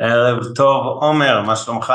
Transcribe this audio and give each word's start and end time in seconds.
ערב 0.00 0.44
טוב, 0.54 0.86
עומר, 0.86 1.42
מה 1.42 1.56
שלומך? 1.56 1.92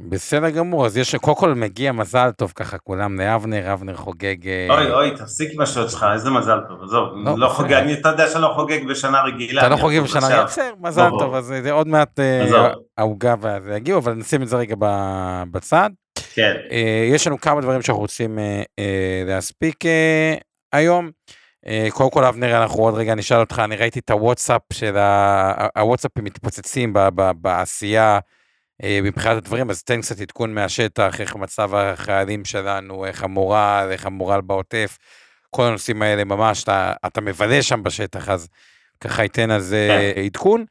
בסדר 0.00 0.50
גמור, 0.50 0.86
אז 0.86 0.96
יש, 0.96 1.14
קודם 1.14 1.36
כל 1.36 1.54
מגיע 1.54 1.92
מזל 1.92 2.30
טוב 2.30 2.52
ככה 2.54 2.78
כולם 2.78 3.20
לאבנר, 3.20 3.72
אבנר 3.72 3.96
חוגג... 3.96 4.48
אה, 4.48 4.66
אוי 4.70 4.92
אוי, 4.92 5.16
תפסיק 5.16 5.50
עם 5.52 5.60
השעות 5.60 5.90
שלך, 5.90 6.06
איזה 6.12 6.30
מזל 6.30 6.58
טוב, 6.68 6.82
עזוב, 6.82 7.08
לא, 7.24 7.38
לא 7.38 7.48
חוגג, 7.48 7.72
אני, 7.72 7.94
אתה 7.94 8.08
יודע 8.08 8.30
שאני 8.30 8.42
לא 8.42 8.52
חוגג 8.54 8.88
בשנה 8.88 9.22
רגילה. 9.22 9.60
אתה 9.60 9.68
לא 9.68 9.76
חוגג 9.76 10.00
בשנה 10.00 10.26
רגילה, 10.26 10.44
בסדר, 10.44 10.74
מזל 10.80 11.10
טוב, 11.18 11.34
אז 11.34 11.54
זה 11.62 11.72
עוד 11.72 11.88
מעט 11.88 12.20
אה, 12.20 12.70
העוגה 12.98 13.34
וזה 13.40 13.76
יגיעו, 13.76 13.98
אבל 13.98 14.12
נשים 14.12 14.42
את 14.42 14.48
זה 14.48 14.56
רגע 14.56 14.74
בצד. 15.50 15.90
כן. 16.34 16.56
אה, 16.70 17.08
יש 17.10 17.26
לנו 17.26 17.40
כמה 17.40 17.60
דברים 17.60 17.82
שאנחנו 17.82 18.00
רוצים 18.00 18.38
להספיק 19.26 19.84
היום. 20.72 21.10
קודם 21.90 22.10
כל 22.10 22.24
אבנר, 22.24 22.62
אנחנו 22.62 22.82
עוד 22.82 22.94
רגע 22.94 23.14
נשאל 23.14 23.40
אותך, 23.40 23.62
אני 23.64 23.76
ראיתי 23.76 23.98
את 23.98 24.10
הוואטסאפ 24.10 24.62
של 24.72 24.96
הוואטסאפים 25.76 26.24
מתפוצצים 26.24 26.94
בעשייה. 27.34 28.18
אה, 28.82 29.00
מבחינת 29.02 29.36
הדברים, 29.36 29.70
אז 29.70 29.82
תן 29.82 30.00
קצת 30.00 30.20
עדכון 30.20 30.54
מהשטח, 30.54 31.20
איך 31.20 31.36
מצב 31.36 31.74
החיילים 31.74 32.44
שלנו, 32.44 33.06
איך 33.06 33.22
המורל, 33.22 33.88
איך 33.90 34.06
המורל 34.06 34.40
בעוטף, 34.40 34.98
כל 35.50 35.64
הנושאים 35.64 36.02
האלה 36.02 36.24
ממש, 36.24 36.62
אתה, 36.62 36.92
אתה 37.06 37.20
מבלה 37.20 37.62
שם 37.62 37.82
בשטח, 37.82 38.28
אז 38.28 38.48
ככה 39.00 39.22
ייתן 39.22 39.50
על 39.50 39.60
זה 39.60 40.12
כן. 40.14 40.20
עדכון. 40.20 40.64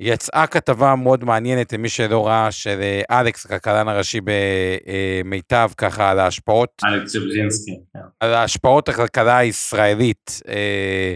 יצאה 0.00 0.46
כתבה 0.46 0.94
מאוד 0.94 1.24
מעניינת 1.24 1.72
למי 1.72 1.88
שלא 1.88 2.26
ראה, 2.26 2.52
של 2.52 2.80
אה, 2.82 3.20
אלכס, 3.20 3.46
הכלכלן 3.46 3.88
הראשי 3.88 4.20
במיטב, 5.24 5.70
ככה 5.78 6.10
על 6.10 6.18
ההשפעות, 6.18 6.82
אלכס 6.84 7.12
ז'בז'ינסקי, 7.12 7.78
כן. 7.92 7.98
על 8.20 8.34
ההשפעות 8.34 8.88
הכלכלה 8.88 9.38
הישראלית. 9.38 10.40
אה, 10.48 11.14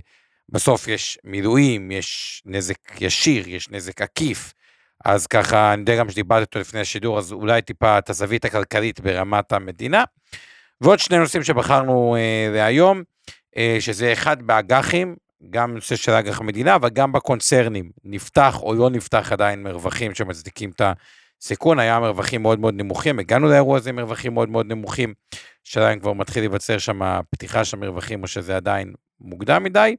בסוף 0.48 0.88
יש 0.88 1.18
מילואים, 1.24 1.90
יש 1.90 2.42
נזק 2.46 3.00
ישיר, 3.00 3.48
יש 3.48 3.70
נזק 3.70 4.02
עקיף, 4.02 4.52
אז 5.04 5.26
ככה, 5.26 5.72
אני 5.72 5.80
יודע 5.80 5.96
גם 5.96 6.10
שדיברתי 6.10 6.44
אותו 6.44 6.58
לפני 6.58 6.80
השידור, 6.80 7.18
אז 7.18 7.32
אולי 7.32 7.62
טיפה 7.62 7.98
את 7.98 8.10
הזווית 8.10 8.44
הכלכלית 8.44 9.00
ברמת 9.00 9.52
המדינה. 9.52 10.04
ועוד 10.80 10.98
שני 10.98 11.18
נושאים 11.18 11.42
שבחרנו 11.42 12.16
אה, 12.16 12.50
להיום, 12.54 13.02
אה, 13.56 13.76
שזה 13.80 14.12
אחד 14.12 14.42
באג"חים, 14.42 15.16
גם 15.50 15.74
נושא 15.74 15.96
של 15.96 16.12
אג"ח 16.12 16.40
המדינה, 16.40 16.74
אבל 16.74 16.88
גם 16.88 17.12
בקונצרנים, 17.12 17.90
נפתח 18.04 18.58
או 18.62 18.74
לא 18.74 18.90
נפתח 18.90 19.32
עדיין 19.32 19.62
מרווחים 19.62 20.14
שמצדיקים 20.14 20.70
את 20.70 20.82
הסיכון, 21.40 21.78
היה 21.78 22.00
מרווחים 22.00 22.42
מאוד 22.42 22.60
מאוד 22.60 22.74
נמוכים, 22.74 23.18
הגענו 23.18 23.48
לאירוע 23.48 23.76
הזה 23.76 23.90
עם 23.90 23.96
מרווחים 23.96 24.34
מאוד 24.34 24.48
מאוד 24.48 24.66
נמוכים, 24.66 25.14
שעדיין 25.64 26.00
כבר 26.00 26.12
מתחיל 26.12 26.42
להיווצר 26.42 26.78
שם 26.78 27.20
פתיחה 27.30 27.64
של 27.64 27.76
מרווחים, 27.76 28.22
או 28.22 28.28
שזה 28.28 28.56
עדיין 28.56 28.92
מוקדם 29.20 29.62
מדי. 29.62 29.96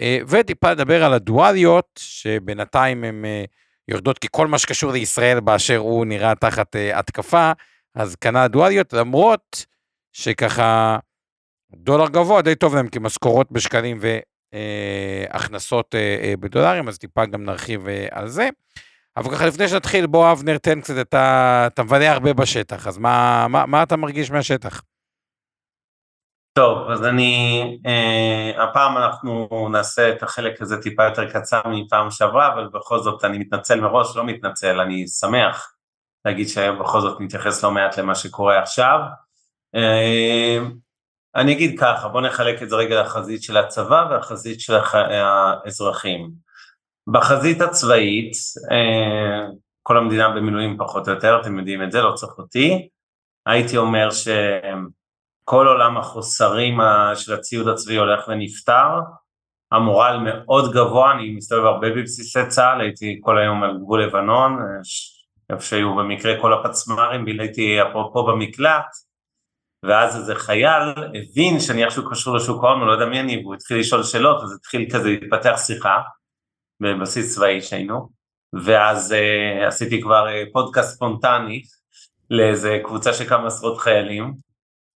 אה, 0.00 0.18
וטיפה 0.28 0.70
לדבר 0.70 1.04
על 1.04 1.12
הדואליות, 1.12 2.00
שבינתיים 2.02 3.04
הם... 3.04 3.24
אה, 3.24 3.44
יורדות, 3.88 4.18
כי 4.18 4.28
כל 4.30 4.46
מה 4.46 4.58
שקשור 4.58 4.92
לישראל 4.92 5.40
באשר 5.40 5.76
הוא 5.76 6.06
נראה 6.06 6.34
תחת 6.34 6.76
uh, 6.76 6.98
התקפה, 6.98 7.52
אז 7.94 8.16
כנ"ל 8.16 8.46
דואליות, 8.46 8.92
למרות 8.92 9.66
שככה 10.12 10.98
דולר 11.76 12.08
גבוה 12.08 12.42
די 12.42 12.54
טוב 12.54 12.74
להם, 12.74 12.88
כי 12.88 12.98
משכורות 12.98 13.52
בשקלים 13.52 13.98
והכנסות 15.30 15.94
uh, 15.94 15.98
uh, 15.98 16.34
uh, 16.34 16.40
בדולרים, 16.40 16.88
אז 16.88 16.98
טיפה 16.98 17.26
גם 17.26 17.44
נרחיב 17.44 17.86
על 18.10 18.28
זה. 18.28 18.48
אבל 19.16 19.30
ככה 19.30 19.46
לפני 19.46 19.68
שנתחיל, 19.68 20.06
בוא 20.06 20.32
אבנר 20.32 20.58
תן 20.58 20.80
קצת, 20.80 20.94
אתה, 21.00 21.64
אתה 21.66 21.82
מבלה 21.82 22.12
הרבה 22.12 22.32
בשטח, 22.32 22.86
אז 22.86 22.98
מה, 22.98 23.46
מה, 23.48 23.66
מה 23.66 23.82
אתה 23.82 23.96
מרגיש 23.96 24.30
מהשטח? 24.30 24.82
טוב, 26.52 26.90
אז 26.90 27.04
אני, 27.04 27.62
אה, 27.86 28.64
הפעם 28.64 28.96
אנחנו 28.96 29.68
נעשה 29.72 30.10
את 30.12 30.22
החלק 30.22 30.62
הזה 30.62 30.82
טיפה 30.82 31.04
יותר 31.04 31.30
קצר 31.30 31.60
מפעם 31.66 32.10
שעברה, 32.10 32.52
אבל 32.52 32.68
בכל 32.72 32.98
זאת 32.98 33.24
אני 33.24 33.38
מתנצל 33.38 33.80
מראש, 33.80 34.16
לא 34.16 34.24
מתנצל, 34.24 34.80
אני 34.80 35.08
שמח 35.08 35.72
להגיד 36.24 36.48
שהיום 36.48 36.78
בכל 36.78 37.00
זאת 37.00 37.20
נתייחס 37.20 37.64
לא 37.64 37.70
מעט 37.70 37.98
למה 37.98 38.14
שקורה 38.14 38.62
עכשיו. 38.62 38.98
אה, 39.74 40.58
אני 41.36 41.52
אגיד 41.52 41.80
ככה, 41.80 42.08
בואו 42.08 42.22
נחלק 42.22 42.62
את 42.62 42.70
זה 42.70 42.76
רגע 42.76 43.00
לחזית 43.00 43.42
של 43.42 43.56
הצבא 43.56 44.06
והחזית 44.10 44.60
של 44.60 44.74
האזרחים. 45.00 46.30
בחזית 47.06 47.60
הצבאית, 47.60 48.32
אה, 48.72 49.46
כל 49.82 49.98
המדינה 49.98 50.28
במילואים 50.28 50.76
פחות 50.78 51.08
או 51.08 51.12
יותר, 51.14 51.40
אתם 51.40 51.58
יודעים 51.58 51.82
את 51.82 51.92
זה, 51.92 52.02
לא 52.02 52.12
צריך 52.12 52.38
אותי. 52.38 52.88
הייתי 53.46 53.76
אומר 53.76 54.10
שהם 54.10 54.88
כל 55.44 55.66
עולם 55.68 55.96
החוסרים 55.96 56.78
של 57.14 57.34
הציוד 57.34 57.68
הצבאי 57.68 57.96
הולך 57.96 58.28
ונפתר, 58.28 59.00
המורל 59.72 60.18
מאוד 60.24 60.72
גבוה, 60.72 61.12
אני 61.12 61.30
מסתובב 61.30 61.64
הרבה 61.64 61.90
בבסיסי 61.90 62.46
צה"ל, 62.48 62.80
הייתי 62.80 63.18
כל 63.20 63.38
היום 63.38 63.62
על 63.62 63.78
גבול 63.78 64.04
לבנון, 64.04 64.58
איפה 65.50 65.62
שהיו 65.62 65.96
במקרה 65.96 66.40
כל 66.40 66.52
הפצמ"רים, 66.52 67.24
ביליתי 67.24 67.82
אפרופו 67.82 68.26
במקלט, 68.26 68.86
ואז 69.86 70.16
איזה 70.16 70.34
חייל 70.34 70.82
הבין 71.14 71.60
שאני 71.60 71.84
איכשהו 71.84 72.10
קשור 72.10 72.36
לשוק 72.36 72.64
ההון, 72.64 72.80
הוא 72.80 72.86
לא 72.86 72.92
יודע 72.92 73.06
מי 73.06 73.20
אני, 73.20 73.42
והוא 73.42 73.54
התחיל 73.54 73.78
לשאול 73.78 74.02
שאלות, 74.02 74.42
אז 74.42 74.52
התחיל 74.52 74.86
כזה 74.92 75.08
להתפתח 75.08 75.56
שיחה, 75.66 76.00
בבסיס 76.80 77.34
צבאי 77.34 77.62
שהיינו, 77.62 78.08
ואז 78.64 79.12
uh, 79.12 79.66
עשיתי 79.66 80.02
כבר 80.02 80.26
uh, 80.26 80.52
פודקאסט 80.52 80.96
ספונטני 80.96 81.62
לאיזה 82.30 82.78
קבוצה 82.84 83.12
של 83.12 83.24
כמה 83.24 83.46
עשרות 83.46 83.78
חיילים, 83.78 84.34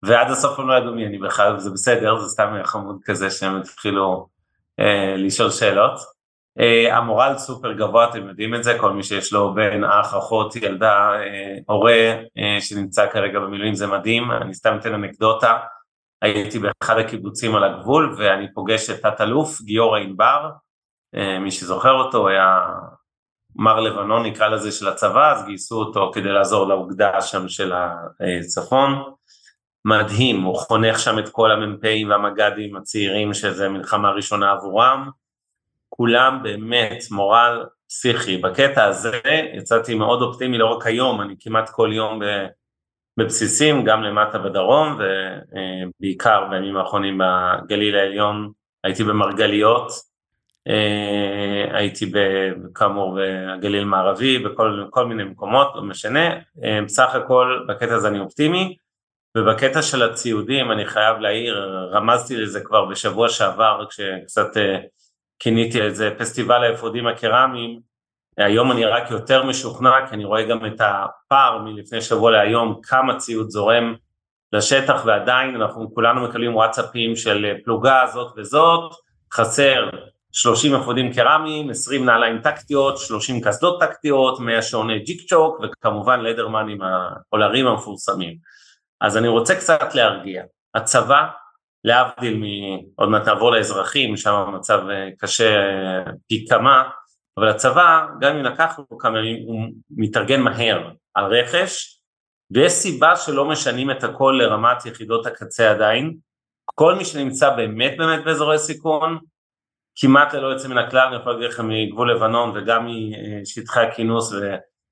ועד 0.02 0.30
הסוף 0.30 0.58
הם 0.58 0.68
לא 0.68 0.74
ידעו 0.74 0.94
מי 0.94 1.06
אני 1.06 1.18
בכלל, 1.18 1.56
וזה 1.56 1.70
בסדר, 1.70 2.18
זה 2.18 2.28
סתם 2.28 2.54
חמוד 2.64 3.00
כזה 3.04 3.30
שהם 3.30 3.56
התחילו 3.56 4.28
אה, 4.80 5.14
לשאול 5.16 5.50
שאלות. 5.50 6.19
אה, 6.60 6.96
המורל 6.96 7.38
סופר 7.38 7.72
גבוה, 7.72 8.10
אתם 8.10 8.28
יודעים 8.28 8.54
את 8.54 8.64
זה, 8.64 8.76
כל 8.80 8.92
מי 8.92 9.02
שיש 9.02 9.32
לו 9.32 9.54
בן, 9.54 9.84
אח, 9.84 10.14
אחות, 10.14 10.56
ילדה, 10.56 11.12
אה, 11.12 11.56
הורה 11.66 12.14
אה, 12.38 12.60
שנמצא 12.60 13.06
כרגע 13.12 13.40
במילואים 13.40 13.74
זה 13.74 13.86
מדהים, 13.86 14.30
אני 14.32 14.54
סתם 14.54 14.76
אתן 14.80 14.94
אנקדוטה, 14.94 15.58
הייתי 16.22 16.58
באחד 16.58 16.98
הקיבוצים 16.98 17.56
על 17.56 17.64
הגבול 17.64 18.14
ואני 18.18 18.54
פוגש 18.54 18.90
את 18.90 19.00
תת-אלוף 19.02 19.60
גיורא 19.60 19.98
ענבר, 19.98 20.50
מי 21.40 21.50
שזוכר 21.50 21.92
אותו, 21.92 22.28
היה 22.28 22.60
מר 23.56 23.80
לבנון 23.80 24.26
נקרא 24.26 24.48
לזה 24.48 24.72
של 24.72 24.88
הצבא, 24.88 25.32
אז 25.32 25.44
גייסו 25.46 25.76
אותו 25.76 26.10
כדי 26.14 26.28
לעזור 26.28 26.68
לאוגדה 26.68 27.20
שם 27.20 27.48
של 27.48 27.72
הצפון. 27.72 29.02
מדהים, 29.84 30.42
הוא 30.42 30.58
חונך 30.58 30.98
שם 30.98 31.18
את 31.18 31.28
כל 31.28 31.50
המ"פים 31.50 32.10
והמג"דים 32.10 32.76
הצעירים 32.76 33.34
שזה 33.34 33.68
מלחמה 33.68 34.10
ראשונה 34.10 34.52
עבורם, 34.52 35.10
כולם 36.00 36.40
באמת 36.42 37.04
מורל 37.10 37.64
פסיכי. 37.88 38.36
בקטע 38.38 38.84
הזה 38.84 39.20
יצאתי 39.54 39.94
מאוד 39.94 40.22
אופטימי 40.22 40.58
לא 40.58 40.66
רק 40.66 40.86
היום, 40.86 41.20
אני 41.20 41.34
כמעט 41.40 41.70
כל 41.70 41.90
יום 41.92 42.20
בבסיסים, 43.18 43.84
גם 43.84 44.02
למטה 44.02 44.38
בדרום 44.38 44.98
ובעיקר 44.98 46.46
בימים 46.50 46.76
האחרונים 46.76 47.20
בגליל 47.20 47.96
העליון, 47.96 48.50
הייתי 48.84 49.04
במרגליות, 49.04 49.92
אה, 50.68 51.78
הייתי 51.78 52.12
כאמור 52.74 53.18
בגליל 53.18 53.84
מערבי, 53.84 54.38
בכל 54.38 55.06
מיני 55.06 55.24
מקומות, 55.24 55.68
לא 55.74 55.82
משנה, 55.82 56.28
אה, 56.64 56.82
בסך 56.84 57.14
הכל 57.14 57.64
בקטע 57.68 57.94
הזה 57.94 58.08
אני 58.08 58.20
אופטימי. 58.20 58.76
ובקטע 59.36 59.82
של 59.82 60.02
הציודים 60.02 60.72
אני 60.72 60.86
חייב 60.86 61.18
להעיר, 61.18 61.88
רמזתי 61.92 62.36
לזה 62.36 62.60
כבר 62.60 62.84
בשבוע 62.84 63.28
שעבר 63.28 63.84
כשקצת 63.88 64.56
אה, 64.56 64.78
כיניתי 65.40 65.86
את 65.86 65.96
זה 65.96 66.10
פסטיבל 66.18 66.64
האפודים 66.64 67.06
הקרמיים, 67.06 67.80
היום 68.36 68.72
אני 68.72 68.84
רק 68.84 69.10
יותר 69.10 69.44
משוכנע 69.44 70.06
כי 70.08 70.14
אני 70.14 70.24
רואה 70.24 70.42
גם 70.42 70.66
את 70.66 70.80
הפער 70.80 71.58
מלפני 71.58 72.00
שבוע 72.00 72.30
להיום 72.30 72.80
כמה 72.82 73.16
ציוד 73.16 73.50
זורם 73.50 73.94
לשטח 74.52 75.02
ועדיין 75.06 75.56
אנחנו 75.56 75.94
כולנו 75.94 76.20
מקבלים 76.20 76.56
וואטסאפים 76.56 77.16
של 77.16 77.46
פלוגה 77.64 78.02
זאת 78.12 78.32
וזאת, 78.36 78.92
חסר 79.32 79.88
30 80.32 80.74
אפודים 80.74 81.12
קרמיים, 81.12 81.70
20 81.70 82.04
נעליים 82.04 82.40
טקטיות, 82.40 82.98
30 82.98 83.40
קסדות 83.40 83.80
טקטיות, 83.80 84.40
100 84.40 84.62
שעוני 84.62 84.98
ג'יק 84.98 85.28
צ'וק 85.28 85.60
וכמובן 85.62 86.20
לדרמן 86.20 86.68
עם 86.68 86.78
העולרים 86.82 87.66
המפורסמים. 87.66 88.36
אז 89.00 89.16
אני 89.16 89.28
רוצה 89.28 89.54
קצת 89.54 89.94
להרגיע. 89.94 90.42
הצבא, 90.74 91.26
להבדיל 91.84 92.36
מ... 92.36 92.44
עוד 92.94 93.08
מעט 93.08 93.28
נעבור 93.28 93.52
לאזרחים, 93.52 94.16
שם 94.16 94.34
המצב 94.34 94.80
אה, 94.90 95.08
קשה 95.18 95.56
אה, 95.56 96.12
פי 96.28 96.46
כמה, 96.48 96.82
אבל 97.38 97.48
הצבא, 97.48 98.06
גם 98.20 98.36
אם 98.36 98.44
לקח 98.44 98.78
לו 98.78 98.98
כמה 98.98 99.18
ימים, 99.18 99.46
הוא 99.46 99.66
מתארגן 99.90 100.40
מהר 100.40 100.90
על 101.14 101.24
רכש, 101.24 102.00
ויש 102.50 102.72
סיבה 102.72 103.16
שלא 103.16 103.48
משנים 103.48 103.90
את 103.90 104.04
הכל 104.04 104.38
לרמת 104.42 104.86
יחידות 104.86 105.26
הקצה 105.26 105.70
עדיין. 105.70 106.16
כל 106.74 106.94
מי 106.94 107.04
שנמצא 107.04 107.56
באמת 107.56 107.94
באמת 107.98 108.24
באזורי 108.24 108.58
סיכון, 108.58 109.18
כמעט 109.96 110.34
ללא 110.34 110.46
יוצא 110.46 110.68
מן 110.68 110.78
הכלל, 110.78 111.06
אני 111.08 111.16
יכול 111.16 111.32
להגיד 111.32 111.48
לך 111.48 111.60
מגבול 111.60 112.12
לבנון 112.12 112.56
וגם 112.56 112.88
משטחי 113.42 113.80
הכינוס 113.80 114.32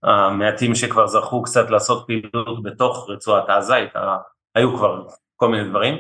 המעטים 0.03 0.75
שכבר 0.75 1.07
זכו 1.07 1.43
קצת 1.43 1.71
לעשות 1.71 2.07
פעילות 2.07 2.63
בתוך 2.63 3.11
רצועת 3.11 3.49
עזה, 3.49 3.87
היו 4.55 4.77
כבר 4.77 5.07
כל 5.37 5.49
מיני 5.49 5.69
דברים. 5.69 5.95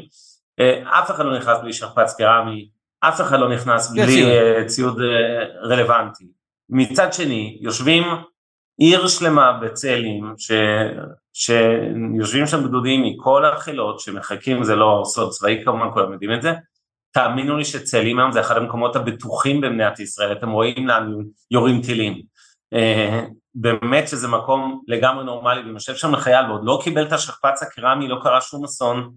אה, 0.60 1.00
אף 1.00 1.10
אחד 1.10 1.24
לא 1.24 1.38
נכנס 1.38 1.58
בלי 1.62 1.72
שכפ"ץ 1.72 2.14
קרמי, 2.18 2.68
אף 3.00 3.20
אחד 3.20 3.40
לא 3.40 3.48
נכנס 3.48 3.90
בלי 3.92 4.24
ציוד 4.66 5.00
אה, 5.00 5.44
רלוונטי. 5.62 6.24
מצד 6.70 7.12
שני, 7.12 7.58
יושבים 7.60 8.04
עיר 8.78 9.08
שלמה 9.08 9.52
בצאלים, 9.52 10.32
ש... 10.38 10.50
שיושבים 11.32 12.46
שם 12.46 12.64
גדודים 12.64 13.02
מכל 13.02 13.44
החילות 13.44 14.00
שמחכים, 14.00 14.64
זה 14.64 14.76
לא 14.76 15.02
סוד 15.04 15.30
צבאי 15.30 15.62
כמובן, 15.64 15.90
כולם 15.92 16.12
יודעים 16.12 16.32
את 16.34 16.42
זה, 16.42 16.52
תאמינו 17.12 17.56
לי 17.56 17.64
שצאלים 17.64 18.18
היום 18.18 18.32
זה 18.32 18.40
אחד 18.40 18.56
המקומות 18.56 18.96
הבטוחים 18.96 19.60
במדינת 19.60 20.00
ישראל, 20.00 20.32
אתם 20.32 20.50
רואים 20.50 20.88
לאן 20.88 21.12
יורים 21.50 21.82
טילים. 21.82 22.22
אה, 22.74 23.24
באמת 23.54 24.08
שזה 24.08 24.28
מקום 24.28 24.82
לגמרי 24.88 25.24
נורמלי, 25.24 25.60
ואם 25.60 25.74
יושב 25.74 25.94
שם 25.94 26.16
חייל 26.16 26.46
ועוד 26.46 26.60
לא 26.64 26.80
קיבל 26.84 27.06
את 27.06 27.12
השכפ"ץ 27.12 27.62
הקרמי, 27.62 28.08
לא 28.08 28.18
קרה 28.22 28.40
שום 28.40 28.64
אסון, 28.64 28.98
אה, 28.98 29.08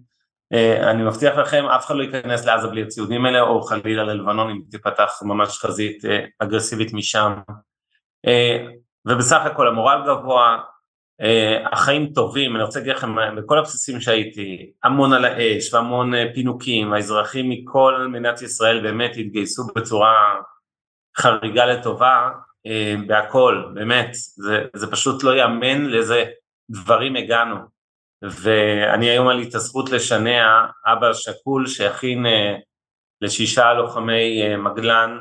אני 0.82 1.02
מבטיח 1.02 1.36
לכם, 1.38 1.64
אף 1.64 1.86
אחד 1.86 1.94
לא 1.96 2.02
ייכנס 2.02 2.46
לעזה 2.46 2.68
בלי 2.68 2.82
הציודים 2.82 3.26
האלה, 3.26 3.40
או 3.40 3.62
חלילה 3.62 4.04
ללבנון 4.04 4.50
אם 4.50 4.60
תפתח 4.70 5.22
ממש 5.22 5.58
חזית 5.58 6.04
אה, 6.04 6.24
אגרסיבית 6.38 6.92
משם. 6.92 7.32
ובסך 9.06 9.40
הכל 9.44 9.68
המורל 9.68 10.02
גבוה, 10.06 10.58
החיים 11.72 12.12
טובים, 12.14 12.56
אני 12.56 12.64
רוצה 12.64 12.78
להגיד 12.78 12.94
לכם, 12.94 13.36
בכל 13.36 13.58
הבסיסים 13.58 14.00
שהייתי, 14.00 14.72
המון 14.84 15.12
על 15.12 15.24
האש 15.24 15.74
והמון 15.74 16.12
פינוקים, 16.34 16.92
האזרחים 16.92 17.50
מכל 17.50 18.06
מדינת 18.10 18.42
ישראל 18.42 18.82
באמת 18.82 19.16
התגייסו 19.16 19.62
בצורה 19.76 20.14
חריגה 21.18 21.66
לטובה, 21.66 22.30
אה, 22.66 22.94
בהכל, 23.06 23.64
באמת, 23.74 24.10
זה, 24.14 24.64
זה 24.74 24.90
פשוט 24.90 25.22
לא 25.24 25.36
יאמן 25.36 25.82
לאיזה 25.86 26.24
דברים 26.70 27.16
הגענו. 27.16 27.56
ואני 28.22 29.10
היום 29.10 29.28
היה 29.28 29.38
לי 29.38 29.48
את 29.48 29.54
הזכות 29.54 29.90
לשנע 29.90 30.66
אבא 30.86 31.12
שכול 31.12 31.66
שהכין 31.66 32.26
אה, 32.26 32.54
לשישה 33.20 33.72
לוחמי 33.72 34.42
אה, 34.42 34.56
מגלן 34.56 35.18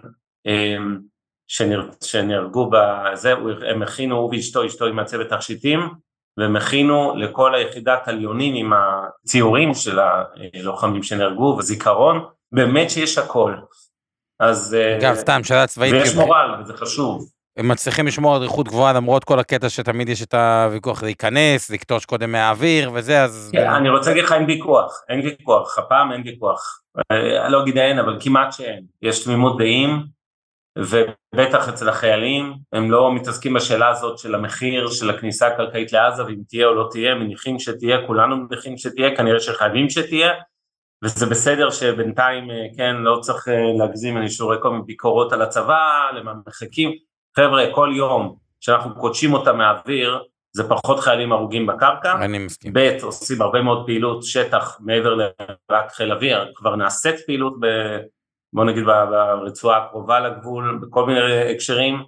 שנר, 1.48 1.89
שנהרגו 2.03 2.69
בזה, 2.71 3.33
הם 3.69 3.81
הכינו, 3.81 4.18
הוא 4.18 4.30
ואשתו, 4.33 4.65
אשתו 4.65 4.86
עם 4.86 5.00
הצוות 5.00 5.27
תכשיטים, 5.27 5.80
והם 6.38 6.56
הכינו 6.56 7.15
לכל 7.15 7.56
היחידת 7.56 8.07
עליונים 8.07 8.56
עם 8.56 8.74
הציורים 8.74 9.74
של 9.74 10.00
הלוחמים 10.00 11.03
שנהרגו 11.03 11.56
וזיכרון, 11.59 12.25
באמת 12.51 12.89
שיש 12.89 13.18
הכל. 13.18 13.56
אז... 14.39 14.75
אגב, 15.00 15.15
סתם, 15.15 15.44
שאלה 15.44 15.68
צבאית... 15.68 15.94
ויש 15.94 16.15
מורל, 16.15 16.62
וזה 16.62 16.74
חשוב. 16.74 17.30
הם 17.57 17.68
מצליחים 17.68 18.07
לשמור 18.07 18.36
על 18.36 18.42
ריחות 18.42 18.68
גבוהה 18.68 18.94
למרות 18.94 19.24
כל 19.24 19.39
הקטע 19.39 19.69
שתמיד 19.69 20.09
יש 20.09 20.24
את 20.24 20.33
הוויכוח 20.33 21.03
להיכנס, 21.03 21.69
לקטוש 21.69 22.06
קודם 22.06 22.31
מהאוויר 22.31 22.92
וזה, 22.94 23.24
אז... 23.24 23.50
כן, 23.53 23.69
אני 23.69 23.89
רוצה 23.89 24.09
להגיד 24.09 24.24
לך, 24.24 24.31
אין 24.31 24.45
ויכוח, 24.45 25.01
אין 25.09 25.19
ויכוח, 25.19 25.80
הפעם 25.80 26.12
אין 26.12 26.21
ויכוח. 26.25 26.81
אני 27.12 27.51
לא 27.51 27.63
אגיד 27.63 27.77
אין, 27.77 28.00
אבל 28.00 28.18
כמעט 28.19 28.51
שאין. 28.51 28.83
יש 29.01 29.24
תמימות 29.24 29.57
דעים, 29.57 30.03
ובטח 30.77 31.69
אצל 31.69 31.89
החיילים, 31.89 32.53
הם 32.74 32.92
לא 32.92 33.15
מתעסקים 33.15 33.53
בשאלה 33.53 33.89
הזאת 33.89 34.18
של 34.18 34.36
המחיר 34.36 34.88
של 34.88 35.09
הכניסה 35.09 35.48
הקרקעית 35.48 35.94
לעזה, 35.94 36.25
ואם 36.25 36.42
תהיה 36.48 36.68
או 36.68 36.74
לא 36.74 36.88
תהיה, 36.92 37.15
מניחים 37.15 37.59
שתהיה, 37.59 38.07
כולנו 38.07 38.38
מניחים 38.38 38.77
שתהיה, 38.77 39.15
כנראה 39.15 39.39
שחייבים 39.39 39.89
שתהיה, 39.89 40.31
וזה 41.03 41.25
בסדר 41.25 41.69
שבינתיים, 41.69 42.48
כן, 42.77 42.95
לא 42.95 43.19
צריך 43.21 43.48
להגזים, 43.80 44.18
אני 44.18 44.30
שומע 44.30 44.57
כל 44.57 44.71
מיני 44.71 44.83
ביקורות 44.86 45.33
על 45.33 45.42
הצבא, 45.42 46.09
למה 46.15 46.33
מחכים, 46.48 46.92
חבר'ה, 47.36 47.63
כל 47.74 47.94
יום 47.95 48.36
שאנחנו 48.60 48.95
קודשים 48.95 49.33
אותם 49.33 49.57
מהאוויר, 49.57 50.24
זה 50.54 50.69
פחות 50.69 51.00
חיילים 51.00 51.31
הרוגים 51.31 51.68
בקרקע. 51.68 52.13
אני 52.25 52.38
מסכים. 52.38 52.74
ב', 52.74 52.98
עושים 53.01 53.42
הרבה 53.42 53.62
מאוד 53.62 53.86
פעילות 53.86 54.24
שטח 54.24 54.78
מעבר 54.80 55.16
לרק 55.16 55.92
חיל 55.92 56.12
אוויר, 56.12 56.51
כבר 56.56 56.75
נעשית 56.75 57.16
פעילות, 57.25 57.54
ב, 57.60 57.66
בוא 58.54 58.66
נגיד 58.66 58.83
ברצועה 58.86 59.78
הקרובה 59.78 60.19
לגבול, 60.19 60.80
בכל 60.81 61.06
מיני 61.06 61.51
הקשרים, 61.51 62.04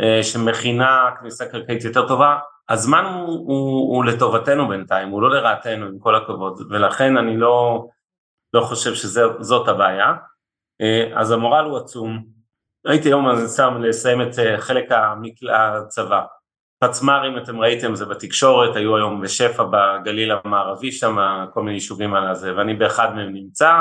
אה, 0.00 0.22
שמכינה 0.22 1.10
כניסה 1.20 1.46
קרקעית 1.46 1.84
יותר 1.84 2.08
טובה. 2.08 2.38
הזמן 2.68 3.04
הוא, 3.04 3.26
הוא, 3.26 3.96
הוא 3.96 4.04
לטובתנו 4.04 4.68
בינתיים, 4.68 5.08
הוא 5.08 5.22
לא 5.22 5.30
לרעתנו, 5.30 5.86
עם 5.86 5.98
כל 5.98 6.14
הכבוד, 6.14 6.60
ולכן 6.70 7.16
אני 7.16 7.36
לא, 7.36 7.86
לא 8.54 8.60
חושב 8.60 8.94
שזאת 8.94 9.68
הבעיה. 9.68 10.14
אה, 10.80 11.08
אז 11.14 11.30
המורל 11.30 11.64
הוא 11.64 11.78
עצום, 11.78 12.37
הייתי 12.86 13.08
היום 13.08 13.26
שם 13.56 13.82
לסיים 13.82 14.22
את 14.22 14.38
אה, 14.38 14.60
חלק 14.60 14.88
הצבא. 15.50 16.22
פצמ"רים 16.84 17.38
אתם 17.38 17.60
ראיתם 17.60 17.94
זה 17.94 18.04
בתקשורת, 18.04 18.76
היו 18.76 18.96
היום 18.96 19.20
בשפע 19.20 19.64
בגליל 19.64 20.32
המערבי 20.32 20.92
שם, 20.92 21.16
כל 21.54 21.62
מיני 21.62 21.76
יישובים 21.76 22.14
על 22.14 22.28
הזה, 22.28 22.56
ואני 22.56 22.74
באחד 22.74 23.14
מהם 23.14 23.32
נמצא, 23.32 23.80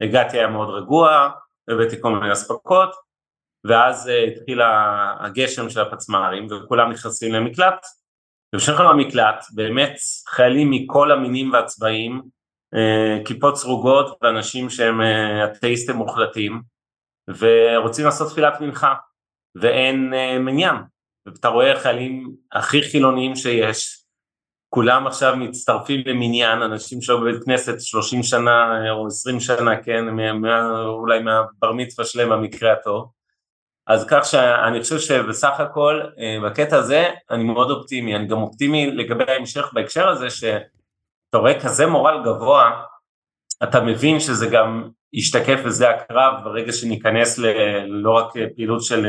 הגעתי 0.00 0.38
היה 0.38 0.48
מאוד 0.48 0.68
רגוע, 0.70 1.30
הבאתי 1.70 1.96
כל 2.00 2.12
מיני 2.12 2.32
אספקות, 2.32 2.90
ואז 3.64 4.06
uh, 4.06 4.30
התחיל 4.30 4.60
הגשם 5.20 5.70
של 5.70 5.80
הפצמ"רים 5.80 6.46
וכולם 6.50 6.90
נכנסים 6.90 7.34
למקלט, 7.34 7.86
ובשביל 8.54 8.76
למקלט 8.82 9.44
באמת 9.54 9.96
חיילים 10.28 10.70
מכל 10.70 11.12
המינים 11.12 11.52
והצבעים, 11.52 12.22
uh, 12.74 13.26
כיפות 13.26 13.56
סרוגות 13.56 14.18
ואנשים 14.22 14.70
שהם 14.70 15.00
אתאיסטים 15.44 15.96
מוחלטים, 15.96 16.62
ורוצים 17.28 18.04
לעשות 18.04 18.30
תפילת 18.32 18.60
מנחה, 18.60 18.94
ואין 19.54 20.12
uh, 20.12 20.38
מניין, 20.38 20.76
ואתה 21.26 21.48
רואה 21.48 21.80
חיילים 21.80 22.32
הכי 22.52 22.82
חילוניים 22.82 23.36
שיש, 23.36 24.04
כולם 24.68 25.06
עכשיו 25.06 25.36
מצטרפים 25.36 26.02
למניין, 26.06 26.62
אנשים 26.62 27.02
שהיו 27.02 27.20
בבית 27.20 27.44
כנסת 27.44 27.80
30 27.80 28.22
שנה 28.22 28.80
אה, 28.84 28.90
או 28.90 29.06
20 29.06 29.40
שנה, 29.40 29.82
כן, 29.82 30.04
מה, 30.04 30.84
אולי 30.84 31.22
מהבר 31.22 31.72
מצווה 31.72 32.06
שלהם 32.06 32.28
במקרה 32.28 32.72
הטוב, 32.72 33.12
אז 33.86 34.06
כך 34.08 34.24
שאני 34.24 34.80
חושב 34.82 34.98
שבסך 34.98 35.60
הכל 35.60 36.00
אה, 36.18 36.38
בקטע 36.44 36.76
הזה 36.76 37.10
אני 37.30 37.44
מאוד 37.44 37.70
אופטימי, 37.70 38.16
אני 38.16 38.26
גם 38.26 38.42
אופטימי 38.42 38.90
לגבי 38.90 39.24
ההמשך 39.32 39.70
בהקשר 39.72 40.08
הזה 40.08 40.30
שאתה 40.30 41.38
רואה 41.38 41.60
כזה 41.60 41.86
מורל 41.86 42.22
גבוה, 42.24 42.82
אתה 43.62 43.80
מבין 43.80 44.20
שזה 44.20 44.46
גם 44.46 44.90
ישתקף 45.12 45.60
בשדה 45.66 45.90
הקרב 45.90 46.34
ברגע 46.44 46.72
שניכנס 46.72 47.38
ל, 47.38 47.46
לא 47.86 48.10
רק 48.10 48.32
פעילות 48.56 48.82
של 48.82 49.06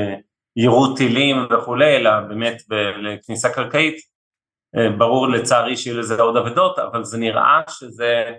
יירוט 0.55 0.97
טילים 0.97 1.35
וכולי, 1.51 1.97
אלא 1.97 2.19
באמת 2.19 2.61
לכניסה 3.01 3.49
קרקעית, 3.49 4.09
אה, 4.75 4.89
ברור 4.97 5.27
לצערי 5.27 5.77
שיהיו 5.77 5.99
לזה 5.99 6.21
עוד 6.21 6.37
אבדות, 6.37 6.79
אבל 6.79 7.03
זה 7.03 7.17
נראה 7.17 7.61
שזה 7.69 8.31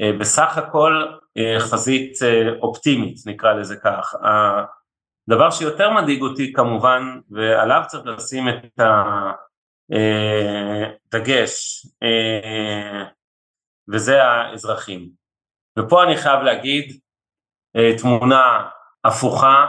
אה, 0.00 0.12
בסך 0.20 0.58
הכל 0.58 1.06
אה, 1.36 1.60
חזית 1.60 2.18
אופטימית, 2.62 3.16
נקרא 3.26 3.52
לזה 3.52 3.76
כך. 3.76 4.14
הדבר 5.28 5.50
שיותר 5.50 5.90
מדאיג 5.90 6.22
אותי 6.22 6.52
כמובן, 6.52 7.02
ועליו 7.30 7.82
צריך 7.86 8.06
לשים 8.06 8.48
את 8.48 8.80
הדגש, 11.12 11.86
וזה 13.92 14.24
האזרחים. 14.24 15.08
ופה 15.78 16.04
אני 16.04 16.16
חייב 16.16 16.40
להגיד 16.40 17.00
אה, 17.76 17.98
תמונה 17.98 18.68
הפוכה, 19.04 19.66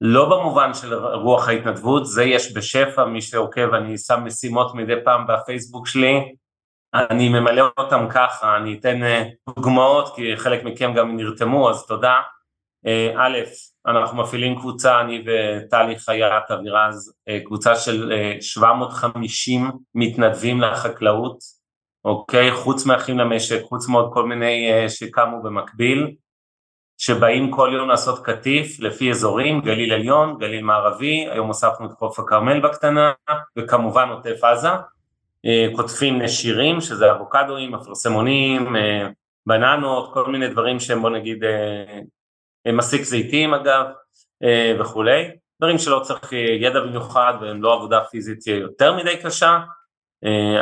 לא 0.00 0.28
במובן 0.28 0.74
של 0.74 0.94
רוח 0.94 1.48
ההתנדבות, 1.48 2.06
זה 2.06 2.24
יש 2.24 2.56
בשפע, 2.56 3.04
מי 3.04 3.22
שעוקב, 3.22 3.74
אני 3.74 3.98
שם 3.98 4.24
משימות 4.24 4.74
מדי 4.74 4.94
פעם 5.04 5.26
בפייסבוק 5.26 5.86
שלי, 5.86 6.34
אני 6.94 7.28
ממלא 7.28 7.64
אותם 7.78 8.06
ככה, 8.10 8.56
אני 8.56 8.78
אתן 8.78 9.02
אה, 9.02 9.24
דוגמאות, 9.56 10.16
כי 10.16 10.36
חלק 10.36 10.64
מכם 10.64 10.94
גם 10.94 11.16
נרתמו, 11.16 11.70
אז 11.70 11.86
תודה. 11.86 12.16
אה, 12.86 13.14
א', 13.16 13.38
אנחנו 13.86 14.22
מפעילים 14.22 14.58
קבוצה, 14.58 15.00
אני 15.00 15.24
וטלי 15.26 15.98
חייט 15.98 16.50
אבירז, 16.50 17.14
קבוצה 17.44 17.76
של 17.76 18.12
750 18.40 19.70
מתנדבים 19.94 20.60
לחקלאות, 20.60 21.59
אוקיי? 22.04 22.52
חוץ 22.52 22.86
מאחים 22.86 23.18
למשק, 23.18 23.62
חוץ 23.62 23.88
מעוד 23.88 24.10
כל 24.12 24.26
מיני 24.26 24.68
שקמו 24.88 25.42
במקביל, 25.42 26.14
שבאים 27.00 27.50
כל 27.50 27.70
יום 27.74 27.88
לעשות 27.88 28.24
קטיף 28.24 28.80
לפי 28.80 29.10
אזורים, 29.10 29.60
גליל 29.60 29.92
עליון, 29.92 30.38
גליל 30.38 30.64
מערבי, 30.64 31.26
היום 31.30 31.48
הוספנו 31.48 31.86
את 31.86 31.92
חוף 31.92 32.18
הכרמל 32.18 32.60
בקטנה, 32.60 33.12
וכמובן 33.58 34.08
עוטף 34.08 34.44
עזה, 34.44 34.68
אה, 35.46 35.66
קוטפים 35.76 36.22
נשירים, 36.22 36.80
שזה 36.80 37.12
אבוקדואים, 37.12 37.74
אפרסמונים, 37.74 38.76
אה, 38.76 39.08
בננות, 39.46 40.14
כל 40.14 40.26
מיני 40.26 40.48
דברים 40.48 40.80
שהם 40.80 41.02
בוא 41.02 41.10
נגיד 41.10 41.44
אה, 41.44 42.72
מסיק 42.72 43.02
זיתים 43.02 43.54
אגב, 43.54 43.86
וכולי, 44.80 45.30
דברים 45.60 45.78
שלא 45.78 46.00
צריך 46.04 46.32
ידע 46.60 46.80
במיוחד 46.80 47.32
והם 47.40 47.62
לא 47.62 47.74
עבודה 47.74 48.04
פיזית 48.04 48.46
יותר 48.46 48.96
מדי 48.96 49.16
קשה, 49.22 49.58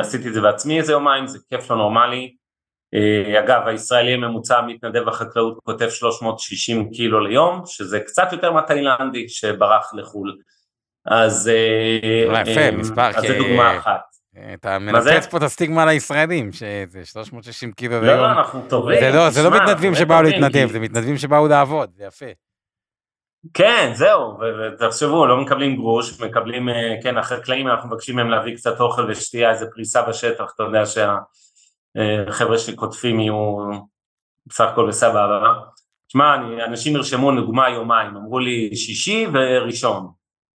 עשיתי 0.01 0.29
את 0.29 0.35
זה 0.35 0.41
בעצמי 0.41 0.79
איזה 0.79 0.93
יומיים, 0.93 1.27
זה 1.27 1.39
כיף 1.51 1.71
לא 1.71 1.77
נורמלי, 1.77 2.35
אה, 2.95 3.41
אגב, 3.41 3.63
הישראלי 3.67 4.15
הממוצע 4.15 4.59
המתנדב 4.59 5.05
בחקלאות 5.05 5.59
כותב 5.65 5.89
360 5.91 6.91
קילו 6.91 7.21
ליום, 7.21 7.63
שזה 7.67 8.01
קצת 8.01 8.29
יותר 8.33 8.53
מהתאילנדי 8.53 9.29
שברח 9.29 9.91
לחו"ל. 9.95 10.37
אז 11.07 11.49
אה, 11.49 12.41
יפה, 12.43 12.71
מספר, 12.71 13.09
אז 13.09 13.23
זה 13.23 13.39
דוגמה 13.39 13.79
אחת. 13.79 14.01
אתה 14.55 14.79
מנצץ 14.79 15.27
פה 15.27 15.37
את 15.37 15.43
הסטיגמה 15.43 15.87
לישראלים, 15.87 16.53
שזה 16.53 17.05
360 17.05 17.73
קילו 17.73 18.01
ליום. 18.01 18.05
לא, 18.07 18.23
לא, 18.23 18.33
אנחנו 18.33 18.61
טובים. 18.69 19.01
זה 19.01 19.11
לא, 19.11 19.31
זה 19.31 19.43
לא 19.43 19.51
מתנדבים 19.51 19.95
שבאו 19.95 20.23
להתנדב, 20.23 20.69
זה 20.73 20.81
מתנדבים 20.81 21.17
שבאו 21.17 21.49
לעבוד, 21.49 21.91
זה 21.97 22.05
יפה. 22.05 22.27
כן, 23.55 23.91
זהו, 23.95 24.39
ותחשבו, 24.41 25.27
לא 25.27 25.37
מקבלים 25.37 25.77
גרוש, 25.77 26.21
מקבלים, 26.21 26.69
אה, 26.69 26.95
כן, 27.03 27.19
החקלאים, 27.19 27.69
אנחנו 27.69 27.89
מבקשים 27.89 28.17
מהם 28.17 28.31
להביא 28.31 28.57
קצת 28.57 28.81
אוכל 28.81 29.11
ושתייה, 29.11 29.51
איזה 29.51 29.67
פריסה 29.75 30.03
בשטח, 30.03 30.53
אתה 30.55 30.63
יודע 30.63 30.83
שהחבר'ה 30.87 32.53
אה, 32.53 32.59
שקוטפים 32.59 33.21
יהיו 33.21 33.57
בסך 34.47 34.65
הכל 34.73 34.89
בסבבה. 34.89 35.55
תשמע, 36.09 36.35
אנשים 36.67 36.93
נרשמו 36.93 37.33
לדוגמה 37.33 37.69
יומיים, 37.69 38.17
אמרו 38.17 38.39
לי 38.39 38.77
שישי 38.77 39.27
וראשון, 39.33 40.09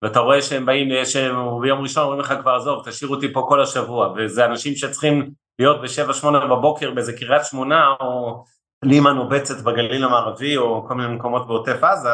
ואתה 0.02 0.20
רואה 0.20 0.42
שהם 0.42 0.66
באים, 0.66 1.04
שהם 1.04 1.36
ביום 1.62 1.80
ראשון 1.80 2.02
אומרים 2.02 2.20
לך 2.20 2.34
כבר 2.40 2.54
עזוב, 2.54 2.82
תשאיר 2.88 3.10
אותי 3.10 3.32
פה 3.32 3.46
כל 3.48 3.62
השבוע, 3.62 4.14
וזה 4.16 4.44
אנשים 4.44 4.74
שצריכים 4.74 5.30
להיות 5.58 5.82
בשבע 5.82 6.12
שמונה 6.12 6.46
בבוקר 6.46 6.90
באיזה 6.90 7.12
קריית 7.12 7.44
שמונה, 7.44 7.86
או 8.00 8.44
לימן 8.82 9.18
או 9.18 9.28
בצת 9.28 9.64
בגליל 9.64 10.04
המערבי, 10.04 10.56
או 10.56 10.84
כל 10.88 10.94
מיני 10.94 11.14
מקומות 11.14 11.46
בעוטף 11.46 11.84
עזה, 11.84 12.08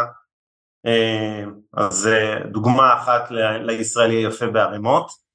אז 1.77 2.09
דוגמה 2.51 2.95
אחת 2.95 3.31
לישראלי 3.61 4.15
היפה 4.15 4.47
בערימות. 4.47 5.27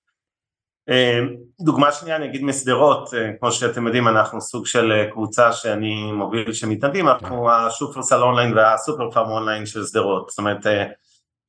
אה, 0.89 1.19
דוגמה 1.61 1.91
שנייה 1.91 2.15
אני 2.15 2.25
אגיד 2.25 2.43
משדרות, 2.43 3.13
אה, 3.13 3.31
כמו 3.39 3.51
שאתם 3.51 3.85
יודעים 3.85 4.07
אנחנו 4.07 4.41
סוג 4.41 4.65
של 4.65 4.91
קבוצה 5.11 5.53
שאני 5.53 6.11
מוביל 6.11 6.47
אנחנו 7.07 7.45
כן. 7.45 7.51
השופרסל 7.51 8.21
אונליין 8.21 8.57
והסופר 8.57 9.11
פארם 9.11 9.29
אונליין 9.29 9.65
של 9.65 9.85
שדרות, 9.85 10.29
זאת 10.29 10.39
אומרת 10.39 10.65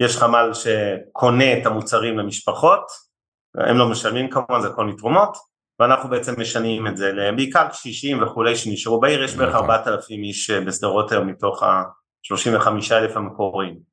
יש 0.00 0.16
חמ"ל 0.16 0.50
שקונה 0.54 1.59
את 1.59 1.66
המוצרים 1.66 2.18
למשפחות, 2.18 2.82
הם 3.54 3.76
לא 3.76 3.88
משלמים 3.88 4.30
כמובן, 4.30 4.61
זה 4.61 4.68
הכל 4.68 4.87
מתרומות, 4.87 5.37
ואנחנו 5.80 6.11
בעצם 6.11 6.40
משנים 6.40 6.87
את 6.87 6.97
זה 6.97 7.12
בעיקר 7.37 7.68
קשישים 7.68 8.23
וכולי 8.23 8.56
שנשארו 8.56 9.00
בעיר, 9.00 9.23
יש 9.23 9.35
בערך 9.35 9.54
4,000 9.54 9.97
נכון. 9.99 10.25
איש 10.25 10.50
בשדרות 10.50 11.12
היום 11.12 11.26
מתוך 11.26 11.62
ה-35 11.62 12.68
אלף 12.92 13.16
המקוריים. 13.16 13.91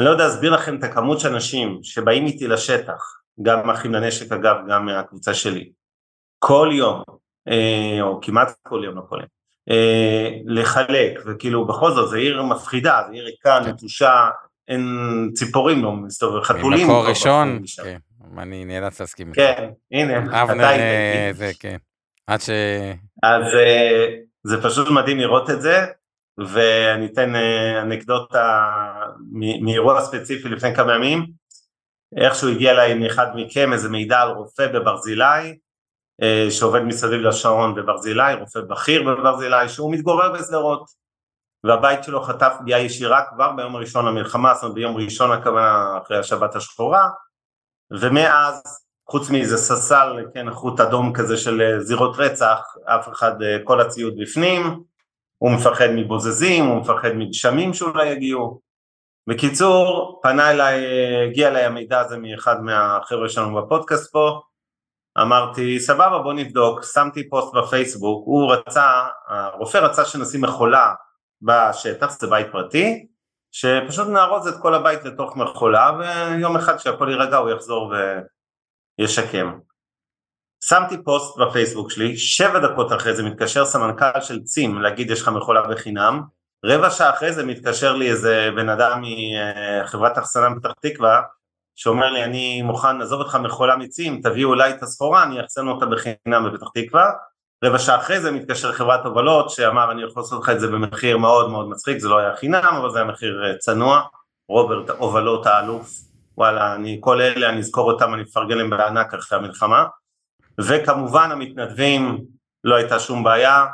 אני 0.00 0.06
לא 0.06 0.10
יודע 0.10 0.24
להסביר 0.24 0.50
לכם 0.50 0.76
את 0.76 0.84
הכמות 0.84 1.20
של 1.20 1.28
אנשים 1.28 1.78
שבאים 1.82 2.26
איתי 2.26 2.48
לשטח, 2.48 3.02
גם 3.42 3.70
אחים 3.70 3.92
לנשק 3.92 4.32
אגב, 4.32 4.56
גם 4.68 4.86
מהקבוצה 4.86 5.34
שלי, 5.34 5.70
כל 6.38 6.70
יום, 6.72 7.02
אה, 7.48 8.02
או 8.02 8.20
כמעט 8.22 8.52
כל 8.62 8.82
יום, 8.84 8.96
לא 8.96 9.02
כל 9.08 9.16
יום, 9.16 9.28
אה, 9.70 10.28
לחלק, 10.46 11.20
וכאילו 11.26 11.66
בכל 11.66 11.92
זאת 11.92 12.08
זו 12.08 12.16
עיר 12.16 12.42
מפחידה, 12.42 13.02
זו 13.06 13.12
עיר 13.12 13.24
ריקה, 13.24 13.60
נטושה, 13.60 14.28
אין 14.68 14.84
ציפורים 15.34 15.82
לא 15.82 15.92
מסתובבים, 15.92 16.42
חתולים. 16.42 16.86
ממקור 16.86 17.08
ראשון, 17.08 17.62
כן, 17.84 17.98
אני 18.38 18.64
נאלץ 18.64 19.00
להסכים 19.00 19.28
איתך. 19.28 19.38
כן, 19.38 19.70
הנה, 19.92 20.42
אבנר, 20.42 20.64
אה, 20.64 21.30
זה 21.32 21.50
כן, 21.60 21.76
עד 22.26 22.40
ש... 22.40 22.50
אז 23.22 23.42
זה 24.42 24.62
פשוט 24.62 24.88
מדהים 24.88 25.18
לראות 25.18 25.50
את 25.50 25.62
זה, 25.62 25.86
ואני 26.48 27.06
אתן 27.06 27.36
אה, 27.36 27.82
אנקדוטה 27.82 28.70
מאירוע 29.62 30.00
ספציפי 30.00 30.48
לפני 30.48 30.74
כמה 30.74 30.94
ימים, 30.94 31.26
איכשהו 32.16 32.48
הגיע 32.48 32.70
אליי 32.72 32.94
מאחד 32.94 33.26
מכם 33.34 33.72
איזה 33.72 33.88
מידע 33.88 34.20
על 34.20 34.30
רופא 34.30 34.66
בברזילי, 34.66 35.58
אה, 36.22 36.46
שעובד 36.50 36.80
מסביב 36.82 37.20
לשעון 37.20 37.74
בברזילי, 37.74 38.34
רופא 38.40 38.60
בכיר 38.60 39.02
בברזילי, 39.02 39.68
שהוא 39.68 39.92
מתגורר 39.92 40.32
בשדרות, 40.32 40.84
והבית 41.64 42.04
שלו 42.04 42.22
חטף 42.22 42.52
פגיעה 42.60 42.80
ישירה 42.80 43.24
כבר 43.34 43.52
ביום 43.52 43.76
הראשון 43.76 44.06
למלחמה, 44.06 44.54
זאת 44.54 44.62
אומרת 44.62 44.74
ביום 44.74 44.96
ראשון 44.96 45.32
הכוונה 45.32 45.98
אחרי 46.02 46.18
השבת 46.18 46.56
השחורה, 46.56 47.08
ומאז 48.00 48.62
חוץ 49.08 49.30
מאיזה 49.30 49.56
ססל, 49.56 50.16
כן, 50.34 50.50
חוט 50.50 50.80
אדום 50.80 51.12
כזה 51.12 51.36
של 51.36 51.60
אה, 51.60 51.80
זירות 51.80 52.16
רצח, 52.18 52.60
אף 52.84 53.08
אחד, 53.08 53.32
כל 53.64 53.80
הציוד 53.80 54.14
בפנים, 54.18 54.89
הוא 55.42 55.50
מפחד 55.50 55.86
מבוזזים, 55.96 56.64
הוא 56.64 56.80
מפחד 56.80 57.10
מגשמים 57.14 57.74
שאולי 57.74 58.08
יגיעו. 58.08 58.60
בקיצור, 59.26 60.20
פנה 60.22 60.50
אליי, 60.50 60.84
הגיע 61.26 61.48
אליי 61.48 61.64
המידע 61.64 62.00
הזה 62.00 62.18
מאחד 62.18 62.62
מהחבר'ה 62.62 63.28
שלנו 63.28 63.62
בפודקאסט 63.62 64.12
פה, 64.12 64.40
אמרתי 65.22 65.80
סבבה 65.80 66.18
בוא 66.18 66.32
נבדוק, 66.32 66.80
שמתי 66.92 67.28
פוסט 67.28 67.54
בפייסבוק, 67.54 68.26
הוא 68.26 68.52
רצה, 68.52 69.06
הרופא 69.28 69.78
רצה 69.78 70.04
שנשים 70.04 70.40
מכולה 70.40 70.94
בשטח, 71.42 72.10
זה 72.10 72.26
בית 72.26 72.46
פרטי, 72.52 73.06
שפשוט 73.52 74.08
נארוז 74.08 74.46
את 74.46 74.54
כל 74.62 74.74
הבית 74.74 75.04
לתוך 75.04 75.36
מכולה 75.36 75.90
ויום 75.98 76.56
אחד 76.56 76.76
כשהכל 76.76 77.08
יירגע 77.10 77.36
הוא 77.36 77.50
יחזור 77.50 77.94
וישקם. 78.98 79.58
שמתי 80.64 81.04
פוסט 81.04 81.38
בפייסבוק 81.38 81.90
שלי, 81.90 82.16
שבע 82.16 82.58
דקות 82.58 82.92
אחרי 82.92 83.16
זה 83.16 83.22
מתקשר 83.22 83.64
סמנכ"ל 83.64 84.20
של 84.20 84.42
צים 84.42 84.78
להגיד 84.78 85.10
יש 85.10 85.22
לך 85.22 85.28
מכולה 85.28 85.62
בחינם, 85.62 86.22
רבע 86.64 86.90
שעה 86.90 87.10
אחרי 87.10 87.32
זה 87.32 87.46
מתקשר 87.46 87.96
לי 87.96 88.10
איזה 88.10 88.50
בן 88.56 88.68
אדם 88.68 89.02
מחברת 89.84 90.18
אחסנה 90.18 90.50
בפתח 90.50 90.72
תקווה 90.80 91.20
שאומר 91.76 92.10
לי 92.10 92.24
אני 92.24 92.62
מוכן 92.62 92.98
לעזוב 92.98 93.20
אותך 93.20 93.34
מכולה 93.34 93.76
מצים, 93.76 94.20
תביאו 94.22 94.54
אליי 94.54 94.70
את 94.70 94.82
הסחורה, 94.82 95.22
אני 95.22 95.40
אחסן 95.40 95.68
אותה 95.68 95.86
בחינם 95.86 96.50
בפתח 96.50 96.66
תקווה, 96.74 97.10
רבע 97.64 97.78
שעה 97.78 97.96
אחרי 97.96 98.20
זה 98.20 98.30
מתקשר 98.30 98.72
חברת 98.72 99.04
הובלות 99.04 99.50
שאמר 99.50 99.92
אני 99.92 100.02
יכול 100.02 100.22
לעשות 100.22 100.42
לך 100.42 100.50
את 100.50 100.60
זה 100.60 100.66
במחיר 100.66 101.18
מאוד 101.18 101.50
מאוד 101.50 101.68
מצחיק, 101.68 101.98
זה 101.98 102.08
לא 102.08 102.18
היה 102.18 102.36
חינם 102.36 102.74
אבל 102.80 102.90
זה 102.90 102.98
היה 102.98 103.08
מחיר 103.08 103.44
אה, 103.46 103.58
צנוע, 103.58 104.02
רוברט 104.48 104.90
הובלות 104.90 105.46
האלוף, 105.46 105.90
וואלה 106.38 106.74
אני 106.74 106.98
כל 107.00 107.20
אלה 107.20 107.48
אני 107.48 107.58
אזכור 107.58 107.92
אותם 107.92 108.14
אני 108.14 108.22
אפרגן 108.22 108.58
להם 108.58 108.70
בענק 108.70 109.14
אחרי 109.14 109.38
המלחמה 109.38 109.84
וכמובן 110.58 111.30
המתנדבים, 111.30 112.24
לא 112.64 112.76
הייתה 112.76 112.98
שום 112.98 113.24
בעיה, 113.24 113.66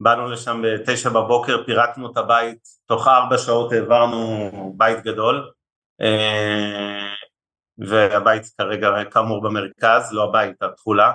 באנו 0.00 0.30
לשם 0.30 0.62
בתשע 0.64 1.08
בבוקר, 1.08 1.64
פירקנו 1.66 2.12
את 2.12 2.16
הבית, 2.16 2.58
תוך 2.86 3.08
ארבע 3.08 3.38
שעות 3.38 3.72
העברנו 3.72 4.50
בית 4.76 5.04
גדול, 5.04 5.50
אה, 6.00 7.14
והבית 7.78 8.42
כרגע 8.58 9.04
כאמור 9.10 9.42
במרכז, 9.42 10.12
לא 10.12 10.24
הבית, 10.24 10.62
התכולה. 10.62 11.12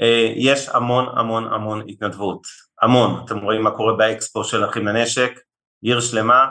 אה, 0.00 0.32
יש 0.36 0.68
המון 0.68 1.18
המון 1.18 1.52
המון 1.52 1.88
התנדבות, 1.88 2.40
המון, 2.82 3.24
אתם 3.24 3.38
רואים 3.38 3.62
מה 3.62 3.70
קורה 3.70 3.96
באקספו 3.96 4.44
של 4.44 4.64
אחים 4.64 4.86
לנשק, 4.86 5.40
עיר 5.82 6.00
שלמה, 6.00 6.46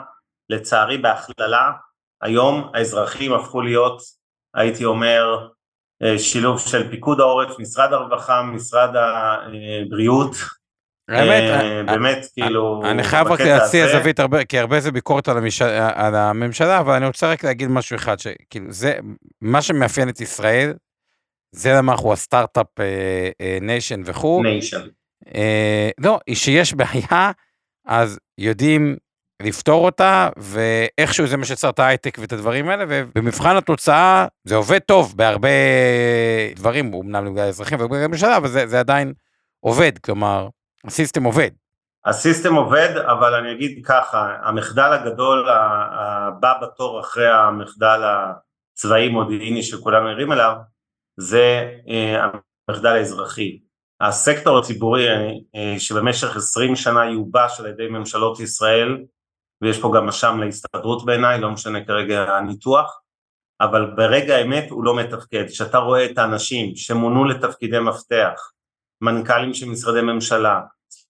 לצערי 0.50 0.98
בהכללה, 0.98 1.72
היום 2.22 2.70
האזרחים 2.74 3.32
הפכו 3.32 3.60
להיות, 3.60 4.00
הייתי 4.54 4.84
אומר, 4.84 5.48
שילוב 6.18 6.60
של 6.60 6.90
פיקוד 6.90 7.20
העורף, 7.20 7.58
משרד 7.58 7.92
הרווחה, 7.92 8.42
משרד 8.42 8.90
הבריאות. 8.96 10.36
האמת, 11.08 11.42
אה, 11.42 11.82
באמת, 11.82 12.26
כאילו, 12.34 12.82
אני 12.84 13.02
חייב 13.02 13.26
רק 13.26 13.40
להציע 13.40 13.86
זווית 13.88 14.20
הרבה, 14.20 14.44
כי 14.44 14.58
הרבה 14.58 14.80
זה 14.80 14.92
ביקורת 14.92 15.28
על, 15.28 15.38
המש... 15.38 15.62
על 15.94 16.14
הממשלה, 16.14 16.80
אבל 16.80 16.94
אני 16.94 17.06
רוצה 17.06 17.32
רק 17.32 17.44
להגיד 17.44 17.68
משהו 17.68 17.96
אחד, 17.96 18.18
שכאילו 18.18 18.72
זה, 18.72 18.98
מה 19.40 19.62
שמאפיין 19.62 20.08
את 20.08 20.20
ישראל, 20.20 20.72
זה 21.52 21.72
למה 21.72 21.92
אנחנו 21.92 22.12
ה 22.12 22.18
start-up 22.18 22.66
nation 23.60 24.02
וכו'. 24.04 24.42
nation. 24.42 24.86
לא, 25.98 26.18
שיש 26.34 26.74
בעיה, 26.74 27.30
אז 27.86 28.18
יודעים 28.38 28.96
לפתור 29.42 29.84
אותה, 29.84 30.28
ואיכשהו 30.36 31.26
זה 31.26 31.36
מה 31.36 31.44
שיצר 31.44 31.68
את 31.68 31.78
ההייטק 31.78 32.18
ואת 32.20 32.32
הדברים 32.32 32.68
האלה, 32.68 32.84
ובמבחן 32.88 33.56
התוצאה 33.56 34.26
זה 34.44 34.56
עובד 34.56 34.78
טוב 34.78 35.12
בהרבה 35.16 35.48
דברים, 36.56 36.94
אמנם 36.94 37.26
לגבי 37.26 37.40
האזרחים 37.40 37.80
ובגלל 37.80 38.04
הממשלה, 38.04 38.36
אבל 38.36 38.48
זה, 38.48 38.66
זה 38.66 38.80
עדיין 38.80 39.12
עובד, 39.60 39.98
כלומר, 39.98 40.48
הסיסטם 40.86 41.24
עובד. 41.24 41.50
הסיסטם 42.06 42.54
עובד, 42.54 42.96
אבל 42.96 43.34
אני 43.34 43.52
אגיד 43.52 43.86
ככה, 43.86 44.36
המחדל 44.42 44.92
הגדול 44.92 45.48
הבא 45.48 46.52
בתור 46.62 47.00
אחרי 47.00 47.28
המחדל 47.28 48.00
הצבאי 48.04 49.08
מודיעיני 49.08 49.62
שכולם 49.62 50.06
ערים 50.06 50.32
אליו, 50.32 50.54
זה 51.16 51.70
אה, 51.88 52.24
המחדל 52.68 52.96
האזרחי. 52.96 53.58
הסקטור 54.00 54.58
הציבורי 54.58 55.08
אה, 55.54 55.74
שבמשך 55.78 56.36
20 56.36 56.76
שנה 56.76 57.04
יובש 57.04 57.60
על 57.60 57.66
ידי 57.66 57.88
ממשלות 57.88 58.40
ישראל, 58.40 58.96
ויש 59.62 59.80
פה 59.80 59.92
גם 59.96 60.08
אשם 60.08 60.40
להסתדרות 60.40 61.04
בעיניי, 61.04 61.40
לא 61.40 61.50
משנה 61.50 61.84
כרגע 61.84 62.36
הניתוח, 62.36 63.00
אבל 63.60 63.90
ברגע 63.96 64.36
האמת 64.36 64.70
הוא 64.70 64.84
לא 64.84 64.96
מתפקד. 64.96 65.44
כשאתה 65.48 65.78
רואה 65.78 66.04
את 66.04 66.18
האנשים 66.18 66.76
שמונו 66.76 67.24
לתפקידי 67.24 67.78
מפתח, 67.78 68.50
מנכ"לים 69.00 69.54
של 69.54 69.68
משרדי 69.68 70.00
ממשלה, 70.00 70.60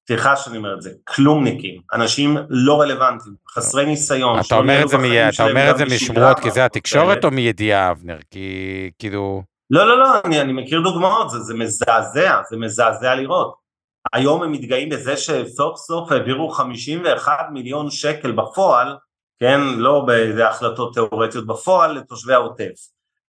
סליחה 0.06 0.36
שאני 0.36 0.56
אומר 0.56 0.74
את 0.74 0.82
זה, 0.82 0.90
כלומניקים, 1.04 1.80
אנשים 1.92 2.36
לא 2.48 2.80
רלוונטיים, 2.80 3.34
חסרי 3.48 3.86
ניסיון. 3.86 4.40
אתה 4.40 4.54
אומר 4.54 4.82
את 4.82 4.88
זה, 4.88 4.98
מי... 4.98 5.28
אתה 5.28 5.48
אומר 5.48 5.70
את 5.70 5.78
זה 5.78 5.84
משמועות 5.84 6.40
כי 6.40 6.50
זה 6.50 6.64
התקשורת 6.64 7.24
או 7.24 7.30
מידיעה 7.30 7.90
אבנר? 7.90 8.18
כי 8.30 8.90
כאילו... 8.98 9.42
לא 9.70 9.88
לא 9.88 9.98
לא, 9.98 10.06
אני, 10.24 10.40
אני 10.40 10.52
מכיר 10.52 10.80
דוגמאות, 10.80 11.30
זה, 11.30 11.38
זה 11.38 11.54
מזעזע, 11.54 12.40
זה 12.50 12.56
מזעזע 12.56 13.14
לראות. 13.14 13.65
היום 14.12 14.42
הם 14.42 14.52
מתגאים 14.52 14.88
בזה 14.88 15.16
שסוף 15.16 15.76
סוף 15.76 16.12
העבירו 16.12 16.48
51 16.48 17.46
מיליון 17.52 17.90
שקל 17.90 18.32
בפועל, 18.32 18.96
כן, 19.40 19.60
לא 19.76 20.00
באיזה 20.00 20.48
החלטות 20.48 20.94
תיאורטיות, 20.94 21.46
בפועל 21.46 21.92
לתושבי 21.92 22.34
העוטף. 22.34 22.74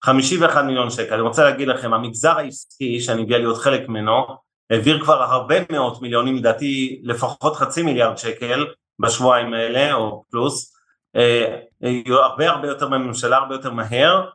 51 0.03 0.63
מיליון 0.63 0.89
שקל. 0.89 1.13
אני 1.13 1.21
רוצה 1.21 1.43
להגיד 1.43 1.67
לכם, 1.67 1.93
המגזר 1.93 2.37
העסקי, 2.37 2.99
שאני 2.99 3.21
מגיע 3.23 3.37
להיות 3.37 3.57
חלק 3.57 3.89
ממנו, 3.89 4.25
העביר 4.69 5.03
כבר 5.03 5.23
הרבה 5.23 5.55
מאות 5.71 6.01
מיליונים, 6.01 6.35
לדעתי 6.35 7.01
לפחות 7.03 7.55
חצי 7.55 7.83
מיליארד 7.83 8.17
שקל 8.17 8.65
בשבועיים 8.99 9.53
האלה, 9.53 9.93
או 9.93 10.23
פלוס, 10.31 10.73
הרבה 12.07 12.49
הרבה 12.49 12.67
יותר 12.67 12.89
מהממשלה, 12.89 13.37
הרבה 13.37 13.55
יותר 13.55 13.71
מהר, 13.71 14.29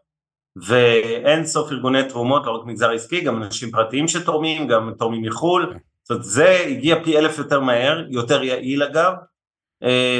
ואין 0.67 1.47
סוף 1.47 1.73
ארגוני 1.73 2.09
תרומות, 2.09 2.47
לא 2.47 2.51
רק 2.51 2.67
מגזר 2.67 2.91
עסקי, 2.91 3.21
גם 3.21 3.43
אנשים 3.43 3.71
פרטיים 3.71 4.09
שתורמים, 4.09 4.67
גם 4.69 4.93
תורמים 4.99 5.23
מחו"ל, 5.23 5.75
זאת 6.03 6.11
אומרת 6.11 6.25
זה 6.25 6.67
הגיע 6.69 7.05
פי 7.05 7.19
אלף 7.19 7.39
יותר 7.39 7.61
מהר, 7.61 8.05
יותר 8.11 8.43
יעיל 8.43 8.83
אגב, 8.83 9.13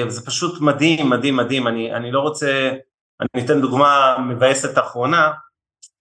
זה 0.09 0.27
פשוט 0.27 0.61
מדהים, 0.61 1.11
מדהים, 1.11 1.37
מדהים, 1.37 1.69
אני, 1.69 1.95
אני 1.95 2.13
לא 2.13 2.21
רוצה, 2.21 2.71
אני 3.21 3.45
אתן 3.45 3.61
דוגמה 3.61 4.17
מבאסת 4.29 4.79
אחרונה, 4.79 5.33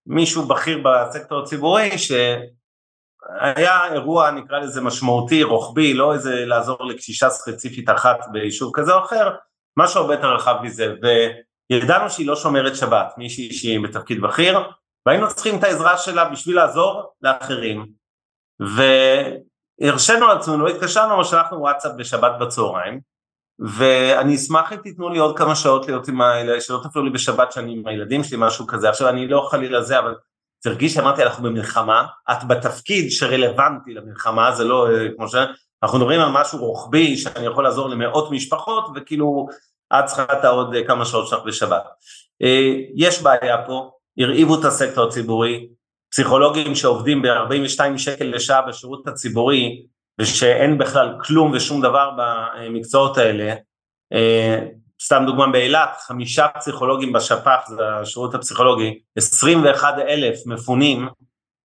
מישהו 0.05 0.45
בכיר 0.45 0.83
בסקטור 0.83 1.41
הציבורי 1.41 1.89
שהיה 1.97 2.33
אירוע 3.93 4.31
נקרא 4.31 4.59
לזה 4.59 4.81
משמעותי, 4.81 5.43
רוחבי, 5.43 5.93
לא 5.93 6.13
איזה 6.13 6.45
לעזור 6.45 6.85
לקשישה 6.85 7.29
ספציפית 7.29 7.89
אחת 7.89 8.19
ביישוב 8.31 8.71
כזה 8.73 8.93
או 8.93 9.05
אחר, 9.05 9.35
משהו 9.77 10.01
הרבה 10.01 10.13
יותר 10.13 10.33
רחב 10.33 10.55
מזה, 10.63 10.95
וידענו 11.71 12.09
שהיא 12.09 12.27
לא 12.27 12.35
שומרת 12.35 12.75
שבת, 12.75 13.13
מישהי 13.17 13.53
שהיא 13.53 13.79
בתפקיד 13.79 14.21
בכיר, 14.21 14.59
והיינו 15.05 15.27
צריכים 15.27 15.59
את 15.59 15.63
העזרה 15.63 15.97
שלה 15.97 16.29
בשביל 16.29 16.55
לעזור 16.55 17.13
לאחרים, 17.21 17.85
והרשינו 19.81 20.27
לעצמנו, 20.27 20.65
לא 20.65 20.69
התקשרנו, 20.69 21.25
שלחנו 21.25 21.59
וואטסאפ 21.59 21.91
בשבת 21.97 22.31
בצהריים, 22.39 22.99
ואני 23.59 24.35
אשמח 24.35 24.73
אם 24.73 24.77
תיתנו 24.77 25.09
לי 25.09 25.19
עוד 25.19 25.37
כמה 25.37 25.55
שעות 25.55 25.87
להיות 25.87 26.07
עם 26.07 26.21
האלה, 26.21 26.61
שלא 26.61 26.79
תפלו 26.83 27.03
לי 27.03 27.09
בשבת 27.09 27.51
שאני 27.51 27.73
עם 27.73 27.87
הילדים 27.87 28.23
שלי, 28.23 28.37
משהו 28.39 28.67
כזה. 28.67 28.89
עכשיו 28.89 29.09
אני 29.09 29.27
לא 29.27 29.47
חלילה 29.51 29.81
זה, 29.81 29.99
אבל 29.99 30.15
זה 30.63 30.69
הרגיש 30.69 30.93
שאמרתי, 30.93 31.23
אנחנו 31.23 31.43
במלחמה, 31.43 32.05
את 32.31 32.47
בתפקיד 32.47 33.11
שרלוונטי 33.11 33.93
למלחמה, 33.93 34.51
זה 34.51 34.63
לא 34.63 34.91
אה, 34.91 35.07
כמו 35.15 35.27
ש... 35.27 35.35
אנחנו 35.83 35.97
מדברים 35.97 36.21
על 36.21 36.29
משהו 36.31 36.59
רוחבי, 36.59 37.17
שאני 37.17 37.45
יכול 37.45 37.63
לעזור 37.63 37.89
למאות 37.89 38.31
משפחות, 38.31 38.85
וכאילו, 38.95 39.47
את 39.99 40.05
צריכה 40.05 40.23
את 40.23 40.45
העוד 40.45 40.75
אה, 40.75 40.87
כמה 40.87 41.05
שעות 41.05 41.27
שלך 41.27 41.39
בשבת. 41.45 41.83
אה, 42.41 42.73
יש 42.95 43.21
בעיה 43.21 43.65
פה, 43.65 43.91
הרעיבו 44.17 44.59
את 44.59 44.65
הסקטור 44.65 45.07
הציבורי, 45.07 45.67
פסיכולוגים 46.11 46.75
שעובדים 46.75 47.21
ב-42 47.21 47.97
שקל 47.97 48.25
לשעה 48.25 48.61
בשירות 48.61 49.07
הציבורי, 49.07 49.85
ושאין 50.19 50.77
בכלל 50.77 51.15
כלום 51.23 51.51
ושום 51.51 51.81
דבר 51.81 52.11
במקצועות 52.17 53.17
האלה. 53.17 53.53
אה, 54.13 54.59
סתם 55.03 55.23
דוגמה 55.25 55.47
באילת, 55.47 55.97
חמישה 56.07 56.47
פסיכולוגים 56.47 57.13
בשפ"ח, 57.13 57.67
זה 57.67 57.95
השירות 57.95 58.35
הפסיכולוגי, 58.35 58.99
21 59.17 59.93
אלף 59.97 60.39
מפונים, 60.45 61.07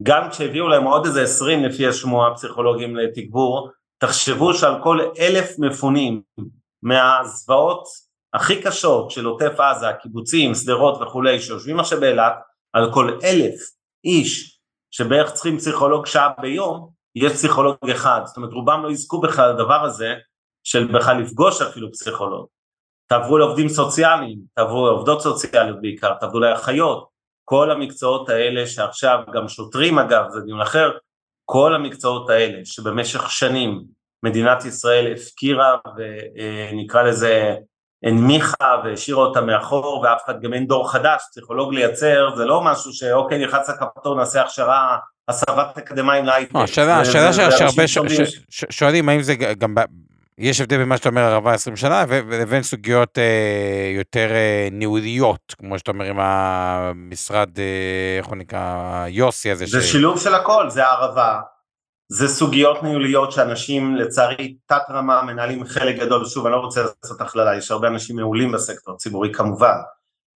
גם 0.03 0.31
כשהביאו 0.31 0.69
להם 0.69 0.85
עוד 0.85 1.07
איזה 1.07 1.23
20 1.23 1.65
לפי 1.65 1.87
השמועה 1.87 2.35
פסיכולוגים 2.35 2.97
לתגבור, 2.97 3.71
תחשבו 3.99 4.55
שעל 4.55 4.83
כל 4.83 5.01
אלף 5.19 5.59
מפונים 5.59 6.23
מהזוועות 6.83 7.85
הכי 8.35 8.63
קשות 8.63 9.11
של 9.11 9.25
עוטף 9.25 9.61
עזה, 9.61 9.87
קיבוצים, 10.03 10.55
שדרות 10.55 11.03
וכולי, 11.03 11.41
שיושבים 11.41 11.81
עכשיו 11.81 12.01
באילת, 12.01 12.33
על 12.73 12.93
כל 12.93 13.19
אלף 13.25 13.76
איש 14.07 14.61
שבערך 14.91 15.33
צריכים 15.33 15.59
פסיכולוג 15.59 16.07
שעה 16.07 16.31
ביום, 16.41 16.91
יש 17.15 17.33
פסיכולוג 17.33 17.91
אחד, 17.91 18.21
זאת 18.25 18.37
אומרת 18.37 18.53
רובם 18.53 18.83
לא 18.83 18.91
יזכו 18.91 19.21
בכלל 19.21 19.51
לדבר 19.51 19.85
הזה 19.85 20.15
של 20.65 20.85
בכלל 20.93 21.21
לפגוש 21.21 21.63
אפילו 21.63 21.93
פסיכולוג. 21.93 22.47
תעברו 23.07 23.39
לעובדים 23.39 23.69
סוציאליים, 23.69 24.39
תעברו 24.55 24.87
לעובדות 24.87 25.21
סוציאליות 25.21 25.81
בעיקר, 25.81 26.15
תעברו 26.21 26.41
לאחיות, 26.41 27.09
כל 27.45 27.71
המקצועות 27.71 28.29
האלה 28.29 28.67
שעכשיו, 28.67 29.19
גם 29.33 29.49
שוטרים 29.49 29.99
אגב, 29.99 30.25
זה 30.29 30.41
דיון 30.41 30.61
אחר, 30.61 30.91
כל 31.45 31.75
המקצועות 31.75 32.31
האלה 32.31 32.59
שבמשך 32.65 33.31
שנים 33.31 33.85
מדינת 34.23 34.65
ישראל 34.65 35.13
הפקירה 35.13 35.77
ונקרא 35.97 37.03
לזה 37.03 37.57
הנמיכה 38.05 38.81
והשאירה 38.85 39.21
אותה 39.21 39.41
מאחור 39.41 40.01
ואף 40.05 40.21
אחד 40.25 40.41
גם 40.43 40.55
אין 40.55 40.67
דור 40.67 40.93
חדש, 40.93 41.23
פסיכולוג 41.31 41.75
לייצר, 41.75 42.37
זה 42.37 42.45
לא 42.45 42.61
משהו 42.61 42.93
שאוקיי 42.93 43.39
נלחץ 43.39 43.71
לכפתור 43.71 44.17
נעשה 44.17 44.43
הכשרה 44.43 44.97
הסבת 45.29 45.79
אקדמאים 45.79 46.25
להייטק. 46.25 46.55
לא, 46.55 46.63
השאלה 46.63 47.33
שהרבה 47.51 47.85
שואלים 48.71 49.09
האם 49.09 49.23
זה 49.23 49.35
גם, 49.35 49.75
יש 50.39 50.61
הבדל 50.61 50.77
בין 50.77 50.89
מה 50.89 50.97
שאתה 50.97 51.09
אומר 51.09 51.21
הרבה 51.21 51.53
20 51.53 51.77
שנה 51.77 52.05
לבין 52.31 52.63
סוגיות 52.63 53.19
אה, 53.19 53.93
יותר 53.97 54.31
אה, 54.31 54.69
ניהוליות, 54.73 55.55
כמו 55.59 55.79
שאתה 55.79 55.91
אומר 55.91 56.05
עם 56.05 56.17
המשרד, 56.21 57.59
אה, 57.59 58.19
איך 58.19 58.27
הוא 58.27 58.37
נקרא, 58.37 59.07
יוסי 59.09 59.51
הזה. 59.51 59.67
זה 59.67 59.83
שילוב 59.83 60.21
של 60.21 60.35
הכל, 60.35 60.71
זה 60.71 60.85
הערבה, 60.85 61.41
זה 62.09 62.29
סוגיות 62.29 62.83
ניהוליות 62.83 63.33
שאנשים 63.33 63.97
לצערי 63.97 64.57
תת 64.67 64.83
רמה 64.91 65.23
מנהלים 65.23 65.65
חלק 65.65 65.97
גדול, 65.97 66.25
שוב 66.25 66.47
אני 66.47 66.53
לא 66.53 66.61
רוצה 66.61 66.83
לעשות 66.83 67.21
הכללה, 67.21 67.57
יש 67.57 67.71
הרבה 67.71 67.89
אנשים 67.89 68.17
מעולים 68.17 68.53
בסקטור 68.53 68.95
הציבורי 68.95 69.33
כמובן, 69.33 69.77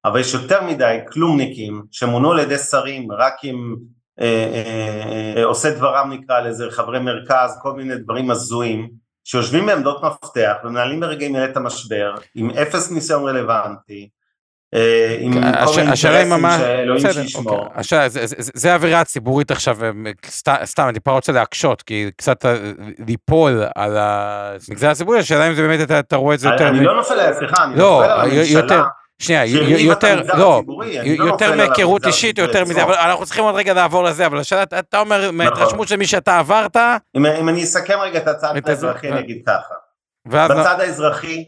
אבל 0.04 0.20
יש 0.20 0.34
יותר 0.34 0.64
מדי 0.64 0.98
כלומניקים 1.12 1.82
שמונו 1.90 2.32
על 2.32 2.38
ידי 2.38 2.58
שרים 2.58 3.12
רק 3.12 3.34
עם 3.42 3.76
אה, 4.20 4.26
אה, 4.26 5.32
אה, 5.36 5.44
עושה 5.44 5.74
דברם 5.74 6.12
נקרא 6.12 6.40
לזה, 6.40 6.70
חברי 6.70 6.98
מרכז, 6.98 7.58
כל 7.62 7.72
מיני 7.72 7.96
דברים 7.96 8.30
הזויים, 8.30 8.90
שיושבים 9.24 9.66
בעמדות 9.66 10.04
מפתח 10.04 10.54
ומנהלים 10.64 11.00
ברגעים 11.00 11.36
אלה 11.36 11.44
את 11.44 11.56
המשבר, 11.56 12.14
עם 12.34 12.50
אפס 12.50 12.90
ניסיון 12.90 13.28
רלוונטי, 13.28 14.08
עם 15.20 15.32
כל 15.32 15.38
מיני 15.38 15.46
אינטרסים 15.46 15.96
שאלוהים 15.96 17.12
שישמור. 17.12 17.66
אוקיי. 17.76 18.08
זה 18.36 18.72
האווירה 18.72 19.00
הציבורית 19.00 19.50
עכשיו, 19.50 19.78
סתם, 20.64 20.84
אני 20.84 20.92
טיפה 20.94 21.10
רוצה 21.10 21.32
להקשות, 21.32 21.82
כי 21.82 22.10
קצת 22.16 22.44
ליפול 23.06 23.62
על 23.74 23.96
המגזר 23.98 24.90
הציבורי, 24.90 25.18
השאלה 25.18 25.48
אם 25.48 25.54
זה 25.54 25.62
באמת, 25.62 25.90
אתה 25.90 26.16
רואה 26.16 26.34
את 26.34 26.40
זה 26.40 26.48
יותר... 26.48 26.68
אני 26.68 26.84
לא 26.84 26.96
נופל, 26.96 27.32
סליחה, 27.38 27.64
אני 27.64 27.76
לא, 27.76 28.00
נופל 28.00 28.10
על 28.10 28.30
הממשלה. 28.30 28.82
שנייה, 29.18 29.44
יותר, 29.78 30.22
לא, 30.34 30.62
לא 30.66 30.84
יותר 31.04 31.56
מהיכרות 31.56 32.06
אישית, 32.06 32.38
יותר 32.38 32.64
מזה, 32.64 32.82
אבל 32.82 32.94
אנחנו 32.94 33.26
צריכים 33.26 33.44
עוד 33.44 33.54
רגע 33.54 33.74
לעבור 33.74 34.04
לזה, 34.04 34.26
אבל 34.26 34.38
השאלה, 34.38 34.62
אתה 34.62 35.00
אומר, 35.00 35.20
נכון. 35.20 35.36
מההתרשמות 35.36 35.88
של 35.88 35.96
מי 35.96 36.06
שאתה 36.06 36.38
עברת... 36.38 36.76
אם 37.16 37.48
אני 37.48 37.64
אסכם 37.64 37.98
רגע 37.98 38.18
את 38.18 38.28
הצד 38.28 38.54
האזרחי, 38.66 39.08
אני 39.08 39.20
אגיד 39.20 39.42
ככה. 39.46 39.74
בצד 40.26 40.80
האזרחי 40.80 41.44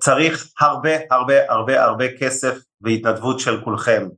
צריך 0.00 0.48
הרבה 0.60 0.90
הרבה 1.10 1.52
הרבה 1.52 1.84
הרבה 1.84 2.18
כסף 2.18 2.58
והתנדבות 2.80 3.40
של 3.40 3.64
כולכם. 3.64 4.08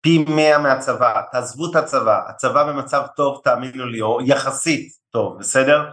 פי 0.00 0.24
מאה 0.28 0.58
מהצבא, 0.58 1.20
תעזבו 1.32 1.70
את 1.70 1.76
הצבא, 1.76 2.20
הצבא 2.28 2.64
במצב 2.64 3.02
טוב, 3.16 3.40
תאמינו 3.44 3.86
לי, 3.86 4.00
או 4.00 4.18
יחסית 4.26 4.92
טוב, 5.10 5.38
בסדר? 5.38 5.90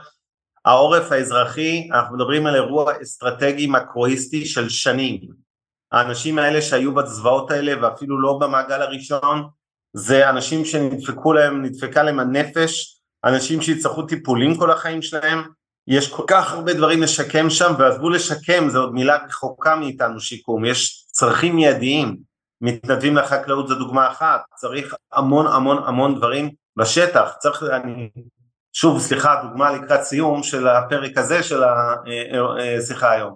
העורף 0.65 1.12
האזרחי, 1.12 1.89
אנחנו 1.93 2.15
מדברים 2.15 2.45
על 2.45 2.56
אירוע 2.56 2.93
אסטרטגי 3.01 3.67
מקרואיסטי 3.67 4.45
של 4.45 4.69
שנים. 4.69 5.19
האנשים 5.91 6.39
האלה 6.39 6.62
שהיו 6.62 6.93
בזוועות 6.93 7.51
האלה 7.51 7.73
ואפילו 7.82 8.21
לא 8.21 8.38
במעגל 8.41 8.82
הראשון, 8.82 9.47
זה 9.93 10.29
אנשים 10.29 10.65
שנדפקו 10.65 11.34
להם, 11.34 11.65
נדפקה 11.65 12.03
להם 12.03 12.19
הנפש, 12.19 13.01
אנשים 13.23 13.62
שיצטרכו 13.62 14.03
טיפולים 14.03 14.58
כל 14.58 14.71
החיים 14.71 15.01
שלהם, 15.01 15.43
יש 15.88 16.12
כל 16.12 16.24
כך 16.28 16.54
הרבה 16.54 16.74
דברים 16.74 17.02
לשקם 17.02 17.50
שם, 17.50 17.74
ועזבו 17.80 18.10
לשקם, 18.10 18.69
זו 18.69 18.80
עוד 18.82 18.93
מילה 18.93 19.17
רחוקה 19.28 19.76
מאיתנו 19.76 20.19
שיקום, 20.19 20.65
יש 20.65 21.06
צרכים 21.12 21.56
מיידיים, 21.56 22.17
מתנדבים 22.62 23.15
לחקלאות 23.15 23.67
זו 23.67 23.76
דוגמה 23.76 24.08
אחת, 24.08 24.41
צריך 24.56 24.96
המון 25.13 25.48
המון 25.48 25.84
המון 25.86 26.15
דברים 26.15 26.50
בשטח, 26.78 27.34
צריך, 27.39 27.63
אני, 27.63 28.10
שוב 28.74 29.00
סליחה, 29.00 29.43
דוגמה 29.43 29.72
לקראת 29.72 30.04
סיום 30.04 30.43
של 30.43 30.67
הפרק 30.67 31.17
הזה 31.17 31.43
של 31.43 31.63
השיחה 31.63 33.06
אה, 33.06 33.12
אה, 33.12 33.15
היום. 33.15 33.36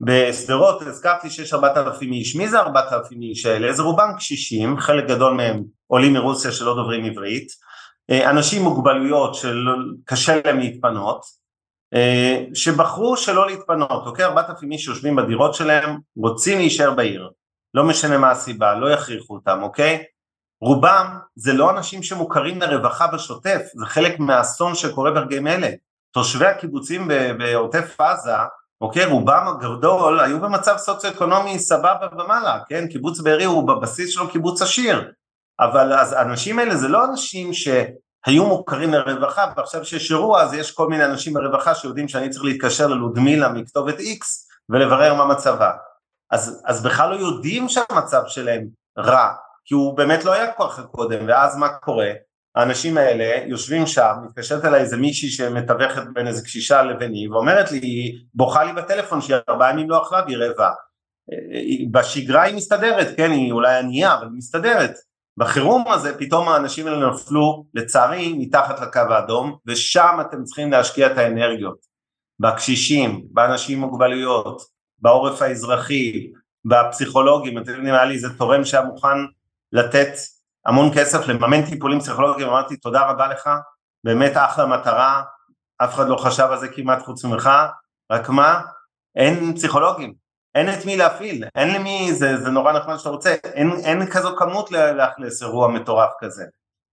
בשדרות 0.00 0.82
הזכרתי 0.82 1.30
שיש 1.30 1.54
4,000 1.54 2.12
איש, 2.12 2.36
מי 2.36 2.48
זה 2.48 2.58
4,000 2.58 3.22
איש 3.22 3.46
האלה? 3.46 3.72
זה 3.72 3.82
רובם 3.82 4.12
קשישים, 4.16 4.78
חלק 4.78 5.04
גדול 5.08 5.34
מהם 5.34 5.64
עולים 5.86 6.12
מרוסיה 6.12 6.52
שלא 6.52 6.74
דוברים 6.74 7.04
עברית, 7.04 7.48
אה, 8.10 8.30
אנשים 8.30 8.62
עם 8.62 8.68
מוגבלויות 8.68 9.34
שקשה 9.34 10.40
להם 10.44 10.58
להתפנות, 10.58 11.20
אה, 11.20 11.37
שבחרו 12.54 13.16
שלא 13.16 13.46
להתפנות, 13.46 14.06
אוקיי? 14.06 14.24
4,000 14.24 14.72
איש 14.72 14.86
יושבים 14.86 15.16
בדירות 15.16 15.54
שלהם, 15.54 15.98
רוצים 16.16 16.58
להישאר 16.58 16.90
בעיר, 16.90 17.30
לא 17.74 17.84
משנה 17.84 18.18
מה 18.18 18.30
הסיבה, 18.30 18.74
לא 18.74 18.90
יכריחו 18.90 19.34
אותם, 19.34 19.62
אוקיי? 19.62 20.04
רובם 20.60 21.18
זה 21.36 21.52
לא 21.52 21.70
אנשים 21.70 22.02
שמוכרים 22.02 22.60
לרווחה 22.60 23.06
בשוטף, 23.06 23.62
זה 23.74 23.86
חלק 23.86 24.18
מהאסון 24.18 24.74
שקורה 24.74 25.10
ברגעים 25.10 25.46
אלה. 25.46 25.68
תושבי 26.14 26.46
הקיבוצים 26.46 27.08
בעוטף 27.38 28.00
עזה 28.00 28.32
אוקיי, 28.80 29.04
רובם 29.04 29.48
הגדול 29.48 30.20
היו 30.20 30.40
במצב 30.40 30.76
סוציו-אקונומי 30.76 31.58
סבבה 31.58 32.06
ומעלה, 32.12 32.58
כן, 32.68 32.86
קיבוץ 32.86 33.20
בארי 33.20 33.44
הוא 33.44 33.68
בבסיס 33.68 34.10
שלו 34.10 34.30
קיבוץ 34.30 34.62
עשיר, 34.62 35.12
אבל 35.60 35.92
אז 35.92 36.12
האנשים 36.12 36.58
האלה 36.58 36.76
זה 36.76 36.88
לא 36.88 37.04
אנשים 37.04 37.52
שהיו 38.28 38.46
מוכרים 38.46 38.92
לרווחה 38.92 39.52
ועכשיו 39.56 39.84
שיש 39.84 40.10
אירוע 40.10 40.42
אז 40.42 40.54
יש 40.54 40.70
כל 40.70 40.88
מיני 40.88 41.04
אנשים 41.04 41.34
ברווחה 41.34 41.74
שיודעים 41.74 42.08
שאני 42.08 42.30
צריך 42.30 42.44
להתקשר 42.44 42.86
ללודמילה 42.86 43.48
מכתובת 43.48 43.98
איקס 44.00 44.48
ולברר 44.68 45.14
מה 45.14 45.24
מצבה, 45.26 45.72
אז, 46.30 46.62
אז 46.66 46.82
בכלל 46.82 47.10
לא 47.10 47.16
יודעים 47.16 47.68
שהמצב 47.68 48.22
שלהם 48.26 48.66
רע, 48.98 49.28
כי 49.64 49.74
הוא 49.74 49.96
באמת 49.96 50.24
לא 50.24 50.32
היה 50.32 50.52
כל 50.52 50.68
כך 50.68 50.80
קודם, 50.80 51.24
ואז 51.28 51.56
מה 51.56 51.68
קורה? 51.68 52.10
האנשים 52.54 52.98
האלה 52.98 53.44
יושבים 53.46 53.86
שם, 53.86 54.14
מתקשרת 54.24 54.64
אליי 54.64 54.80
איזה 54.80 54.96
מישהי 54.96 55.28
שמתווכת 55.28 56.02
בין 56.14 56.26
איזה 56.26 56.44
קשישה 56.44 56.82
לביני 56.82 57.28
ואומרת 57.28 57.72
לי, 57.72 58.18
בוכה 58.34 58.64
לי 58.64 58.72
בטלפון 58.72 59.20
שהיא 59.20 59.36
ארבעה 59.48 59.70
ימים 59.70 59.90
לא 59.90 60.02
אכלה 60.02 60.22
והיא 60.26 60.36
רעבה. 60.36 60.70
בשגרה 61.90 62.42
היא 62.42 62.56
מסתדרת, 62.56 63.16
כן, 63.16 63.30
היא 63.30 63.52
אולי 63.52 63.78
ענייה, 63.78 64.14
אבל 64.14 64.24
היא 64.24 64.36
מסתדרת. 64.36 64.94
בחירום 65.38 65.84
הזה 65.88 66.18
פתאום 66.18 66.48
האנשים 66.48 66.86
האלה 66.86 67.10
נפלו, 67.10 67.64
לצערי, 67.74 68.34
מתחת 68.38 68.80
לקו 68.80 69.00
האדום, 69.10 69.56
ושם 69.66 70.18
אתם 70.20 70.44
צריכים 70.44 70.72
להשקיע 70.72 71.12
את 71.12 71.18
האנרגיות. 71.18 71.78
בקשישים, 72.40 73.22
באנשים 73.30 73.78
עם 73.78 73.90
מוגבלויות, 73.90 74.62
בעורף 74.98 75.42
האזרחי, 75.42 76.32
בפסיכולוגים, 76.64 77.58
אתם 77.58 77.70
יודעים, 77.70 77.94
היה 77.94 78.04
לי 78.04 78.14
איזה 78.14 78.38
תורם 78.38 78.64
שהיה 78.64 78.84
מוכן 78.84 79.18
לתת 79.72 80.10
המון 80.66 80.90
כסף 80.94 81.28
לממן 81.28 81.66
טיפולים 81.66 82.00
פסיכולוגיים, 82.00 82.48
אמרתי 82.48 82.76
תודה 82.76 83.10
רבה 83.10 83.28
לך, 83.28 83.50
באמת 84.04 84.32
אחלה 84.34 84.66
מטרה, 84.66 85.22
אף 85.78 85.94
אחד 85.94 86.08
לא 86.08 86.16
חשב 86.16 86.46
על 86.50 86.58
זה 86.58 86.68
כמעט 86.68 87.02
חוץ 87.02 87.24
ממך, 87.24 87.50
רק 88.12 88.28
מה, 88.28 88.60
אין 89.16 89.54
פסיכולוגים, 89.54 90.14
אין 90.54 90.68
את 90.68 90.86
מי 90.86 90.96
להפעיל, 90.96 91.44
אין 91.54 91.74
למי, 91.74 92.12
זה, 92.12 92.36
זה 92.36 92.50
נורא 92.50 92.72
נחמד 92.72 92.96
שאתה 92.96 93.08
רוצה, 93.08 93.34
אין, 93.44 93.70
אין 93.84 94.06
כזו 94.06 94.36
כמות 94.36 94.70
לאכלס 94.70 95.42
אירוע 95.42 95.68
מטורף 95.68 96.10
כזה, 96.20 96.44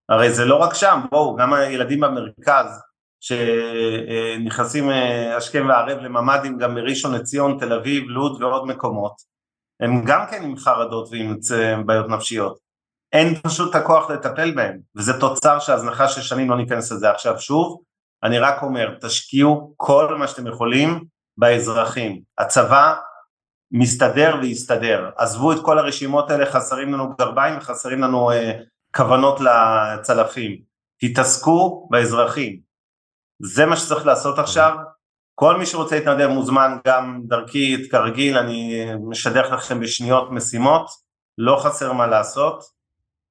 הרי 0.09 0.31
זה 0.31 0.45
לא 0.45 0.55
רק 0.55 0.73
שם, 0.73 0.99
בואו, 1.11 1.35
גם 1.35 1.53
הילדים 1.53 1.99
במרכז 1.99 2.81
שנכנסים 3.19 4.89
אה, 4.89 5.37
השכם 5.37 5.65
והערב 5.69 5.97
לממ"דים 5.97 6.57
גם 6.57 6.75
מראשון 6.75 7.15
לציון, 7.15 7.57
תל 7.59 7.73
אביב, 7.73 8.03
לוד 8.07 8.41
ועוד 8.41 8.67
מקומות, 8.67 9.13
הם 9.79 10.05
גם 10.05 10.25
כן 10.31 10.43
עם 10.43 10.57
חרדות 10.57 11.09
ועם 11.11 11.37
בעיות 11.85 12.09
נפשיות, 12.09 12.65
אין 13.13 13.35
פשוט 13.35 13.69
את 13.69 13.75
הכוח 13.75 14.09
לטפל 14.09 14.51
בהם, 14.51 14.79
וזה 14.95 15.19
תוצר 15.19 15.59
של 15.59 15.71
הזנחה 15.71 16.07
של 16.07 16.21
שנים, 16.21 16.49
לא 16.49 16.57
ניכנס 16.57 16.91
לזה 16.91 17.11
עכשיו. 17.11 17.39
שוב, 17.39 17.81
אני 18.23 18.39
רק 18.39 18.63
אומר, 18.63 18.97
תשקיעו 19.01 19.73
כל 19.77 20.15
מה 20.19 20.27
שאתם 20.27 20.47
יכולים 20.47 21.03
באזרחים, 21.37 22.21
הצבא 22.37 22.95
מסתדר 23.77 24.35
ויסתדר, 24.41 25.09
עזבו 25.17 25.51
את 25.51 25.57
כל 25.61 25.79
הרשימות 25.79 26.31
האלה, 26.31 26.45
חסרים 26.45 26.93
לנו 26.93 27.13
גרביים 27.17 27.57
וחסרים 27.57 28.01
לנו 28.01 28.31
אה, 28.31 28.51
כוונות 28.95 29.39
לצלפים, 29.39 30.57
תתעסקו 30.99 31.87
באזרחים, 31.91 32.59
זה 33.41 33.65
מה 33.65 33.77
שצריך 33.77 34.05
לעשות 34.05 34.39
עכשיו, 34.39 34.75
כל 35.35 35.57
מי 35.57 35.65
שרוצה 35.65 35.95
להתנדב 35.95 36.27
מוזמן 36.27 36.77
גם 36.87 37.21
דרכי, 37.27 37.89
כרגיל, 37.89 38.37
אני 38.37 38.85
משדך 39.09 39.51
לכם 39.51 39.79
בשניות 39.79 40.31
משימות, 40.31 40.89
לא 41.37 41.59
חסר 41.63 41.93
מה 41.93 42.07
לעשות, 42.07 42.63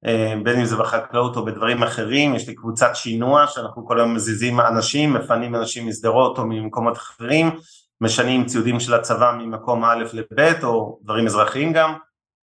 אה, 0.05 0.33
בין 0.43 0.59
אם 0.59 0.65
זה 0.65 0.75
בחקלאות 0.75 1.35
או 1.35 1.45
בדברים 1.45 1.83
אחרים, 1.83 2.35
יש 2.35 2.47
לי 2.47 2.55
קבוצת 2.55 2.91
שינוע 2.93 3.47
שאנחנו 3.47 3.87
כל 3.87 3.99
היום 3.99 4.13
מזיזים 4.13 4.59
אנשים, 4.59 5.13
מפנים 5.13 5.55
אנשים 5.55 5.87
משדרות 5.87 6.37
או 6.37 6.45
ממקומות 6.45 6.97
אחרים, 6.97 7.59
משנים 8.01 8.45
ציודים 8.45 8.79
של 8.79 8.93
הצבא 8.93 9.35
ממקום 9.39 9.85
א' 9.85 10.03
לב' 10.13 10.63
או 10.63 10.99
דברים 11.03 11.25
אזרחיים 11.25 11.73
גם, 11.73 11.93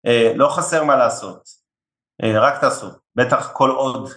אה, 0.06 0.32
לא 0.36 0.48
חסר 0.48 0.84
מה 0.84 0.96
לעשות, 0.96 1.42
אה, 2.22 2.40
רק 2.40 2.60
תעשו, 2.60 2.86
בטח 3.16 3.50
כל 3.52 3.70
עוד 3.70 4.10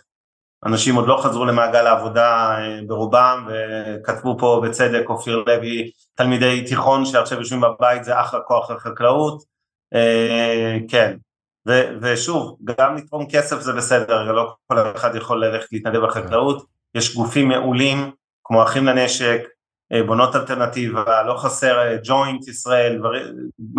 אנשים 0.65 0.95
עוד 0.95 1.07
לא 1.07 1.17
חזרו 1.23 1.45
למעגל 1.45 1.87
העבודה 1.87 2.57
ברובם 2.87 3.47
וכתבו 3.49 4.37
פה 4.39 4.61
בצדק 4.63 5.09
אופיר 5.09 5.43
לוי 5.47 5.91
תלמידי 6.15 6.65
תיכון 6.67 7.05
שעכשיו 7.05 7.39
יושבים 7.39 7.61
בבית 7.61 8.03
זה 8.03 8.21
אחלה 8.21 8.39
כוח 8.39 8.71
לחקלאות, 8.71 9.43
כן. 10.89 11.17
ו- 11.67 11.97
ושוב, 12.01 12.57
גם 12.63 12.95
לתרום 12.95 13.25
כסף 13.29 13.59
זה 13.59 13.73
בסדר, 13.73 14.31
לא 14.31 14.55
כל 14.67 14.75
אחד 14.95 15.15
יכול 15.15 15.45
ללכת 15.45 15.67
להתנדב 15.71 15.99
בחקלאות, 16.05 16.65
יש 16.95 17.15
גופים 17.15 17.47
מעולים, 17.47 18.11
כמו 18.43 18.63
אחים 18.63 18.85
לנשק, 18.85 19.41
אה, 19.41 19.54
בונות 20.05 20.35
אלטרנטיבה, 20.35 21.23
לא 21.23 21.37
חסר 21.37 21.79
אה, 21.79 21.97
ג'וינט 22.03 22.47
ישראל, 22.47 23.01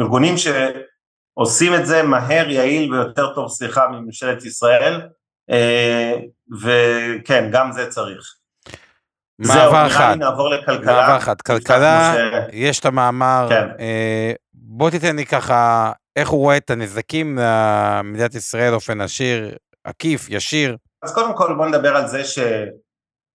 ארגונים 0.00 0.34
שעושים 0.36 1.74
את 1.74 1.86
זה 1.86 2.02
מהר, 2.02 2.50
יעיל 2.50 2.94
ויותר 2.94 3.34
טוב, 3.34 3.48
סליחה, 3.48 3.88
מממשלת 3.88 4.44
ישראל, 4.44 5.00
אה, 5.50 6.14
וכן, 6.62 7.48
גם 7.52 7.72
זה 7.72 7.90
צריך. 7.90 8.34
מעבר 9.38 9.86
אחד, 9.86 10.16
נעבור 10.18 10.50
לכלכלה. 10.50 10.92
מעבר 10.92 11.16
אחד, 11.16 11.40
כלכלה, 11.40 12.14
יש 12.52 12.80
את 12.80 12.84
המאמר, 12.84 13.46
כן. 13.48 13.68
בוא 14.54 14.90
תיתן 14.90 15.16
לי 15.16 15.26
ככה 15.26 15.92
איך 16.16 16.28
הוא 16.28 16.40
רואה 16.40 16.56
את 16.56 16.70
הנזקים 16.70 17.38
למדינת 17.38 18.34
ישראל 18.34 18.70
באופן 18.70 19.00
עשיר, 19.00 19.56
עקיף, 19.84 20.26
ישיר? 20.30 20.76
אז 21.02 21.14
קודם 21.14 21.36
כל 21.36 21.54
בוא 21.54 21.66
נדבר 21.66 21.96
על 21.96 22.06
זה 22.06 22.24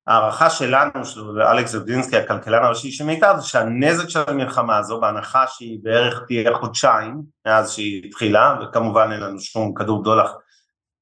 שההערכה 0.09 0.49
שלנו, 0.49 1.05
של 1.05 1.41
אלכס 1.41 1.71
זודינסקי, 1.71 2.17
הכלכלן 2.17 2.63
הראשי 2.63 2.91
של 2.91 3.05
מיטב, 3.05 3.35
זה 3.37 3.47
שהנזק 3.47 4.09
של 4.09 4.19
המלחמה 4.27 4.77
הזו, 4.77 5.01
בהנחה 5.01 5.47
שהיא 5.47 5.79
בערך 5.83 6.23
תהיה 6.27 6.57
חודשיים 6.57 7.21
מאז 7.45 7.71
שהיא 7.71 8.07
התחילה, 8.07 8.55
וכמובן 8.61 9.11
אין 9.11 9.19
לנו 9.19 9.39
שום 9.39 9.73
כדור 9.73 10.01
בדולח 10.01 10.31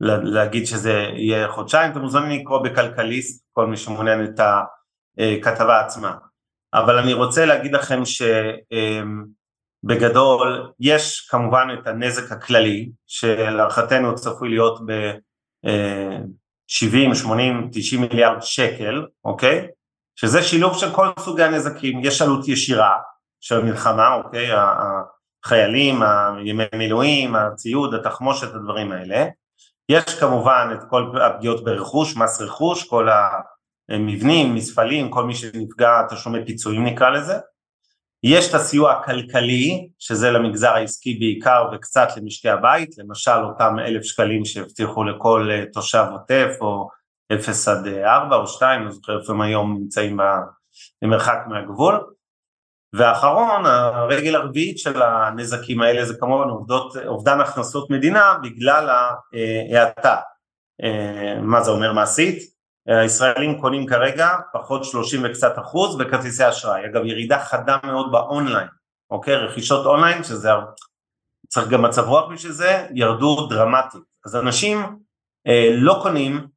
להגיד 0.02 0.66
שזה 0.66 0.94
יהיה 1.16 1.48
חודשיים, 1.48 1.92
אתם 1.92 2.00
מוזמנים 2.00 2.42
לקרוא 2.42 2.64
בכלכליסט, 2.64 3.46
כל 3.54 3.68
מי 3.68 3.78
שמעוניין 3.78 4.26
את 4.26 4.40
הכתבה 5.20 5.80
עצמה. 5.80 6.16
אבל 6.74 6.98
אני 6.98 7.14
רוצה 7.14 7.46
להגיד 7.46 7.74
לכם 7.74 8.06
ש... 8.06 8.22
בגדול 9.84 10.72
יש 10.80 11.28
כמובן 11.30 11.68
את 11.74 11.88
הנזק 11.88 12.32
הכללי 12.32 12.90
שלהערכתנו 13.08 14.16
צפוי 14.16 14.50
להיות 14.50 14.80
ב-70, 16.69 17.15
80, 17.15 17.69
90 17.71 18.01
מיליארד 18.01 18.41
שקל, 18.41 19.05
אוקיי? 19.25 19.67
שזה 20.15 20.43
שילוב 20.43 20.77
של 20.77 20.91
כל 20.91 21.08
סוגי 21.19 21.43
הנזקים, 21.43 22.01
יש 22.03 22.21
עלות 22.21 22.47
ישירה 22.47 22.97
של 23.39 23.60
המלחמה, 23.60 24.13
אוקיי? 24.13 24.49
החיילים, 25.45 26.01
הימי 26.03 26.63
מילואים, 26.75 27.36
הציוד, 27.36 27.93
התחמושת, 27.93 28.55
הדברים 28.55 28.91
האלה. 28.91 29.25
יש 29.89 30.19
כמובן 30.19 30.69
את 30.73 30.79
כל 30.89 31.21
הפגיעות 31.21 31.63
ברכוש, 31.63 32.17
מס 32.17 32.41
רכוש, 32.41 32.88
כל 32.88 33.10
המבנים, 33.89 34.55
מספלים, 34.55 35.12
כל 35.12 35.23
מי 35.23 35.36
שנפגע 35.36 36.01
תשלומי 36.10 36.45
פיצויים 36.45 36.86
נקרא 36.86 37.10
לזה. 37.10 37.36
יש 38.23 38.49
את 38.49 38.53
הסיוע 38.53 38.91
הכלכלי, 38.91 39.89
שזה 39.99 40.32
למגזר 40.32 40.69
העסקי 40.69 41.13
בעיקר 41.13 41.69
וקצת 41.73 42.08
למשקי 42.17 42.49
הבית, 42.49 42.97
למשל 42.97 43.32
אותם 43.43 43.79
אלף 43.79 44.03
שקלים 44.03 44.45
שהבטיחו 44.45 45.03
לכל 45.03 45.49
אה, 45.51 45.63
תושב 45.73 46.05
עוטף, 46.12 46.58
או 46.62 46.89
אפס 47.34 47.67
עד 47.67 47.88
אה, 47.88 48.15
ארבע 48.15 48.36
או 48.36 48.47
שתיים, 48.47 48.86
לא 48.86 48.91
זוכר 48.91 49.19
איפה 49.19 49.34
הם 49.34 49.41
היום 49.41 49.77
נמצאים 49.79 50.17
במרחק 51.03 51.39
מהגבול. 51.47 51.99
ואחרון, 52.93 53.65
הרגל 53.65 54.36
הרביעית 54.36 54.79
של 54.79 55.01
הנזקים 55.01 55.82
האלה 55.82 56.05
זה 56.05 56.13
כמובן 56.19 56.49
עובדות, 56.49 56.97
אובדן 57.08 57.41
הכנסות 57.41 57.89
מדינה 57.89 58.34
בגלל 58.43 58.89
ההאטה. 58.89 60.15
אה, 60.84 61.41
מה 61.41 61.62
זה 61.63 61.71
אומר 61.71 61.93
מעשית? 61.93 62.59
הישראלים 62.89 63.62
קונים 63.62 63.86
כרגע 63.86 64.30
פחות 64.54 64.84
30 64.86 65.21
וקצת 65.23 65.60
אחוז 65.60 65.97
בכרטיסי 65.97 66.49
אשראי, 66.49 66.86
אגב 66.86 67.06
ירידה 67.06 67.39
חדה 67.39 67.78
מאוד 67.84 68.12
באונליין, 68.12 68.67
אוקיי, 69.12 69.36
רכישות 69.36 69.86
אונליין 69.86 70.23
שזה 70.23 70.49
צריך 71.47 71.67
גם 71.69 71.82
מצב 71.82 72.08
רוח 72.08 72.32
בשביל 72.32 72.52
זה, 72.52 72.88
ירדו 72.93 73.47
דרמטית, 73.47 74.02
אז 74.25 74.36
אנשים 74.36 74.99
אה, 75.47 75.69
לא 75.73 75.99
קונים, 76.02 76.47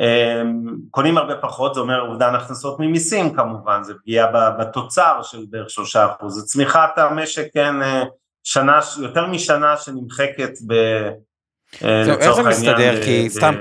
אה, 0.00 0.42
קונים 0.90 1.18
הרבה 1.18 1.36
פחות, 1.36 1.74
זה 1.74 1.80
אומר 1.80 2.00
אובדן 2.00 2.34
הכנסות 2.34 2.80
ממיסים 2.80 3.34
כמובן, 3.34 3.82
זה 3.82 3.94
פגיעה 3.94 4.50
בתוצר 4.50 5.22
של 5.22 5.44
בערך 5.50 5.70
שלושה 5.70 6.06
אחוז, 6.06 6.34
זה 6.34 6.46
צמיחת 6.46 6.98
המשק, 6.98 7.46
כן, 7.54 7.82
אה, 7.82 8.04
שנה, 8.44 8.80
יותר 9.02 9.26
משנה 9.26 9.76
שנמחקת 9.76 10.50
ב... 10.66 10.74
אה, 11.84 12.14
איך 12.18 12.32
זה 12.32 12.42
מסתדר? 12.42 13.04
כי 13.04 13.30
סתם 13.30 13.54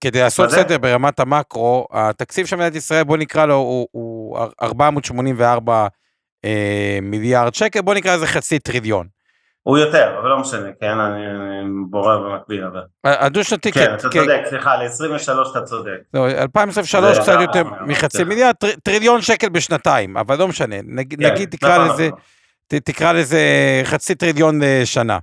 כדי 0.00 0.20
לעשות 0.20 0.50
סדר 0.50 0.78
ברמת 0.78 1.20
המקרו, 1.20 1.86
התקציב 1.92 2.46
של 2.46 2.56
מדינת 2.56 2.74
ישראל, 2.74 3.04
בוא 3.04 3.16
נקרא 3.16 3.46
לו, 3.46 3.86
הוא 3.92 4.38
484 4.62 5.86
אה, 6.44 6.98
מיליארד 7.02 7.54
שקל, 7.54 7.80
בוא 7.80 7.94
נקרא 7.94 8.16
לזה 8.16 8.26
חצי 8.26 8.58
טריליון. 8.58 9.06
הוא 9.62 9.78
יותר, 9.78 10.18
אבל 10.20 10.28
לא 10.28 10.38
משנה, 10.38 10.68
כן, 10.80 10.98
אני 10.98 11.24
בורר 11.90 12.18
במקביל, 12.18 12.64
אבל... 12.64 12.80
הדו-שנתי, 13.04 13.72
כן. 13.72 13.84
כן, 13.86 13.94
אתה 13.94 14.08
צודק, 14.08 14.40
סליחה, 14.48 14.76
ל-23 14.76 15.50
אתה 15.50 15.62
צודק. 15.62 15.98
2023 16.14 17.18
קצת 17.18 17.40
יותר 17.40 17.62
מחצי 17.86 18.24
מיליארד, 18.24 18.54
טריליון 18.82 19.20
שקל 19.20 19.48
בשנתיים, 19.48 20.16
אבל 20.16 20.38
לא 20.38 20.48
משנה, 20.48 20.76
נגיד 20.84 21.20
כן, 21.22 21.44
תקרא 21.44 21.78
נכון, 21.78 21.94
לזה, 21.94 22.08
נכון. 22.08 22.78
תקרא 22.84 23.12
לזה 23.12 23.40
חצי 23.84 24.14
טריליון 24.14 24.60
לשנה. 24.62 25.18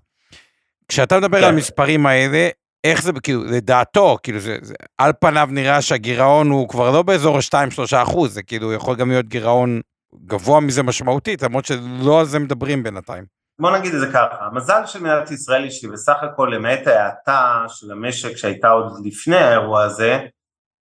כשאתה 0.87 1.17
מדבר 1.19 1.37
כן. 1.37 1.43
על 1.43 1.53
המספרים 1.53 2.05
האלה, 2.05 2.49
איך 2.83 3.01
זה, 3.01 3.11
כאילו, 3.23 3.43
לדעתו, 3.43 4.17
כאילו, 4.23 4.39
זה, 4.39 4.57
זה, 4.61 4.73
על 4.97 5.11
פניו 5.19 5.47
נראה 5.51 5.81
שהגירעון 5.81 6.49
הוא 6.49 6.69
כבר 6.69 6.91
לא 6.91 7.01
באזור 7.01 7.37
ה-2-3 7.37 8.03
אחוז, 8.03 8.33
זה 8.33 8.43
כאילו 8.43 8.73
יכול 8.73 8.95
גם 8.95 9.09
להיות 9.09 9.25
גירעון 9.25 9.81
גבוה 10.25 10.59
מזה 10.59 10.83
משמעותית, 10.83 11.41
למרות 11.41 11.65
שלא 11.65 12.19
על 12.19 12.25
זה 12.25 12.39
מדברים 12.39 12.83
בינתיים. 12.83 13.23
בוא 13.59 13.77
נגיד 13.77 13.93
את 13.93 13.99
זה 13.99 14.07
ככה, 14.07 14.37
המזל 14.39 14.81
של 14.85 14.99
מדינת 14.99 15.31
ישראל 15.31 15.63
היא 15.63 15.71
שבסך 15.71 16.15
הכל 16.21 16.51
למעט 16.55 16.87
ההאטה 16.87 17.63
של 17.67 17.91
המשק 17.91 18.37
שהייתה 18.37 18.69
עוד 18.69 19.05
לפני 19.05 19.35
האירוע 19.35 19.83
הזה, 19.83 20.19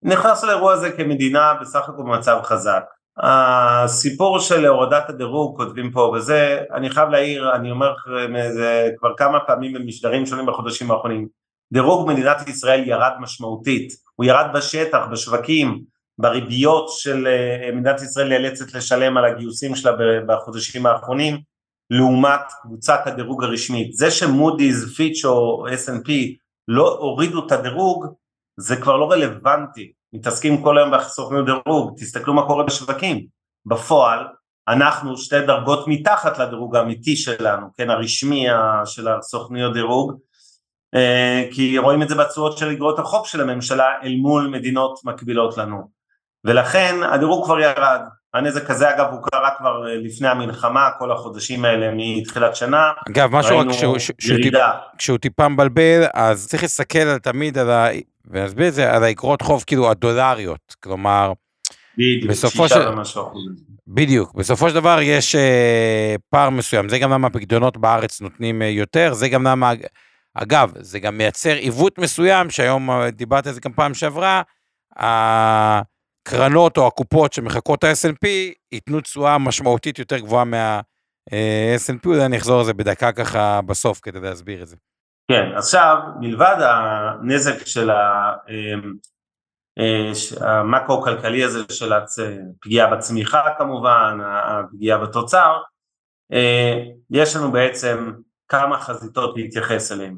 נכנס 0.02 0.44
לאירוע 0.44 0.72
הזה 0.72 0.90
כמדינה 0.90 1.54
בסך 1.60 1.88
הכל 1.88 2.02
במצב 2.02 2.40
חזק. 2.42 2.84
הסיפור 3.16 4.38
של 4.38 4.66
הורדת 4.66 5.10
הדירוג, 5.10 5.56
כותבים 5.56 5.90
פה 5.92 6.14
וזה, 6.16 6.58
אני 6.74 6.90
חייב 6.90 7.08
להעיר, 7.08 7.54
אני 7.54 7.70
אומר 7.70 7.94
זה 8.54 8.90
כבר 8.98 9.16
כמה 9.16 9.40
פעמים 9.40 9.72
במשדרים 9.72 10.26
שונים 10.26 10.46
בחודשים 10.46 10.90
האחרונים, 10.90 11.28
דירוג 11.72 12.08
מדינת 12.08 12.48
ישראל 12.48 12.88
ירד 12.88 13.12
משמעותית, 13.20 13.92
הוא 14.14 14.26
ירד 14.26 14.46
בשטח, 14.54 15.00
בשווקים, 15.12 15.84
בריביות 16.18 16.88
של 16.88 17.26
אה, 17.26 17.70
מדינת 17.72 18.02
ישראל 18.02 18.28
נאלצת 18.28 18.74
לשלם 18.74 19.16
על 19.16 19.24
הגיוסים 19.24 19.76
שלה 19.76 19.92
בחודשים 20.26 20.86
האחרונים, 20.86 21.38
לעומת 21.90 22.40
קבוצת 22.62 23.00
הדירוג 23.06 23.44
הרשמית. 23.44 23.92
זה 23.92 24.10
שמודי'ס, 24.10 24.96
פיץ' 24.96 25.24
או 25.24 25.66
S&P 25.68 26.10
לא 26.68 26.98
הורידו 26.98 27.46
את 27.46 27.52
הדירוג, 27.52 28.06
זה 28.56 28.76
כבר 28.76 28.96
לא 28.96 29.10
רלוונטי. 29.10 29.92
מתעסקים 30.14 30.62
כל 30.62 30.78
היום 30.78 30.90
בסוכנות 30.90 31.46
דירוג, 31.46 31.96
תסתכלו 31.96 32.34
מה 32.34 32.46
קורה 32.46 32.64
בשווקים. 32.64 33.26
בפועל, 33.66 34.26
אנחנו 34.68 35.16
שתי 35.16 35.40
דרגות 35.40 35.88
מתחת 35.88 36.38
לדירוג 36.38 36.76
האמיתי 36.76 37.16
שלנו, 37.16 37.66
כן, 37.76 37.90
הרשמי 37.90 38.46
של 38.84 39.08
הסוכניות 39.08 39.74
דירוג, 39.74 40.18
אה, 40.94 41.44
כי 41.52 41.78
רואים 41.78 42.02
את 42.02 42.08
זה 42.08 42.14
בתשואות 42.14 42.58
של 42.58 42.68
אגרות 42.68 42.98
החוב 42.98 43.26
של 43.26 43.40
הממשלה 43.40 43.86
אל 44.02 44.16
מול 44.16 44.48
מדינות 44.52 45.00
מקבילות 45.04 45.58
לנו. 45.58 45.90
ולכן 46.44 46.94
הדירוג 47.12 47.44
כבר 47.44 47.60
ירד. 47.60 48.00
הנזק 48.34 48.70
הזה 48.70 48.90
אגב 48.90 49.06
הוא 49.12 49.20
קרה 49.22 49.50
כבר 49.58 49.88
אה, 49.88 49.96
לפני 49.96 50.28
המלחמה, 50.28 50.90
כל 50.98 51.12
החודשים 51.12 51.64
האלה 51.64 51.90
מתחילת 51.96 52.56
שנה. 52.56 52.92
אגב, 53.10 53.36
משהו 53.36 53.58
רק 53.58 53.66
כשהוא 54.98 55.18
טיפה 55.18 55.48
מבלבל, 55.48 56.04
אז 56.14 56.48
צריך 56.48 56.62
להסתכל 56.62 57.18
תמיד 57.18 57.58
על. 57.58 57.68
ונסביר 58.30 58.68
את 58.68 58.74
זה, 58.74 58.92
על 58.92 59.04
האגרות 59.04 59.42
חוב 59.42 59.64
כאילו 59.66 59.90
הדולריות, 59.90 60.74
כלומר, 60.80 61.32
בדיוק, 61.98 62.30
בסופו 62.30 62.68
של... 62.68 62.88
בדיוק, 63.86 64.34
בסופו 64.34 64.68
של 64.68 64.74
דבר 64.74 64.98
יש 65.02 65.34
אה, 65.34 66.14
פער 66.30 66.50
מסוים, 66.50 66.88
זה 66.88 66.98
גם 66.98 67.10
למה 67.10 67.26
הפקדונות 67.26 67.76
בארץ 67.76 68.20
נותנים 68.20 68.62
אה, 68.62 68.66
יותר, 68.66 69.14
זה 69.14 69.28
גם 69.28 69.46
למה, 69.46 69.72
אגב, 70.34 70.72
זה 70.80 71.00
גם 71.00 71.18
מייצר 71.18 71.54
עיוות 71.54 71.98
מסוים, 71.98 72.50
שהיום 72.50 72.90
אה, 72.90 73.10
דיברתי 73.10 73.48
על 73.48 73.54
זה 73.54 73.60
גם 73.60 73.72
פעם 73.72 73.94
שעברה, 73.94 74.42
הקרנות 74.96 76.78
או 76.78 76.86
הקופות 76.86 77.32
שמחכות 77.32 77.84
ה-S&P 77.84 78.28
ייתנו 78.72 79.00
תשואה 79.00 79.38
משמעותית 79.38 79.98
יותר 79.98 80.18
גבוהה 80.18 80.44
מה-S&P, 80.44 82.06
אולי 82.06 82.24
אני 82.24 82.36
אחזור 82.36 82.58
על 82.58 82.64
זה 82.64 82.74
בדקה 82.74 83.12
ככה 83.12 83.60
בסוף 83.62 84.00
כדי 84.02 84.20
להסביר 84.20 84.62
את 84.62 84.68
זה. 84.68 84.76
כן, 85.28 85.52
עכשיו 85.56 85.96
מלבד 86.20 86.56
הנזק 86.60 87.66
של 87.66 87.90
אמ, 87.90 88.94
אה, 89.78 90.12
המקרו-כלכלי 90.40 91.44
הזה 91.44 91.58
של 91.70 91.92
הפגיעה 91.92 92.96
בצמיחה 92.96 93.42
כמובן, 93.58 94.18
הפגיעה 94.22 94.98
בתוצר, 94.98 95.56
אה, 96.32 96.84
יש 97.10 97.36
לנו 97.36 97.52
בעצם 97.52 98.12
כמה 98.48 98.80
חזיתות 98.80 99.36
להתייחס 99.36 99.92
אליהן. 99.92 100.16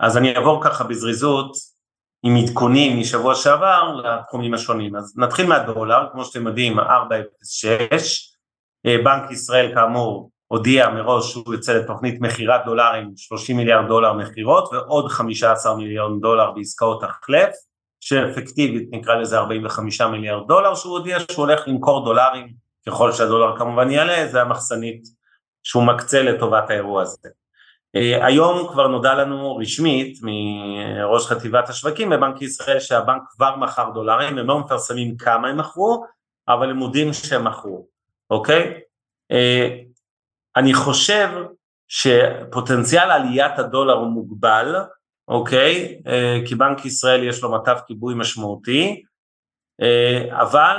אז 0.00 0.16
אני 0.16 0.36
אעבור 0.36 0.64
ככה 0.64 0.84
בזריזות 0.84 1.52
עם 2.22 2.36
עדכונים 2.36 3.00
משבוע 3.00 3.34
שעבר 3.34 3.94
לתחומים 3.94 4.54
השונים. 4.54 4.96
אז 4.96 5.18
נתחיל 5.18 5.46
מהדולר, 5.46 6.08
כמו 6.12 6.24
שאתם 6.24 6.46
יודעים, 6.46 6.78
4.06, 6.78 6.84
אה, 8.86 8.96
בנק 9.04 9.30
ישראל 9.30 9.74
כאמור 9.74 10.30
הודיע 10.54 10.88
מראש 10.88 11.30
שהוא 11.30 11.54
יוצא 11.54 11.72
לתוכנית 11.72 12.20
מכירת 12.20 12.60
דולרים, 12.64 13.12
30 13.16 13.56
מיליארד 13.56 13.88
דולר 13.88 14.12
מכירות 14.12 14.72
ועוד 14.72 15.08
15 15.08 15.76
מיליון 15.76 16.20
דולר 16.20 16.50
בעסקאות 16.50 17.02
החלף, 17.02 17.54
שאפקטיבית 18.00 18.88
נקרא 18.92 19.14
לזה 19.14 19.38
45 19.38 20.00
מיליארד 20.00 20.48
דולר, 20.48 20.74
שהוא 20.74 20.98
הודיע 20.98 21.18
שהוא 21.20 21.46
הולך 21.46 21.68
למכור 21.68 22.04
דולרים, 22.04 22.52
ככל 22.86 23.12
שהדולר 23.12 23.58
כמובן 23.58 23.90
יעלה, 23.90 24.26
זה 24.28 24.42
המחסנית 24.42 25.02
שהוא 25.62 25.82
מקצה 25.82 26.22
לטובת 26.22 26.70
האירוע 26.70 27.02
הזה. 27.02 27.28
אה, 27.96 28.26
היום 28.26 28.68
כבר 28.68 28.86
נודע 28.86 29.14
לנו 29.14 29.56
רשמית 29.56 30.18
מראש 30.22 31.26
חטיבת 31.26 31.68
השווקים 31.68 32.10
בבנק 32.10 32.42
ישראל 32.42 32.80
שהבנק 32.80 33.22
כבר 33.28 33.56
מכר 33.56 33.90
דולרים, 33.94 34.38
הם 34.38 34.46
לא 34.46 34.58
מפרסמים 34.58 35.16
כמה 35.16 35.48
הם 35.48 35.56
מכרו, 35.56 36.04
אבל 36.48 36.70
הם 36.70 36.76
מודים 36.76 37.12
שהם 37.12 37.44
מכרו, 37.44 37.86
אוקיי? 38.30 38.80
אני 40.56 40.74
חושב 40.74 41.28
שפוטנציאל 41.88 43.10
עליית 43.10 43.58
הדולר 43.58 43.94
הוא 43.94 44.06
מוגבל, 44.06 44.74
אוקיי? 45.28 46.00
אה, 46.06 46.38
כי 46.46 46.54
בנק 46.54 46.84
ישראל 46.84 47.24
יש 47.24 47.42
לו 47.42 47.52
מטף 47.52 47.80
כיבוי 47.86 48.14
משמעותי, 48.14 49.02
אה, 49.82 50.42
אבל 50.42 50.76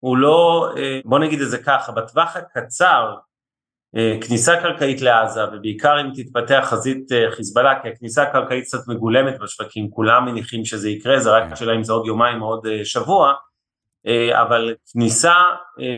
הוא 0.00 0.16
לא, 0.16 0.68
אה, 0.76 1.00
בוא 1.04 1.18
נגיד 1.18 1.40
את 1.40 1.50
זה 1.50 1.58
ככה, 1.58 1.92
בטווח 1.92 2.36
הקצר, 2.36 3.14
כניסה 4.20 4.60
קרקעית 4.60 5.00
לעזה, 5.00 5.40
ובעיקר 5.52 6.00
אם 6.00 6.10
תתפתח 6.14 6.64
חזית 6.70 7.08
חיזבאללה, 7.30 7.82
כי 7.82 7.88
הכניסה 7.88 8.22
הקרקעית 8.22 8.64
קצת 8.64 8.78
מגולמת 8.88 9.38
בשווקים, 9.38 9.90
כולם 9.90 10.24
מניחים 10.24 10.64
שזה 10.64 10.88
יקרה, 10.88 11.20
זה 11.20 11.30
רק 11.30 11.52
השאלה 11.52 11.74
אם 11.74 11.84
זה 11.84 11.92
עוד 11.92 12.06
יומיים 12.06 12.42
או 12.42 12.46
עוד 12.46 12.66
שבוע, 12.84 13.32
אבל 14.32 14.74
כניסה 14.92 15.34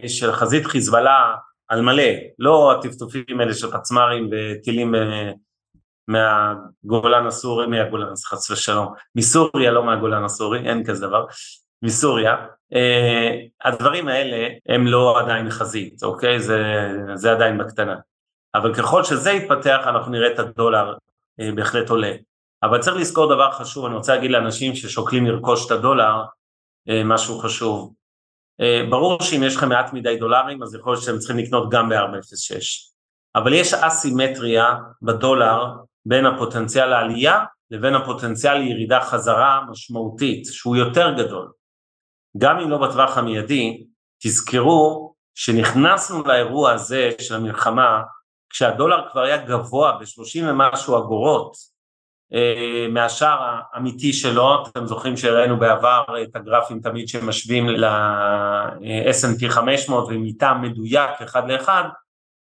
של 0.07 0.33
חזית 0.33 0.67
חיזבאללה 0.67 1.35
על 1.69 1.81
מלא, 1.81 2.13
לא 2.39 2.73
הטפטופים 2.73 3.41
האלה 3.41 3.55
של 3.55 3.71
פצמ"רים 3.71 4.31
וטילים 4.33 4.95
אה, 4.95 5.31
מהגולן 6.09 7.27
הסורי, 7.27 7.67
מהגולן, 7.67 8.13
חס 8.27 8.51
ושלום, 8.51 8.95
מסוריה, 9.17 9.71
לא 9.71 9.85
מהגולן 9.85 10.25
הסורי, 10.25 10.69
אין 10.69 10.85
כזה 10.85 11.07
דבר, 11.07 11.27
מסוריה, 11.83 12.37
אה, 12.75 13.31
הדברים 13.65 14.09
האלה 14.09 14.49
הם 14.69 14.87
לא 14.87 15.21
עדיין 15.21 15.51
חזית, 15.51 16.03
אוקיי? 16.03 16.41
זה, 16.41 16.63
זה 17.15 17.33
עדיין 17.33 17.59
בקטנה. 17.59 17.97
אבל 18.55 18.75
ככל 18.75 19.05
שזה 19.05 19.31
יתפתח 19.31 19.81
אנחנו 19.87 20.13
נראה 20.13 20.33
את 20.33 20.39
הדולר 20.39 20.95
אה, 21.41 21.53
בהחלט 21.55 21.91
עולה. 21.91 22.13
אבל 22.63 22.81
צריך 22.81 22.97
לזכור 22.97 23.35
דבר 23.35 23.51
חשוב, 23.53 23.87
אני 23.87 23.95
רוצה 23.95 24.15
להגיד 24.15 24.31
לאנשים 24.31 24.75
ששוקלים 24.75 25.27
לרכוש 25.27 25.67
את 25.67 25.71
הדולר, 25.71 26.23
משהו 27.05 27.39
חשוב. 27.39 27.93
אה, 28.61 28.83
ברור 28.91 29.23
שאם 29.23 29.43
יש 29.43 29.57
לכם 29.57 29.69
מעט 29.69 29.93
מדי 29.93 30.17
דולרים 30.17 30.63
אז 30.63 30.75
יכול 30.75 30.93
להיות 30.93 31.05
שאתם 31.05 31.19
צריכים 31.19 31.39
לקנות 31.39 31.71
גם 31.71 31.89
ב-4.06 31.89 32.57
אבל 33.37 33.53
יש 33.53 33.75
אסימטריה 33.75 34.75
בדולר 35.03 35.67
בין 36.07 36.27
הפוטנציאל 36.27 36.93
העלייה 36.93 37.45
לבין 37.71 37.95
הפוטנציאל 37.95 38.55
לירידה 38.55 39.01
חזרה 39.01 39.61
משמעותית 39.71 40.47
שהוא 40.47 40.77
יותר 40.77 41.13
גדול. 41.19 41.53
גם 42.39 42.59
אם 42.59 42.71
לא 42.71 42.79
בטווח 42.79 43.19
המיידי, 43.19 43.85
תזכרו 44.23 45.15
שנכנסנו 45.35 46.23
לאירוע 46.23 46.73
הזה 46.73 47.11
של 47.21 47.35
המלחמה 47.35 48.03
כשהדולר 48.51 49.11
כבר 49.13 49.21
היה 49.21 49.37
גבוה 49.37 49.93
ב-30 49.93 50.45
ומשהו 50.51 50.99
אגורות 50.99 51.74
מהשער 52.91 53.59
האמיתי 53.73 54.13
שלו, 54.13 54.67
אתם 54.67 54.87
זוכרים 54.87 55.17
שהראינו 55.17 55.59
בעבר 55.59 56.05
את 56.23 56.37
הגרפים 56.37 56.81
תמיד 56.81 57.09
שמשווים 57.09 57.69
ל-S&P 57.69 59.49
500 59.49 60.09
ומתאם 60.09 60.63
מדויק 60.63 61.11
אחד 61.23 61.51
לאחד, 61.51 61.85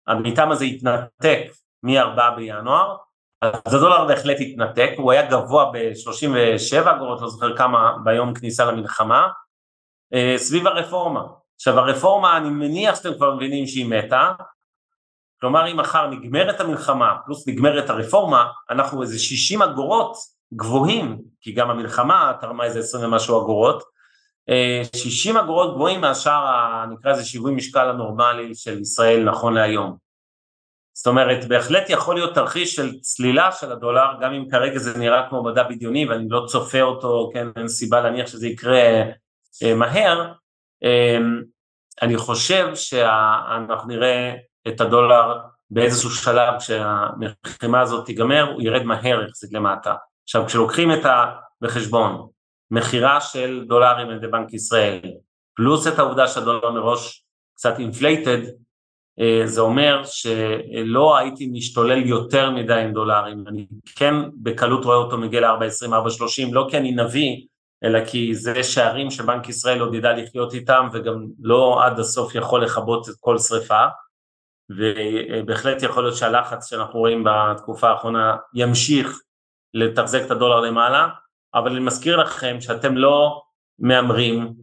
המתאם 0.07 0.51
הזה 0.51 0.65
התנתק 0.65 1.41
מ-4 1.83 2.35
בינואר, 2.35 2.95
אז 3.41 3.73
הדולר 3.73 4.05
בהחלט 4.05 4.37
התנתק, 4.39 4.91
הוא 4.97 5.11
היה 5.11 5.29
גבוה 5.29 5.71
ב-37 5.73 6.91
אגורות, 6.91 7.21
לא 7.21 7.29
זוכר 7.29 7.57
כמה 7.57 7.97
ביום 8.03 8.33
כניסה 8.33 8.65
למלחמה, 8.65 9.27
אה, 10.13 10.33
סביב 10.37 10.67
הרפורמה. 10.67 11.21
עכשיו 11.55 11.79
הרפורמה, 11.79 12.37
אני 12.37 12.49
מניח 12.49 12.95
שאתם 12.95 13.13
כבר 13.13 13.35
מבינים 13.35 13.67
שהיא 13.67 13.85
מתה, 13.85 14.31
כלומר 15.45 15.71
אם 15.71 15.77
מחר 15.77 16.07
נגמרת 16.07 16.59
המלחמה 16.59 17.15
פלוס 17.25 17.47
נגמרת 17.47 17.89
הרפורמה, 17.89 18.45
אנחנו 18.69 19.01
איזה 19.01 19.19
60 19.19 19.61
אגורות 19.61 20.17
גבוהים, 20.53 21.21
כי 21.41 21.51
גם 21.51 21.69
המלחמה 21.69 22.33
תרמה 22.41 22.63
איזה 22.63 22.79
20 22.79 23.03
ומשהו 23.05 23.41
אגורות, 23.41 23.83
60 24.95 25.37
אה, 25.37 25.41
אגורות 25.41 25.75
גבוהים 25.75 26.01
מהשאר, 26.01 26.85
נקרא 26.85 27.11
לזה 27.11 27.25
שיווי 27.25 27.55
משקל 27.55 27.89
הנורמלי 27.89 28.55
של 28.55 28.79
ישראל 28.79 29.23
נכון 29.23 29.53
להיום. 29.53 29.97
זאת 30.93 31.07
אומרת, 31.07 31.47
בהחלט 31.47 31.89
יכול 31.89 32.15
להיות 32.15 32.35
תרחיש 32.35 32.75
של 32.75 32.99
צלילה 32.99 33.51
של 33.51 33.71
הדולר, 33.71 34.07
גם 34.21 34.33
אם 34.33 34.49
כרגע 34.51 34.77
זה 34.77 34.97
נראה 34.97 35.29
כמו 35.29 35.43
מדע 35.43 35.63
בדיוני 35.63 36.05
ואני 36.05 36.25
לא 36.29 36.45
צופה 36.47 36.81
אותו, 36.81 37.29
כן, 37.33 37.47
אין 37.55 37.67
סיבה 37.67 38.01
להניח 38.01 38.27
שזה 38.27 38.47
יקרה 38.47 39.03
אה, 39.63 39.75
מהר, 39.75 40.31
אה, 40.83 41.17
אני 42.01 42.17
חושב 42.17 42.75
שאנחנו 42.75 43.87
נראה 43.87 44.33
את 44.67 44.81
הדולר 44.81 45.39
באיזשהו 45.69 46.09
שלב 46.09 46.53
כשהמלחמה 46.59 47.81
הזאת 47.81 48.05
תיגמר, 48.05 48.51
הוא 48.53 48.61
ירד 48.61 48.83
מהר 48.83 49.23
יחסית 49.23 49.53
למטה. 49.53 49.95
עכשיו 50.23 50.45
כשלוקחים 50.45 50.91
את 50.93 51.05
ה... 51.05 51.25
בחשבון 51.61 52.27
מכירה 52.71 53.21
של 53.21 53.65
דולרים 53.67 54.07
על 54.07 54.15
ידי 54.15 54.27
בנק 54.27 54.53
ישראל, 54.53 55.01
פלוס 55.55 55.87
את 55.87 55.99
העובדה 55.99 56.27
שהדולר 56.27 56.71
מראש 56.71 57.25
קצת 57.55 57.79
inflated, 57.79 58.41
אה, 59.19 59.41
זה 59.45 59.61
אומר 59.61 60.01
שלא 60.03 61.17
הייתי 61.17 61.49
משתולל 61.53 62.05
יותר 62.05 62.51
מדי 62.51 62.73
עם 62.73 62.93
דולרים, 62.93 63.47
אני 63.47 63.65
כן 63.95 64.13
בקלות 64.43 64.85
רואה 64.85 64.97
אותו 64.97 65.17
מגיע 65.17 65.41
ל-4.20, 65.41 65.89
4.30, 65.89 65.93
לא 66.51 66.67
כי 66.69 66.77
אני 66.77 66.91
נביא, 66.91 67.45
אלא 67.83 68.05
כי 68.05 68.35
זה 68.35 68.63
שערים 68.63 69.11
שבנק 69.11 69.49
ישראל 69.49 69.79
עוד 69.79 69.93
ידע 69.93 70.13
לחיות 70.13 70.53
איתם 70.53 70.87
וגם 70.93 71.25
לא 71.39 71.85
עד 71.85 71.99
הסוף 71.99 72.35
יכול 72.35 72.63
לכבות 72.63 73.09
את 73.09 73.13
כל 73.19 73.37
שריפה 73.37 73.85
ובהחלט 74.69 75.83
יכול 75.83 76.03
להיות 76.03 76.15
שהלחץ 76.15 76.69
שאנחנו 76.69 76.99
רואים 76.99 77.23
בתקופה 77.23 77.89
האחרונה 77.89 78.35
ימשיך 78.53 79.19
לתחזק 79.73 80.21
את 80.25 80.31
הדולר 80.31 80.59
למעלה, 80.59 81.07
אבל 81.53 81.71
אני 81.71 81.79
מזכיר 81.79 82.17
לכם 82.17 82.61
שאתם 82.61 82.97
לא 82.97 83.41
מהמרים 83.79 84.53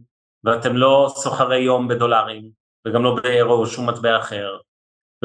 ואתם 0.43 0.77
לא 0.77 1.13
סוחרי 1.15 1.59
יום 1.59 1.87
בדולרים 1.87 2.49
וגם 2.87 3.03
לא 3.03 3.15
באירו 3.15 3.53
או 3.53 3.67
שום 3.67 3.89
מטבע 3.89 4.19
אחר. 4.19 4.57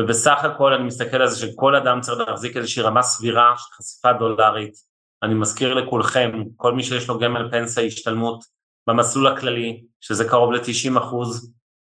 ובסך 0.01 0.45
הכל 0.45 0.73
אני 0.73 0.85
מסתכל 0.85 1.17
על 1.17 1.29
זה 1.29 1.47
שכל 1.47 1.77
אדם 1.77 2.01
צריך 2.01 2.29
להחזיק 2.29 2.57
איזושהי 2.57 2.83
רמה 2.83 3.03
סבירה 3.03 3.55
של 3.57 3.75
חשיפה 3.75 4.13
דולרית. 4.13 4.75
אני 5.23 5.35
מזכיר 5.35 5.75
לכולכם, 5.75 6.31
כל 6.57 6.73
מי 6.73 6.83
שיש 6.83 7.09
לו 7.09 7.19
גמל 7.19 7.51
פנסיה 7.51 7.85
השתלמות 7.85 8.45
במסלול 8.87 9.27
הכללי, 9.27 9.85
שזה 10.01 10.29
קרוב 10.29 10.53
ל-90% 10.53 11.15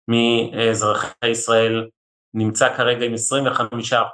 מאזרחי 0.07 1.27
ישראל, 1.27 1.87
נמצא 2.33 2.77
כרגע 2.77 3.05
עם 3.05 3.13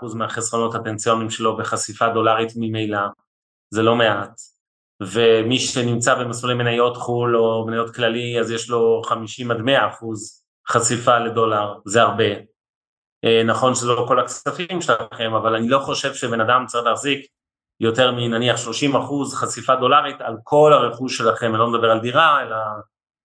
25% 0.09 0.15
מהחסרונות 0.15 0.75
הפנסיונים 0.75 1.29
שלו 1.29 1.57
בחשיפה 1.57 2.09
דולרית 2.09 2.49
ממילא, 2.55 2.99
זה 3.69 3.81
לא 3.81 3.95
מעט. 3.95 4.41
ומי 5.01 5.59
שנמצא 5.59 6.15
במסלולי 6.15 6.55
מניות 6.55 6.97
חו"ל 6.97 7.37
או 7.37 7.65
מניות 7.67 7.95
כללי, 7.95 8.39
אז 8.39 8.51
יש 8.51 8.69
לו 8.69 9.01
50 9.05 9.51
עד 9.51 9.57
100 9.57 9.89
אחוז 9.89 10.43
חשיפה 10.69 11.19
לדולר, 11.19 11.73
זה 11.85 12.01
הרבה. 12.01 12.29
אה, 13.25 13.43
נכון 13.45 13.75
שזה 13.75 13.87
לא 13.87 14.05
כל 14.07 14.19
הכספים 14.19 14.81
שלכם, 14.81 15.33
אבל 15.33 15.55
אני 15.55 15.69
לא 15.69 15.79
חושב 15.79 16.13
שבן 16.13 16.41
אדם 16.41 16.65
צריך 16.67 16.85
להחזיק 16.85 17.25
יותר 17.79 18.11
מנניח 18.11 18.57
30 18.57 18.95
אחוז 18.95 19.33
חשיפה 19.33 19.75
דולרית 19.75 20.21
על 20.21 20.37
כל 20.43 20.73
הרכוש 20.73 21.17
שלכם, 21.17 21.51
אני 21.51 21.59
לא 21.59 21.69
מדבר 21.69 21.91
על 21.91 21.99
דירה, 21.99 22.41
אלא 22.41 22.55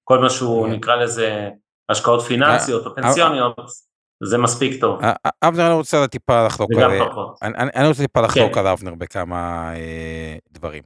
כל 0.04 0.18
מה 0.18 0.30
שהוא 0.30 0.66
כן. 0.66 0.72
נקרא 0.72 0.96
לזה 0.96 1.48
השקעות 1.88 2.22
פיננסיות 2.22 2.86
או 2.86 2.94
פנסיוניות, 2.94 3.60
זה 4.24 4.38
מספיק 4.38 4.80
טוב. 4.80 5.00
אבנר, 5.42 5.66
אני 5.66 5.74
רוצה 5.74 6.06
טיפה 6.06 6.46
לחלוק 6.46 6.70
על... 6.72 6.90
אני 7.74 7.88
רוצה 7.88 8.02
טיפה 8.02 8.20
לחלוק 8.20 8.54
כן. 8.54 8.60
על 8.60 8.66
אבנר 8.66 8.94
בכמה 8.94 9.72
אה, 9.76 10.36
דברים. 10.50 10.82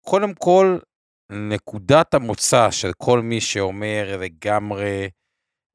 קודם 0.00 0.34
כל, 0.34 0.78
נקודת 1.30 2.14
המוצא 2.14 2.70
של 2.70 2.90
כל 2.98 3.20
מי 3.20 3.40
שאומר 3.40 4.16
לגמרי 4.20 5.08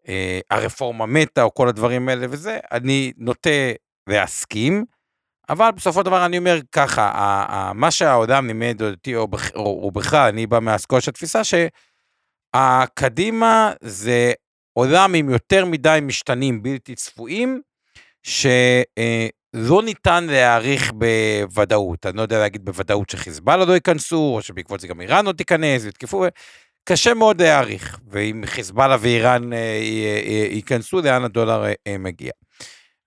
אה, 0.07 0.39
הרפורמה 0.51 1.05
מתה 1.05 1.43
או 1.43 1.53
כל 1.53 1.67
הדברים 1.67 2.09
האלה 2.09 2.27
וזה, 2.29 2.59
אני 2.71 3.11
נוטה 3.17 3.49
להסכים. 4.09 4.85
אבל 5.49 5.71
בסופו 5.71 5.99
של 5.99 6.05
דבר 6.05 6.25
אני 6.25 6.37
אומר 6.37 6.59
ככה, 6.71 7.71
מה 7.75 7.91
שהעולם 7.91 8.47
לימד 8.47 8.81
אותי, 8.81 9.15
או, 9.15 9.27
או, 9.55 9.83
או 9.83 9.91
בכלל, 9.91 10.27
אני 10.29 10.47
בא 10.47 10.59
מהאסכולה 10.59 11.01
של 11.01 11.11
התפיסה, 11.11 11.41
שהקדימה 12.55 13.71
זה 13.81 14.33
עולם 14.77 15.13
עם 15.13 15.29
יותר 15.29 15.65
מדי 15.65 15.99
משתנים 16.01 16.63
בלתי 16.63 16.95
צפויים, 16.95 17.61
שלא 18.23 19.83
ניתן 19.83 20.23
להעריך 20.23 20.91
בוודאות. 20.91 22.05
אני 22.05 22.17
לא 22.17 22.21
יודע 22.21 22.39
להגיד 22.39 22.65
בוודאות 22.65 23.09
שחיזבאללה 23.09 23.65
לא 23.65 23.73
ייכנסו, 23.73 24.33
או 24.35 24.41
שבעקבות 24.41 24.79
זה 24.79 24.87
גם 24.87 25.01
איראן 25.01 25.25
לא 25.25 25.31
תיכנס, 25.31 25.83
ויתקפו, 25.83 26.25
קשה 26.89 27.13
מאוד 27.13 27.41
להעריך. 27.41 27.99
ואם 28.07 28.43
חיזבאללה 28.45 28.97
ואיראן 28.99 29.53
אה, 29.53 29.79
ייכנסו, 30.51 31.01
לאן 31.01 31.23
הדולר 31.23 31.65
אה, 31.87 31.97
מגיע. 31.97 32.31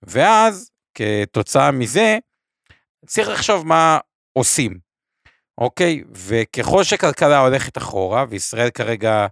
ואז, 0.02 0.70
כתוצאה 0.94 1.70
מזה, 1.70 2.18
צריך 3.06 3.28
לחשוב 3.28 3.66
מה 3.66 3.98
עושים, 4.32 4.78
אוקיי? 5.58 6.02
וככל 6.12 6.84
שכלכלה 6.84 7.38
הולכת 7.38 7.78
אחורה, 7.78 8.24
וישראל 8.28 8.70
כרגע, 8.70 9.26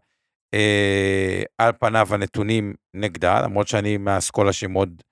אה, 0.55 1.43
על 1.59 1.73
פניו 1.81 2.09
הנתונים 2.11 2.75
נגדה, 2.95 3.43
למרות 3.43 3.69
שאני 3.69 3.97
מהאסכולה 3.97 4.53
שמאוד 4.53 5.03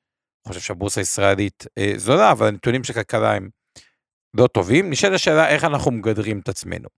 חושב 0.48 0.60
שהבורסה 0.60 1.00
הישראלית 1.00 1.66
אה, 1.78 1.92
זולה, 1.96 2.32
אבל 2.32 2.46
הנתונים 2.46 2.84
של 2.84 2.92
כלכלה 2.92 3.34
הם 3.34 3.48
לא 4.34 4.46
טובים, 4.46 4.90
נשאלת 4.90 5.14
השאלה 5.14 5.48
איך 5.48 5.64
אנחנו 5.64 5.90
מגדרים 5.90 6.38
את 6.38 6.48
עצמנו. 6.48 6.88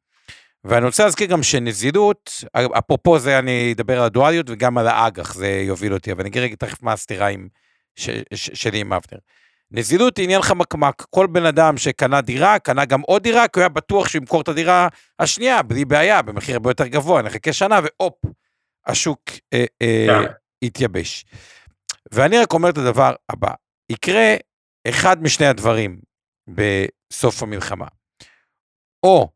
ואני 0.65 0.87
רוצה 0.87 1.05
להזכיר 1.05 1.27
גם 1.27 1.43
שנזילות, 1.43 2.31
אפרופו 2.55 3.19
זה 3.19 3.39
אני 3.39 3.73
אדבר 3.73 3.99
על 3.99 4.05
הדואליות 4.05 4.51
וגם 4.51 4.79
על 4.79 4.89
האג"ח, 4.89 5.35
זה 5.35 5.49
יוביל 5.49 5.95
אותי, 5.95 6.13
אבל 6.13 6.21
אני 6.21 6.29
אגיד 6.29 6.43
רגע 6.43 6.57
תכף 6.57 6.83
מה 6.83 6.93
הסתירה 6.93 7.27
עם, 7.27 7.49
ש, 7.97 8.11
ש, 8.35 8.51
שלי 8.55 8.81
עם 8.81 8.93
אבנר. 8.93 9.19
נזילות 9.71 10.17
היא 10.17 10.25
עניין 10.25 10.43
חמקמק, 10.43 11.07
כל 11.11 11.27
בן 11.27 11.47
אדם 11.47 11.77
שקנה 11.77 12.21
דירה, 12.21 12.59
קנה 12.59 12.85
גם 12.85 13.01
עוד 13.01 13.23
דירה, 13.23 13.49
כי 13.49 13.61
הוא 13.61 13.63
היה 13.63 13.69
בטוח 13.69 14.09
שהוא 14.09 14.21
ימכור 14.21 14.41
את 14.41 14.49
הדירה 14.49 14.89
השנייה, 15.19 15.63
בלי 15.63 15.85
בעיה, 15.85 16.23
במחיר 16.23 16.55
הרבה 16.55 16.71
יותר 16.71 16.87
גבוה, 16.87 17.23
נחכה 17.23 17.53
שנה 17.53 17.81
והופ, 17.83 18.15
השוק 18.87 19.21
אה, 19.53 19.65
אה, 19.83 20.07
yeah. 20.09 20.29
יתייבש. 20.63 21.25
ואני 22.13 22.39
רק 22.39 22.53
אומר 22.53 22.71
את 22.71 22.79
הדבר 22.79 23.15
הבא, 23.29 23.51
יקרה 23.91 24.35
אחד 24.89 25.23
משני 25.23 25.47
הדברים 25.47 26.01
בסוף 26.49 27.43
המלחמה. 27.43 27.87
או 29.03 29.29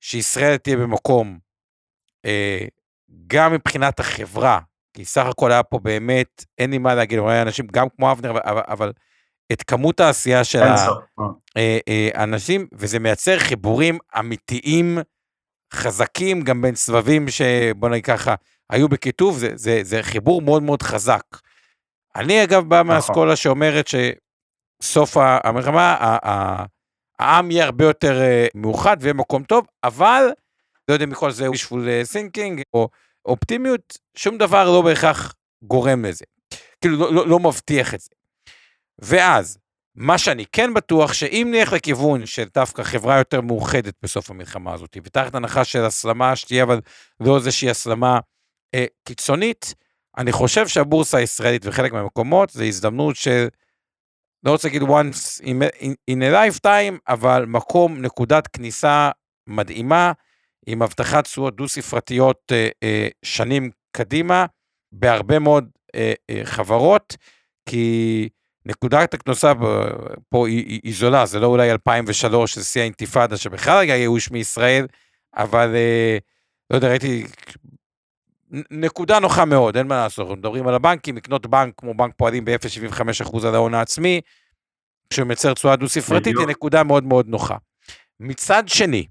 שישראל 0.00 0.56
תהיה 0.56 0.76
במקום, 0.76 1.38
אה, 2.24 2.66
גם 3.26 3.52
מבחינת 3.52 4.00
החברה, 4.00 4.60
כי 4.94 5.04
סך 5.04 5.26
הכל 5.26 5.52
היה 5.52 5.62
פה 5.62 5.78
באמת, 5.78 6.44
אין 6.58 6.70
לי 6.70 6.78
מה 6.78 6.94
להגיד, 6.94 7.18
אולי 7.18 7.42
אנשים 7.42 7.66
גם 7.66 7.86
כמו 7.96 8.12
אבנר, 8.12 8.30
אבל, 8.30 8.62
אבל 8.68 8.92
את 9.52 9.62
כמות 9.62 10.00
העשייה 10.00 10.44
של 10.44 10.62
האנשים, 12.14 12.60
אה, 12.60 12.66
אה, 12.72 12.78
וזה 12.78 12.98
מייצר 12.98 13.38
חיבורים 13.38 13.98
אמיתיים, 14.18 14.98
חזקים, 15.72 16.42
גם 16.42 16.62
בין 16.62 16.74
סבבים 16.74 17.28
שבוא 17.28 17.88
נגיד 17.88 18.04
ככה, 18.04 18.34
היו 18.70 18.88
בכיתוב, 18.88 19.38
זה, 19.38 19.50
זה, 19.54 19.80
זה 19.82 20.02
חיבור 20.02 20.42
מאוד 20.42 20.62
מאוד 20.62 20.82
חזק. 20.82 21.22
אני 22.16 22.44
אגב 22.44 22.68
בא 22.68 22.76
נכון. 22.76 22.86
מהאסכולה 22.86 23.36
שאומרת 23.36 23.86
שסוף 23.88 25.16
המלחמה, 25.44 26.16
העם 27.18 27.50
יהיה 27.50 27.64
הרבה 27.64 27.84
יותר 27.84 28.20
אה, 28.20 28.46
מאוחד 28.54 28.96
ויהיה 29.00 29.14
מקום 29.14 29.42
טוב, 29.42 29.66
אבל, 29.84 30.30
לא 30.88 30.94
יודע 30.94 31.06
מכל 31.06 31.30
זה 31.30 31.48
wishful 31.48 32.12
thinking 32.12 32.62
או 32.74 32.88
אופטימיות, 33.26 33.98
שום 34.16 34.38
דבר 34.38 34.64
לא 34.64 34.82
בהכרח 34.82 35.34
גורם 35.62 36.04
לזה. 36.04 36.24
כאילו 36.80 36.96
לא, 36.96 37.14
לא, 37.14 37.28
לא 37.28 37.38
מבטיח 37.38 37.94
את 37.94 38.00
זה. 38.00 38.10
ואז, 39.00 39.58
מה 39.94 40.18
שאני 40.18 40.44
כן 40.52 40.74
בטוח, 40.74 41.12
שאם 41.12 41.48
נלך 41.50 41.72
לכיוון 41.72 42.26
של 42.26 42.44
דווקא 42.54 42.82
חברה 42.82 43.18
יותר 43.18 43.40
מאוחדת 43.40 43.94
בסוף 44.02 44.30
המלחמה 44.30 44.74
הזאת, 44.74 44.96
ותחת 45.04 45.34
הנחה 45.34 45.64
של 45.64 45.84
הסלמה 45.84 46.36
שתהיה, 46.36 46.62
אבל 46.62 46.80
לא 47.20 47.36
איזושהי 47.36 47.70
הסלמה 47.70 48.18
אה, 48.74 48.84
קיצונית, 49.04 49.74
אני 50.18 50.32
חושב 50.32 50.68
שהבורסה 50.68 51.18
הישראלית 51.18 51.62
וחלק 51.66 51.92
מהמקומות 51.92 52.50
זה 52.50 52.64
הזדמנות 52.64 53.16
של, 53.16 53.48
לא 54.42 54.50
רוצה 54.50 54.68
להגיד 54.68 54.82
once 54.82 55.42
in, 55.42 55.84
in, 56.10 56.22
a 56.22 56.34
lifetime, 56.34 56.98
אבל 57.08 57.44
מקום, 57.46 57.98
נקודת 58.02 58.46
כניסה 58.46 59.10
מדהימה, 59.46 60.12
עם 60.66 60.82
הבטחת 60.82 61.24
תשואות 61.24 61.56
דו-ספרתיות 61.56 62.52
אה, 62.52 62.68
אה, 62.82 63.08
שנים 63.24 63.70
קדימה, 63.96 64.46
בהרבה 64.92 65.38
מאוד 65.38 65.70
אה, 65.94 66.12
אה, 66.30 66.40
חברות, 66.44 67.16
כי 67.68 68.28
נקודת 68.66 69.14
הכנוסה 69.14 69.52
פה 70.28 70.48
היא, 70.48 70.64
היא, 70.66 70.80
היא 70.84 70.94
זולה, 70.94 71.26
זה 71.26 71.40
לא 71.40 71.46
אולי 71.46 71.70
2003, 71.70 72.52
שזה 72.52 72.64
שיא 72.64 72.80
האינתיפאדה, 72.80 73.36
שבכלל 73.36 73.78
היה 73.78 73.96
ייאוש 73.96 74.30
מישראל, 74.30 74.86
אבל 75.36 75.74
אה, 75.74 76.18
לא 76.70 76.76
יודע, 76.76 76.88
ראיתי 76.88 77.24
נקודה 78.70 79.18
נוחה 79.18 79.44
מאוד, 79.44 79.76
אין 79.76 79.86
מה 79.86 80.02
לעשות, 80.02 80.38
מדברים 80.38 80.68
על 80.68 80.74
הבנקים, 80.74 81.16
לקנות 81.16 81.46
בנק 81.46 81.74
כמו 81.76 81.94
בנק 81.94 82.14
פועלים 82.16 82.44
ב-0.75% 82.44 83.46
על 83.46 83.54
ההון 83.54 83.74
העצמי, 83.74 84.20
כשהוא 85.10 85.26
מייצר 85.26 85.54
תשואה 85.54 85.76
דו-ספרתית, 85.76 86.36
היא 86.38 86.46
נקודה 86.46 86.82
מאוד 86.82 87.04
מאוד 87.04 87.28
נוחה. 87.28 87.56
מצד 88.20 88.62
שני, 88.66 89.06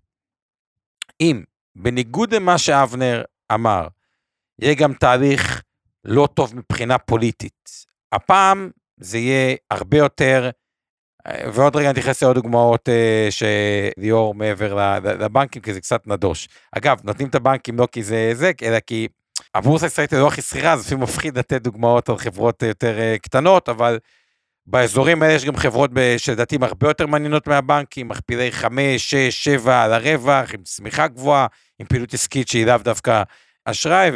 אם 1.21 1.43
בניגוד 1.75 2.33
למה 2.33 2.57
שאבנר 2.57 3.23
אמר, 3.53 3.87
יהיה 4.59 4.73
גם 4.75 4.93
תהליך 4.93 5.61
לא 6.05 6.27
טוב 6.33 6.55
מבחינה 6.55 6.97
פוליטית, 6.97 7.69
הפעם 8.11 8.69
זה 8.99 9.17
יהיה 9.17 9.55
הרבה 9.71 9.97
יותר, 9.97 10.49
אה, 11.27 11.49
ועוד 11.53 11.75
רגע 11.75 11.89
נתייחס 11.89 12.23
לעוד 12.23 12.35
דוגמאות 12.35 12.89
אה, 12.89 13.27
שליאור 13.31 14.35
מעבר 14.35 14.99
לבנקים, 14.99 15.61
כי 15.61 15.73
זה 15.73 15.81
קצת 15.81 16.07
נדוש. 16.07 16.47
אגב, 16.71 16.99
נותנים 17.03 17.27
את 17.27 17.35
הבנקים 17.35 17.77
לא 17.77 17.87
כי 17.91 18.03
זה 18.03 18.31
זה, 18.33 18.51
אלא 18.63 18.79
כי 18.79 19.07
הבורסה 19.55 19.85
הישראלית 19.85 20.13
היא 20.13 20.19
לא 20.19 20.27
הכי 20.27 20.41
שכירה, 20.41 20.73
אז 20.73 20.85
לפעמים 20.85 21.03
מפחיד 21.03 21.37
לתת 21.37 21.61
דוגמאות 21.61 22.09
על 22.09 22.17
חברות 22.17 22.63
יותר 22.63 22.99
אה, 22.99 23.15
קטנות, 23.21 23.69
אבל 23.69 23.99
באזורים 24.67 25.21
האלה 25.23 25.33
יש 25.33 25.45
גם 25.45 25.57
חברות 25.57 25.91
שלדעתי 26.17 26.55
הן 26.55 26.63
הרבה 26.63 26.87
יותר 26.87 27.07
מעניינות 27.07 27.47
מהבנקים, 27.47 28.07
מכפילי 28.07 28.51
5, 28.51 29.09
6, 29.09 29.43
7 29.43 29.83
על 29.83 29.93
הרווח, 29.93 30.53
עם 30.53 30.63
צמיחה 30.63 31.07
גבוהה, 31.07 31.47
עם 31.79 31.87
פעילות 31.87 32.13
עסקית 32.13 32.47
שהיא 32.47 32.65
לאו 32.65 32.77
דווקא 32.77 33.23
אשראי, 33.65 34.11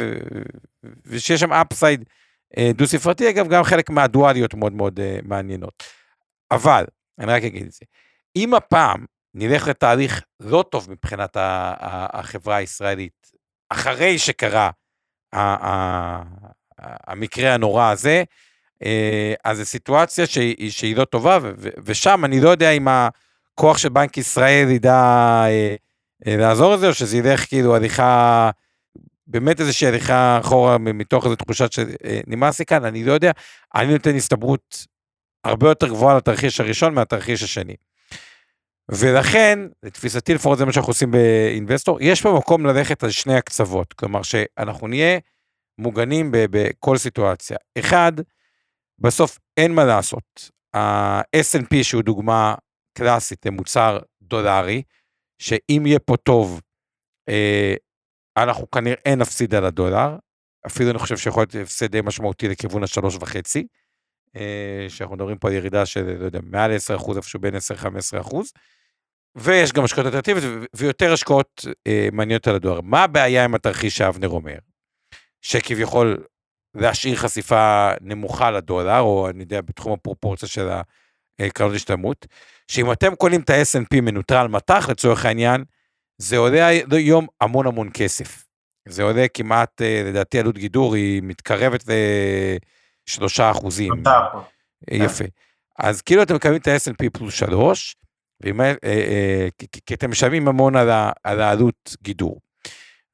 ושיש 1.06 1.40
שם 1.40 1.52
אפסייד 1.52 2.04
אה, 2.58 2.70
דו-ספרתי, 2.74 3.30
אגב, 3.30 3.48
גם 3.48 3.64
חלק 3.64 3.90
מהדואליות 3.90 4.54
מאוד 4.54 4.72
מאוד 4.72 5.00
uh, 5.00 5.26
מעניינות. 5.28 5.82
אבל, 6.50 6.84
אני 7.18 7.32
רק 7.32 7.42
אגיד 7.42 7.66
את 7.66 7.72
זה, 7.72 7.84
אם 8.36 8.54
הפעם 8.54 9.04
נלך 9.34 9.68
לתהליך 9.68 10.22
לא 10.40 10.64
טוב 10.70 10.90
מבחינת 10.90 11.36
החברה 12.12 12.56
הישראלית, 12.56 13.30
אחרי 13.70 14.18
שקרה 14.18 14.70
המקרה 16.78 17.54
הנורא 17.54 17.90
הזה, 17.90 18.24
אה, 18.84 19.34
אז 19.44 19.58
זו 19.58 19.64
סיטואציה 19.64 20.26
שהיא, 20.26 20.70
שהיא 20.70 20.96
לא 20.96 21.04
טובה, 21.04 21.38
ושם 21.84 22.24
אני 22.24 22.40
לא 22.40 22.48
יודע 22.48 22.70
אם 22.70 22.88
הכוח 22.88 23.78
של 23.78 23.88
בנק 23.88 24.16
ישראל 24.16 24.70
ידע 24.70 24.94
אה, 25.46 25.74
אה, 26.26 26.36
לעזור 26.36 26.74
לזה, 26.74 26.88
או 26.88 26.94
שזה 26.94 27.16
ילך 27.16 27.48
כאילו 27.48 27.76
הליכה, 27.76 28.50
באמת 29.26 29.60
איזושהי 29.60 29.88
הליכה 29.88 30.38
אחורה 30.40 30.78
מתוך 30.78 31.24
איזו 31.24 31.36
תחושת 31.36 31.72
שנמאס 31.72 32.58
לי 32.58 32.66
כאן, 32.66 32.84
אני 32.84 33.04
לא 33.04 33.12
יודע, 33.12 33.30
אני 33.74 33.92
נותן 33.92 34.16
הסתברות 34.16 34.86
הרבה 35.44 35.68
יותר 35.68 35.88
גבוהה 35.88 36.16
לתרחיש 36.16 36.60
הראשון 36.60 36.94
מהתרחיש 36.94 37.42
השני. 37.42 37.74
ולכן, 38.90 39.58
לתפיסתי 39.82 40.34
לפחות 40.34 40.58
זה 40.58 40.64
מה 40.64 40.72
שאנחנו 40.72 40.90
עושים 40.90 41.10
באינבסטור, 41.10 41.98
יש 42.00 42.22
פה 42.22 42.36
מקום 42.38 42.66
ללכת 42.66 43.04
על 43.04 43.10
שני 43.10 43.36
הקצוות, 43.36 43.92
כלומר 43.92 44.22
שאנחנו 44.22 44.88
נהיה 44.88 45.18
מוגנים 45.78 46.30
בכל 46.32 46.96
סיטואציה. 46.96 47.56
אחד, 47.78 48.12
בסוף 48.98 49.38
אין 49.56 49.72
מה 49.72 49.84
לעשות. 49.84 50.50
ה 50.76 51.20
snp 51.20 51.82
שהוא 51.82 52.02
דוגמה 52.02 52.54
קלאסית 52.98 53.46
למוצר 53.46 53.98
דולרי, 54.22 54.82
שאם 55.38 55.82
יהיה 55.86 55.98
פה 55.98 56.16
טוב, 56.16 56.60
אה, 57.28 57.74
אנחנו 58.36 58.70
כנראה 58.70 59.14
נפסיד 59.16 59.54
על 59.54 59.64
הדולר, 59.64 60.16
אפילו 60.66 60.90
אני 60.90 60.98
חושב 60.98 61.16
שיכול 61.16 61.42
להיות 61.42 61.66
הפסד 61.66 61.90
די 61.90 62.00
משמעותי 62.00 62.48
לכיוון 62.48 62.82
השלוש 62.82 63.16
וחצי, 63.20 63.66
אה, 64.36 64.86
שאנחנו 64.88 65.16
מדברים 65.16 65.38
פה 65.38 65.48
על 65.48 65.54
ירידה 65.54 65.86
של, 65.86 66.16
לא 66.18 66.24
יודע, 66.24 66.40
מעל 66.42 66.70
10%, 66.76 67.16
איפשהו 67.16 67.40
בין 67.40 67.54
10-15%, 67.56 68.52
ויש 69.36 69.72
גם 69.72 69.84
השקעות 69.84 70.06
אלטרנטיביות 70.06 70.44
ויותר 70.76 71.12
השקעות 71.12 71.64
אה, 71.86 72.08
מעניינות 72.12 72.46
על 72.46 72.54
הדולר. 72.54 72.80
מה 72.80 73.04
הבעיה 73.04 73.44
עם 73.44 73.54
התרחיש 73.54 73.96
שאבנר 73.96 74.28
אומר? 74.28 74.58
שכביכול 75.42 76.24
להשאיר 76.74 77.16
חשיפה 77.16 77.90
נמוכה 78.00 78.50
לדולר, 78.50 79.00
או 79.00 79.28
אני 79.30 79.40
יודע, 79.40 79.60
בתחום 79.60 79.92
הפרופורציה 79.92 80.48
של 80.48 80.68
הקרנות 81.38 81.74
השתלמות, 81.74 82.26
שאם 82.68 82.92
אתם 82.92 83.14
קונים 83.14 83.40
את 83.40 83.50
ה-S&P 83.50 84.00
מנוטרל 84.00 84.48
מטח 84.48 84.88
לצורך 84.88 85.24
העניין, 85.24 85.64
זה 86.18 86.36
עולה 86.36 86.66
היום 86.90 87.26
המון 87.40 87.66
המון 87.66 87.90
כסף. 87.94 88.44
זה 88.88 89.02
עולה 89.02 89.28
כמעט, 89.34 89.82
אה, 89.82 90.02
לדעתי 90.06 90.38
עלות 90.38 90.58
גידור 90.58 90.94
היא 90.94 91.22
מתקרבת 91.22 91.84
לשלושה 93.08 93.50
אחוזים. 93.50 93.92
יפה. 94.90 95.24
אז 95.78 96.02
כאילו 96.02 96.22
אתם 96.22 96.34
מקבלים 96.34 96.60
את 96.60 96.68
ה-S&P 96.68 97.10
פלוס 97.12 97.34
שלוש, 97.34 97.96
אה, 98.46 99.48
כי 99.86 99.94
אתם 99.94 100.10
משלמים 100.10 100.48
המון 100.48 100.76
על 101.24 101.40
העלות 101.40 101.96
גידור. 102.02 102.40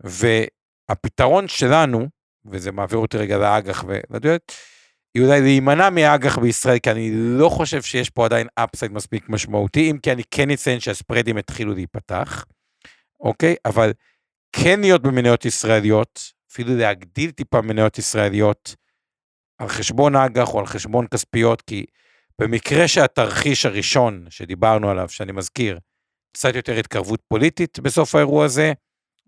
והפתרון 0.01 1.49
שלנו, 1.49 2.09
וזה 2.47 2.73
מעביר 2.73 2.99
אותי 2.99 3.17
רגע 3.17 3.39
לאג"ח 3.39 3.85
ולדיוט, 3.87 4.53
היא 5.15 5.23
אולי 5.23 5.41
להימנע 5.41 5.91
מאג"ח 5.91 6.39
בישראל, 6.39 6.79
כי 6.79 6.91
אני 6.91 7.11
לא 7.13 7.49
חושב 7.49 7.83
שיש 7.83 8.11
פה 8.11 8.25
עדיין 8.25 8.47
אפסייד 8.55 8.93
מספיק 8.93 9.29
משמעותי, 9.29 9.91
אם 9.91 9.99
כי 10.03 10.13
אני 10.13 10.23
כן 10.31 10.51
אציין 10.51 10.81
שהספרדים 10.81 11.37
התחילו 11.37 11.75
להיפתח, 11.75 12.45
אוקיי? 13.21 13.55
אבל 13.65 13.93
כן 14.53 14.81
להיות 14.81 15.03
במניות 15.03 15.45
ישראליות, 15.45 16.33
אפילו 16.53 16.77
להגדיל 16.77 17.31
טיפה 17.31 17.61
מניות 17.61 17.99
ישראליות, 17.99 18.75
על 19.59 19.69
חשבון 19.69 20.17
אג"ח 20.17 20.55
או 20.55 20.59
על 20.59 20.67
חשבון 20.67 21.07
כספיות, 21.07 21.63
כי 21.63 21.87
במקרה 22.39 22.89
שהתרחיש 22.89 23.67
הראשון 23.67 24.27
שדיברנו 24.31 24.91
עליו, 24.91 25.09
שאני 25.09 25.33
מזכיר, 25.33 25.79
קצת 26.33 26.55
יותר 26.55 26.79
התקרבות 26.79 27.21
פוליטית 27.29 27.79
בסוף 27.79 28.15
האירוע 28.15 28.45
הזה, 28.45 28.73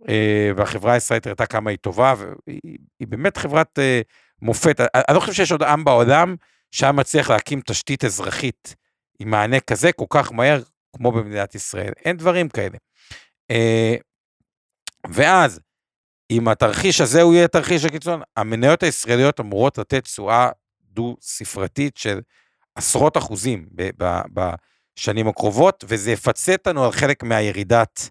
אה, 0.09 0.51
והחברה 0.57 0.93
הישראלית 0.93 1.27
הראתה 1.27 1.47
כמה 1.47 1.71
היא 1.71 1.79
טובה, 1.79 2.15
והיא 2.19 3.09
באמת 3.09 3.37
חברת 3.37 3.79
אה, 3.79 4.01
מופת. 4.43 4.81
אני 4.81 5.15
לא 5.15 5.21
חושב 5.21 5.33
שיש 5.33 5.53
עוד 5.53 5.63
עם 5.63 5.85
בעולם 5.85 6.37
שהיה 6.71 6.93
מצליח 6.93 7.31
להקים 7.31 7.61
תשתית 7.67 8.05
אזרחית 8.05 8.75
עם 9.19 9.31
מענה 9.31 9.61
כזה 9.61 9.93
כל 9.93 10.05
כך 10.11 10.33
מהר 10.33 10.63
כמו 10.97 11.13
במדינת 11.13 11.55
ישראל. 11.55 11.93
אין 12.05 12.17
דברים 12.17 12.49
כאלה. 12.49 12.79
אה, 13.51 13.95
ואז, 15.11 15.61
אם 16.31 16.49
התרחיש 16.49 17.01
הזה 17.01 17.23
הוא 17.23 17.35
יהיה 17.35 17.49
תרחיש 17.49 17.85
הקיצון, 17.85 18.21
המניות 18.37 18.83
הישראליות 18.83 19.41
אמורות 19.41 19.79
לתת 19.79 20.05
תשואה 20.05 20.49
דו-ספרתית 20.83 21.97
של 21.97 22.21
עשרות 22.75 23.17
אחוזים 23.17 23.69
בשנים 24.33 25.29
הקרובות, 25.29 25.85
וזה 25.89 26.11
יפצה 26.11 26.53
אותנו 26.53 26.85
על 26.85 26.93
חלק 26.93 27.23
מהירידת 27.23 28.11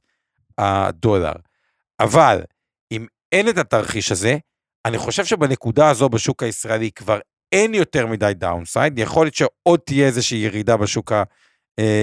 הדולר. 0.58 1.34
אבל 2.00 2.42
אם 2.92 3.06
אין 3.32 3.50
את 3.50 3.58
התרחיש 3.58 4.12
הזה, 4.12 4.38
אני 4.86 4.98
חושב 4.98 5.26
שבנקודה 5.26 5.90
הזו 5.90 6.10
בשוק 6.10 6.44
הישראלי 6.44 6.92
כבר 6.92 7.20
אין 7.52 7.74
יותר 7.74 8.08
מדי 8.08 8.32
downside, 8.36 9.00
יכול 9.00 9.26
להיות 9.26 9.36
שעוד 9.36 9.80
תהיה 9.86 10.08
איזושהי 10.08 10.38
ירידה 10.38 10.78
בשוק 10.78 11.12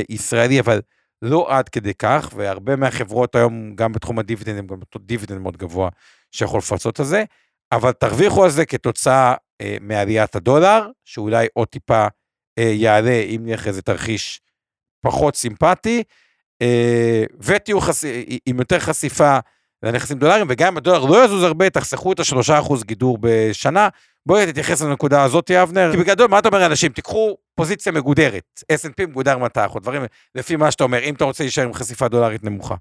הישראלי, 0.08 0.60
אבל 0.60 0.80
לא 1.22 1.46
עד 1.58 1.68
כדי 1.68 1.94
כך, 1.94 2.30
והרבה 2.36 2.76
מהחברות 2.76 3.34
היום, 3.34 3.74
גם 3.74 3.92
בתחום 3.92 4.18
הדיבידנד, 4.18 4.58
הם 4.58 4.66
גם 4.66 4.80
אותו 4.80 4.98
דיבידנד 4.98 5.38
מאוד 5.38 5.56
גבוה 5.56 5.88
שיכול 6.32 6.58
לפצות 6.58 7.00
על 7.00 7.06
זה, 7.06 7.24
אבל 7.72 7.92
תרוויחו 7.92 8.44
על 8.44 8.50
זה 8.50 8.66
כתוצאה 8.66 9.34
אה, 9.60 9.76
מעליית 9.80 10.36
הדולר, 10.36 10.86
שאולי 11.04 11.46
עוד 11.52 11.68
טיפה 11.68 12.06
אה, 12.58 12.62
יעלה 12.62 13.20
אם 13.20 13.40
נלך 13.44 13.66
איזה 13.66 13.82
תרחיש 13.82 14.40
פחות 15.00 15.36
סימפטי, 15.36 16.02
אה, 16.62 17.24
ותהיו 17.40 17.80
חש... 17.80 18.04
עם 18.46 18.58
יותר 18.58 18.78
חשיפה 18.78 19.38
לנכסים 19.82 20.18
דולרים, 20.18 20.46
וגם 20.50 20.72
אם 20.72 20.76
הדולר 20.76 21.04
לא 21.04 21.24
יזוז 21.24 21.42
הרבה, 21.42 21.70
תחסכו 21.70 22.12
את 22.12 22.20
השלושה 22.20 22.58
אחוז 22.58 22.84
גידור 22.84 23.18
בשנה. 23.20 23.88
בואי 24.28 24.52
תתייחס 24.52 24.82
לנקודה 24.82 25.22
הזאת, 25.22 25.50
אבנר. 25.50 25.90
כי 25.92 25.96
בגדול, 25.96 26.28
מה 26.30 26.38
אתה 26.38 26.48
אומר 26.48 26.58
לאנשים? 26.58 26.92
תיקחו 26.92 27.36
פוזיציה 27.54 27.92
מגודרת, 27.92 28.62
S&P 28.72 29.06
מגודר 29.06 29.38
מטח, 29.38 29.74
או 29.74 29.80
דברים, 29.80 30.02
לפי 30.34 30.56
מה 30.56 30.70
שאתה 30.70 30.84
אומר, 30.84 30.98
אם 30.98 31.14
אתה 31.14 31.24
רוצה 31.24 31.44
להישאר 31.44 31.64
עם 31.64 31.74
חשיפה 31.74 32.08
דולרית 32.08 32.44
נמוכה. 32.44 32.74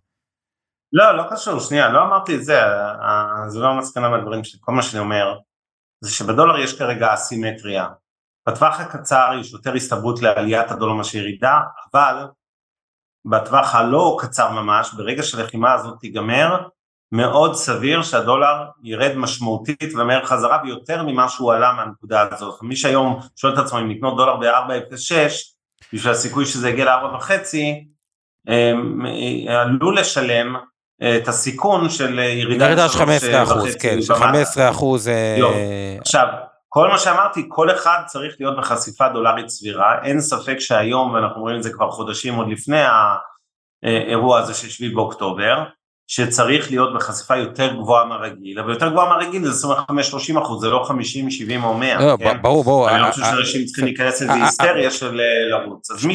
לא, 0.93 1.17
לא 1.17 1.23
קשור, 1.31 1.59
שנייה, 1.59 1.89
לא 1.89 2.03
אמרתי 2.03 2.35
את 2.35 2.43
זה, 2.43 2.59
זה 3.47 3.59
לא 3.59 3.67
המסקנה 3.67 4.09
מהדברים 4.09 4.43
שלי, 4.43 4.59
כל 4.63 4.71
מה 4.71 4.81
שאני 4.81 4.99
אומר, 4.99 5.37
זה 6.03 6.11
שבדולר 6.11 6.59
יש 6.59 6.79
כרגע 6.79 7.13
אסימטריה. 7.13 7.87
בטווח 8.49 8.79
הקצר 8.79 9.31
יש 9.39 9.53
יותר 9.53 9.73
הסתברות 9.73 10.21
לעליית 10.21 10.71
הדולר 10.71 10.93
מאשר 10.93 11.17
ירידה, 11.17 11.59
אבל 11.93 12.25
בטווח 13.25 13.75
הלא 13.75 14.17
קצר 14.19 14.51
ממש, 14.51 14.93
ברגע 14.93 15.23
שהלחימה 15.23 15.73
הזאת 15.73 15.99
תיגמר, 15.99 16.67
מאוד 17.11 17.55
סביר 17.55 18.01
שהדולר 18.01 18.65
ירד 18.83 19.11
משמעותית 19.15 19.93
ומהר 19.95 20.25
חזרה 20.25 20.59
ויותר 20.63 21.03
ממה 21.03 21.29
שהוא 21.29 21.53
עלה 21.53 21.73
מהנקודה 21.73 22.27
הזאת. 22.31 22.59
מי 22.61 22.75
שהיום 22.75 23.19
שואל 23.35 23.53
את 23.53 23.57
עצמו 23.57 23.79
אם 23.79 23.89
לקנות 23.89 24.17
דולר 24.17 24.35
ב-4.06 24.35 25.13
בשביל 25.93 26.11
הסיכוי 26.11 26.45
שזה 26.45 26.69
יגיע 26.69 26.85
ל-4.5 26.85 27.31
עלול 29.49 29.99
לשלם 29.99 30.55
אה, 31.01 31.17
את 31.17 31.27
הסיכון 31.27 31.89
של 31.89 32.19
ירידה 32.19 32.89
של 32.89 32.99
15 32.99 33.43
אחוז, 33.43 33.75
כן, 33.75 34.01
של 34.01 34.13
15 34.13 34.69
אחוז. 34.69 35.07
אה, 35.07 35.97
עכשיו, 36.01 36.27
כל 36.69 36.87
מה 36.87 36.97
שאמרתי, 36.97 37.45
כל 37.47 37.71
אחד 37.71 37.99
צריך 38.05 38.35
להיות 38.39 38.57
בחשיפה 38.57 39.09
דולרית 39.09 39.49
סבירה, 39.49 40.03
אין 40.03 40.21
ספק 40.21 40.59
שהיום, 40.59 41.13
ואנחנו 41.13 41.41
רואים 41.41 41.57
את 41.57 41.63
זה 41.63 41.73
כבר 41.73 41.91
חודשים 41.91 42.35
עוד 42.35 42.47
לפני 42.49 42.81
האירוע 43.83 44.39
הזה 44.39 44.53
של 44.53 44.69
7 44.69 44.95
באוקטובר, 44.95 45.63
שצריך 46.07 46.71
להיות 46.71 46.93
בחשיפה 46.93 47.35
יותר 47.35 47.73
גבוהה 47.73 48.05
מהרגיל, 48.05 48.59
אבל 48.59 48.69
יותר 48.73 48.89
גבוהה 48.89 49.09
מהרגיל 49.09 49.45
זה 49.45 49.67
25-30 49.67 50.41
אחוז, 50.41 50.61
זה 50.61 50.69
לא 50.69 50.83
50, 50.83 51.31
70 51.31 51.63
או 51.63 51.73
100, 51.73 52.05
לא, 52.05 52.17
כן? 52.19 52.41
ברור, 52.41 52.63
ברור. 52.63 52.89
אני 52.89 53.01
לא 53.01 53.11
חושב 53.11 53.23
שאנשים 53.23 53.65
צריכים 53.65 53.85
להיכנס 53.85 54.21
לזה 54.21 54.33
היסטריה 54.33 54.91
של 54.91 55.21
לרוץ. 55.51 55.91
אז 55.91 56.05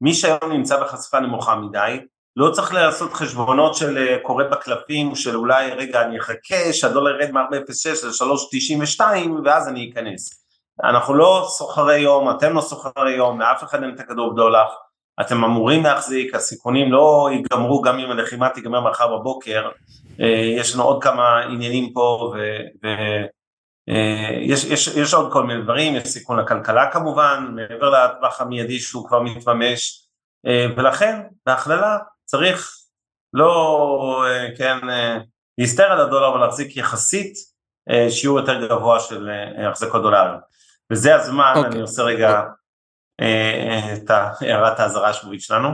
מי 0.00 0.14
שהיום 0.14 0.52
נמצא 0.52 0.80
בחשיפה 0.80 1.20
נמוכה 1.20 1.56
מדי, 1.56 1.98
לא 2.36 2.50
צריך 2.50 2.74
לעשות 2.74 3.12
חשבונות 3.12 3.74
של 3.74 4.16
קורא 4.22 4.44
בקלפים, 4.44 5.14
של 5.14 5.36
אולי 5.36 5.70
רגע 5.70 6.02
אני 6.02 6.18
אחכה 6.18 6.72
שהדולר 6.72 7.20
ירד 7.20 7.30
מ-4.06 7.30 8.06
ל-3.92 8.06 9.02
ואז 9.44 9.68
אני 9.68 9.90
אכנס. 9.92 10.44
אנחנו 10.84 11.14
לא 11.14 11.46
סוחרי 11.48 11.98
יום, 11.98 12.30
אתם 12.30 12.54
לא 12.54 12.60
סוחרי 12.60 13.12
יום, 13.12 13.40
לאף 13.40 13.64
אחד 13.64 13.82
אין 13.82 13.94
את 13.94 14.00
הכדור 14.00 14.32
בדולח. 14.32 14.68
אתם 15.20 15.44
אמורים 15.44 15.82
להחזיק, 15.82 16.34
הסיכונים 16.34 16.92
לא 16.92 17.28
ייגמרו 17.32 17.82
גם 17.82 17.98
אם 17.98 18.10
הלחימה 18.10 18.48
תיגמר 18.48 18.80
מחר 18.80 19.16
בבוקר, 19.18 19.68
אה, 20.20 20.54
יש 20.56 20.74
לנו 20.74 20.84
עוד 20.84 21.02
כמה 21.02 21.38
עניינים 21.38 21.92
פה 21.92 22.32
ויש 22.82 24.64
אה, 24.64 24.72
יש, 24.72 24.86
יש 24.86 25.14
עוד 25.14 25.32
כל 25.32 25.44
מיני 25.44 25.62
דברים, 25.62 25.96
יש 25.96 26.08
סיכון 26.08 26.38
לכלכלה 26.38 26.90
כמובן, 26.90 27.54
מעבר 27.54 27.90
לטווח 27.90 28.40
המיידי 28.40 28.78
שהוא 28.78 29.08
כבר 29.08 29.22
מתממש, 29.22 30.06
אה, 30.46 30.66
ולכן 30.76 31.20
בהכללה 31.46 31.98
צריך 32.24 32.76
לא, 33.32 34.24
כן, 34.58 34.78
להסתר 35.58 35.84
על 35.84 36.00
הדולר 36.00 36.32
ולהחזיק 36.32 36.76
יחסית 36.76 37.32
שיעור 38.10 38.38
יותר 38.38 38.66
גבוה 38.66 39.00
של 39.00 39.30
החזקות 39.68 40.02
דולרים. 40.02 40.38
וזה 40.92 41.14
הזמן, 41.14 41.52
okay. 41.54 41.58
אוקיי. 41.58 41.72
אני 41.72 41.80
עושה 41.80 42.02
רגע 42.02 42.42
את 43.94 44.10
הערת 44.10 44.80
האזהרה 44.80 45.08
השבועית 45.08 45.40
שלנו. 45.40 45.68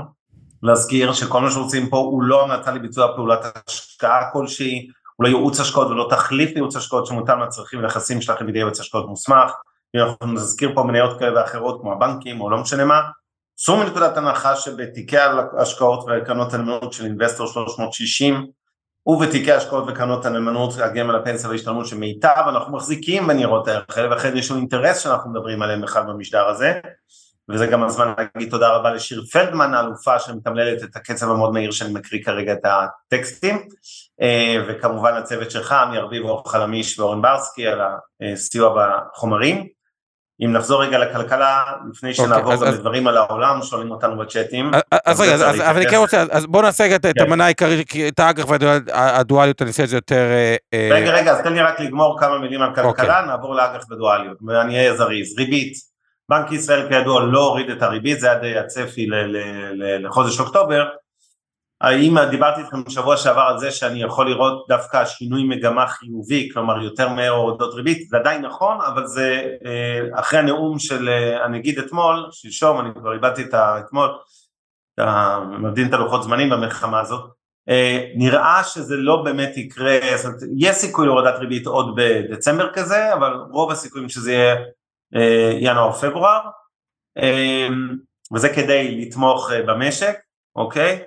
להזכיר 0.63 1.13
שכל 1.13 1.41
מה 1.41 1.51
שרוצים 1.51 1.89
פה 1.91 1.97
הוא 1.97 2.23
לא 2.23 2.45
המלצה 2.45 2.73
לביצוע 2.73 3.17
פעולת 3.17 3.41
השקעה 3.69 4.31
כלשהי, 4.33 4.89
הוא 5.17 5.25
לא 5.25 5.29
ייעוץ 5.29 5.61
השקעות 5.61 5.89
ולא 5.89 6.07
תחליף 6.11 6.51
לייעוץ 6.51 6.77
השקעות 6.77 7.07
שמותאם 7.07 7.41
לצרכים 7.41 7.81
ונכסים 7.81 8.23
שלכם 8.23 8.47
בידי 8.47 8.59
ייעוץ 8.59 8.81
השקעות 8.81 9.09
מוסמך, 9.09 9.51
אנחנו 9.97 10.33
נזכיר 10.33 10.71
פה 10.75 10.83
מניות 10.83 11.19
כאלה 11.19 11.41
ואחרות 11.41 11.81
כמו 11.81 11.93
הבנקים 11.93 12.41
או 12.41 12.51
לא 12.51 12.59
משנה 12.59 12.85
מה, 12.85 13.01
צאו 13.57 13.77
מנקודת 13.77 14.17
הנחה 14.17 14.57
שבתיקי 14.57 15.19
ההשקעות 15.19 16.05
וקרנות 16.09 16.55
הנאמנות 16.55 16.93
של 16.93 17.05
אינבסטור 17.05 17.47
360 17.47 18.47
ובתיקי 19.07 19.53
השקעות 19.53 19.85
וקרנות 19.89 20.27
הנאמנות 20.27 20.79
הגמל 20.79 21.17
הפנסיה 21.17 21.49
וההשתלמות 21.49 21.87
של 21.87 21.99
מיטב 21.99 22.45
אנחנו 22.49 22.73
מחזיקים 22.73 23.27
בניירות 23.27 23.69
הערך 23.69 23.99
האלה 23.99 24.09
ולכן 24.09 24.37
יש 24.37 24.51
לנו 24.51 24.61
אינטרס 24.61 24.99
שאנחנו 24.99 25.31
מדברים 25.31 25.63
עליהם 25.63 25.81
בכלל 25.81 26.03
במשדר 26.03 26.49
הזה 26.49 26.81
וזה 27.49 27.67
גם 27.67 27.83
הזמן 27.83 28.13
להגיד 28.19 28.51
תודה 28.51 28.69
רבה 28.69 28.91
לשיר 28.91 29.25
פלדמן 29.33 29.75
האלופה 29.75 30.19
שמתמללת 30.19 30.83
את 30.85 30.97
הקצב 30.97 31.31
המאוד 31.31 31.53
מהיר 31.53 31.71
שאני 31.71 31.93
מקריא 31.93 32.25
כרגע 32.25 32.53
את 32.53 32.65
הטקסטים 32.65 33.69
אה, 34.23 34.57
וכמובן 34.69 35.15
הצוות 35.15 35.51
שלך, 35.51 35.75
אמיר 35.89 36.01
ארביב, 36.01 36.25
אור 36.25 36.51
חלמיש 36.51 36.99
ואורן 36.99 37.23
ברסקי 37.23 37.67
על 37.67 37.81
הסיוע 38.21 38.75
בחומרים 38.77 39.67
אם 40.45 40.53
נחזור 40.53 40.83
רגע 40.83 40.99
לכלכלה, 40.99 41.63
לפני 41.91 42.11
אוקיי, 42.11 42.25
שנעבור 42.25 42.55
גם 42.55 42.63
לדברים 42.63 43.07
על 43.07 43.17
העולם, 43.17 43.63
שואלים 43.63 43.91
אותנו 43.91 44.19
בצ'אטים. 44.19 44.71
אז 45.07 45.21
רגע, 45.21 45.35
אז 45.35 45.61
אני 45.61 45.87
כן 45.87 45.97
רוצה, 45.97 46.25
אז 46.31 46.47
בוא 46.47 46.63
נעשה 46.63 46.85
רגע 46.85 46.97
את 46.97 47.07
כן. 47.07 47.25
המנה 47.25 47.45
העיקרית, 47.45 47.93
את 48.09 48.21
האג"ח 48.21 48.45
והדואליות, 48.49 49.63
אני 49.63 49.69
אעשה 49.69 49.85
את 49.85 49.89
זה 49.89 49.97
יותר... 49.97 50.31
אה, 50.31 50.57
אה, 50.75 50.89
רגע, 50.93 51.11
רגע, 51.11 51.33
אז 51.33 51.43
תן 51.43 51.53
לי 51.53 51.61
רק 51.61 51.81
לגמור 51.81 52.21
כמה 52.21 52.39
מילים 52.39 52.63
על 52.63 52.75
כלכלה, 52.75 52.89
אוקיי. 52.89 53.27
נעבור 53.27 53.55
לאג"ח 53.55 53.91
ודואליות, 53.91 54.39
ואני 54.47 54.79
אהיה 54.79 54.97
זריז. 54.97 55.39
ריבית, 55.39 55.75
בנק 56.29 56.53
ישראל 56.53 56.89
כידוע 56.89 57.25
לא 57.25 57.47
הוריד 57.47 57.71
את 57.71 57.83
הריבית, 57.83 58.21
זה 58.21 58.33
היה 58.33 58.61
הצפי 58.61 59.07
לחודש 60.01 60.41
אוקטובר, 60.41 60.87
האם 61.81 62.19
דיברתי 62.31 62.61
איתכם 62.61 62.85
בשבוע 62.85 63.17
שעבר 63.17 63.41
על 63.41 63.59
זה 63.59 63.71
שאני 63.71 64.03
יכול 64.03 64.31
לראות 64.31 64.67
דווקא 64.69 65.05
שינוי 65.05 65.45
מגמה 65.45 65.87
חיובי, 65.87 66.49
כלומר 66.53 66.83
יותר 66.83 67.09
מהר 67.09 67.31
הורדות 67.31 67.75
ריבית, 67.75 68.09
זה 68.09 68.17
עדיין 68.17 68.43
נכון, 68.43 68.79
אבל 68.87 69.07
זה 69.07 69.57
אה, 69.67 70.21
אחרי 70.21 70.39
הנאום 70.39 70.79
של 70.79 71.09
אה, 71.09 71.45
הנגיד 71.45 71.79
אתמול, 71.79 72.29
שלשום, 72.31 72.81
אני 72.81 72.89
כבר 72.95 73.13
איבדתי 73.13 73.43
את 73.43 73.55
האתמול, 73.55 74.11
מדין 75.59 75.89
את 75.89 75.93
הלוחות 75.93 76.23
זמנים 76.23 76.51
במלחמה 76.51 77.01
הזאת, 77.01 77.31
אה, 77.69 78.05
נראה 78.15 78.65
שזה 78.65 78.97
לא 78.97 79.23
באמת 79.23 79.57
יקרה, 79.57 79.99
זאת 80.17 80.25
אומרת, 80.25 80.41
יש 80.59 80.77
סיכוי 80.77 81.07
להורדת 81.07 81.39
ריבית 81.39 81.67
עוד 81.67 81.97
בדצמבר 81.97 82.73
כזה, 82.73 83.15
אבל 83.15 83.33
רוב 83.51 83.71
הסיכויים 83.71 84.09
שזה 84.09 84.33
יהיה 84.33 84.55
ינואר-פברואר, 85.61 86.41
וזה 88.35 88.49
כדי 88.49 89.01
לתמוך 89.01 89.51
במשק, 89.67 90.17
אוקיי? 90.57 91.03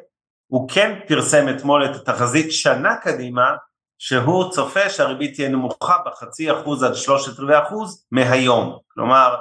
הוא 0.52 0.70
כן 0.70 1.00
פרסם 1.08 1.50
אתמול 1.50 1.86
את 1.86 1.96
התחזית 1.96 2.52
שנה 2.52 2.96
קדימה, 2.96 3.56
שהוא 4.02 4.52
צופה 4.52 4.90
שהריבית 4.90 5.34
תהיה 5.34 5.50
נמוכה 5.50 5.98
בחצי 6.06 6.52
אחוז 6.52 6.84
עד 6.84 6.96
שלושת 6.96 7.40
רבעי 7.40 7.64
אחוז 7.64 8.06
מהיום. 8.12 8.78
כלומר, 8.88 9.36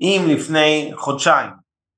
אם 0.00 0.24
לפני 0.28 0.92
חודשיים 0.96 1.50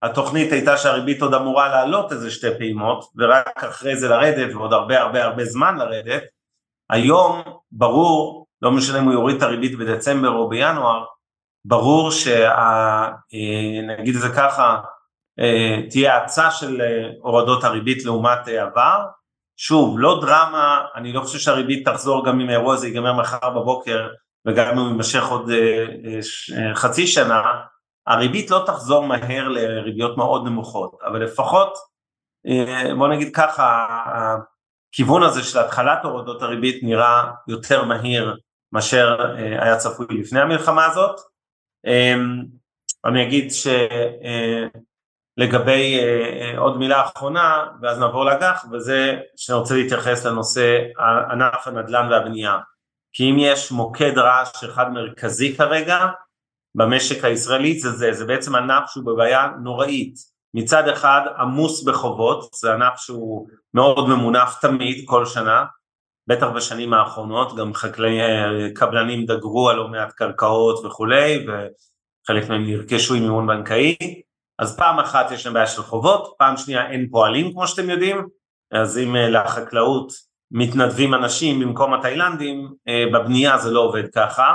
התוכנית 0.02 0.52
הייתה 0.52 0.76
שהריבית 0.76 1.22
עוד 1.22 1.34
אמורה 1.34 1.68
לעלות 1.68 2.12
איזה 2.12 2.30
שתי 2.30 2.58
פעימות, 2.58 3.04
ורק 3.16 3.64
אחרי 3.64 3.96
זה 3.96 4.08
לרדת, 4.08 4.54
ועוד 4.54 4.72
הרבה 4.72 5.00
הרבה 5.00 5.24
הרבה 5.24 5.44
זמן 5.44 5.76
לרדת, 5.76 6.22
היום 6.90 7.42
ברור, 7.72 8.46
לא 8.62 8.70
משנה 8.70 8.98
אם 8.98 9.04
הוא 9.04 9.12
יוריד 9.12 9.36
את 9.36 9.42
הריבית 9.42 9.78
בדצמבר 9.78 10.28
או 10.28 10.48
בינואר, 10.48 11.04
ברור 11.64 12.10
שה... 12.10 12.50
אה, 12.50 13.08
את 14.08 14.14
זה 14.14 14.28
ככה, 14.36 14.80
אה, 15.40 15.76
תהיה 15.90 16.16
האצה 16.16 16.50
של 16.50 16.80
אה, 16.80 17.08
הורדות 17.22 17.64
הריבית 17.64 18.04
לעומת 18.04 18.48
עבר. 18.48 19.04
שוב, 19.56 19.98
לא 19.98 20.20
דרמה, 20.20 20.84
אני 20.94 21.12
לא 21.12 21.20
חושב 21.20 21.38
שהריבית 21.38 21.88
תחזור 21.88 22.26
גם 22.26 22.40
אם 22.40 22.48
האירוע 22.48 22.74
הזה 22.74 22.86
ייגמר 22.86 23.12
מחר 23.12 23.50
בבוקר 23.50 24.08
וגם 24.46 24.68
אם 24.68 24.78
הוא 24.78 24.88
יימשך 24.88 25.24
עוד 25.26 25.50
חצי 26.74 27.06
שנה, 27.06 27.42
הריבית 28.06 28.50
לא 28.50 28.62
תחזור 28.66 29.06
מהר 29.06 29.48
לריביות 29.48 30.16
מאוד 30.16 30.46
נמוכות, 30.46 30.98
אבל 31.06 31.22
לפחות, 31.22 31.78
בוא 32.98 33.08
נגיד 33.08 33.34
ככה, 33.34 33.86
הכיוון 34.92 35.22
הזה 35.22 35.42
של 35.42 35.58
התחלת 35.58 36.04
הורדות 36.04 36.42
הריבית 36.42 36.82
נראה 36.82 37.30
יותר 37.48 37.84
מהיר 37.84 38.36
מאשר 38.72 39.34
היה 39.36 39.76
צפוי 39.76 40.06
לפני 40.10 40.40
המלחמה 40.40 40.86
הזאת. 40.86 41.20
אני 43.04 43.22
אגיד 43.22 43.50
ש... 43.50 43.66
לגבי 45.40 45.98
אה, 45.98 46.40
אה, 46.40 46.58
עוד 46.58 46.78
מילה 46.78 47.04
אחרונה 47.04 47.66
ואז 47.82 47.98
נעבור 47.98 48.24
לאג"ח 48.24 48.64
וזה 48.72 49.16
שאני 49.36 49.58
רוצה 49.58 49.74
להתייחס 49.74 50.26
לנושא 50.26 50.78
ענף 51.30 51.66
הנדל"ן 51.66 52.08
והבנייה. 52.10 52.58
כי 53.12 53.30
אם 53.30 53.36
יש 53.38 53.72
מוקד 53.72 54.18
רעש 54.18 54.64
אחד 54.64 54.92
מרכזי 54.92 55.56
כרגע 55.56 56.06
במשק 56.74 57.24
הישראלי 57.24 57.78
זה 57.78 57.90
זה, 57.90 58.12
זה 58.12 58.24
בעצם 58.24 58.54
ענף 58.54 58.90
שהוא 58.90 59.04
בבעיה 59.06 59.46
נוראית. 59.62 60.14
מצד 60.54 60.88
אחד 60.88 61.20
עמוס 61.38 61.84
בחובות, 61.84 62.54
זה 62.54 62.74
ענף 62.74 62.96
שהוא 62.96 63.48
מאוד 63.74 64.08
ממונף 64.08 64.58
תמיד 64.60 65.04
כל 65.06 65.26
שנה 65.26 65.64
בטח 66.26 66.46
בשנים 66.46 66.94
האחרונות 66.94 67.56
גם 67.56 67.74
חקלאי 67.74 68.20
אה, 68.20 68.70
קבלנים 68.74 69.26
דגרו 69.26 69.70
על 69.70 69.76
לא 69.76 69.88
מעט 69.88 70.12
קרקעות 70.12 70.84
וכולי 70.84 71.46
וחלק 71.46 72.48
מהם 72.48 72.66
נרכשו 72.66 73.14
עם 73.14 73.22
מימון 73.22 73.46
בנקאי. 73.46 73.96
אז 74.58 74.76
פעם 74.76 74.98
אחת 74.98 75.30
יש 75.30 75.46
להם 75.46 75.54
בעיה 75.54 75.66
של 75.66 75.82
חובות, 75.82 76.34
פעם 76.38 76.56
שנייה 76.56 76.90
אין 76.90 77.08
פועלים 77.10 77.52
כמו 77.52 77.68
שאתם 77.68 77.90
יודעים, 77.90 78.26
אז 78.72 78.98
אם 78.98 79.16
אה, 79.16 79.30
לחקלאות 79.30 80.12
מתנדבים 80.50 81.14
אנשים 81.14 81.60
במקום 81.60 81.94
התאילנדים, 81.94 82.74
אה, 82.88 83.04
בבנייה 83.12 83.58
זה 83.58 83.70
לא 83.70 83.80
עובד 83.80 84.04
ככה, 84.14 84.54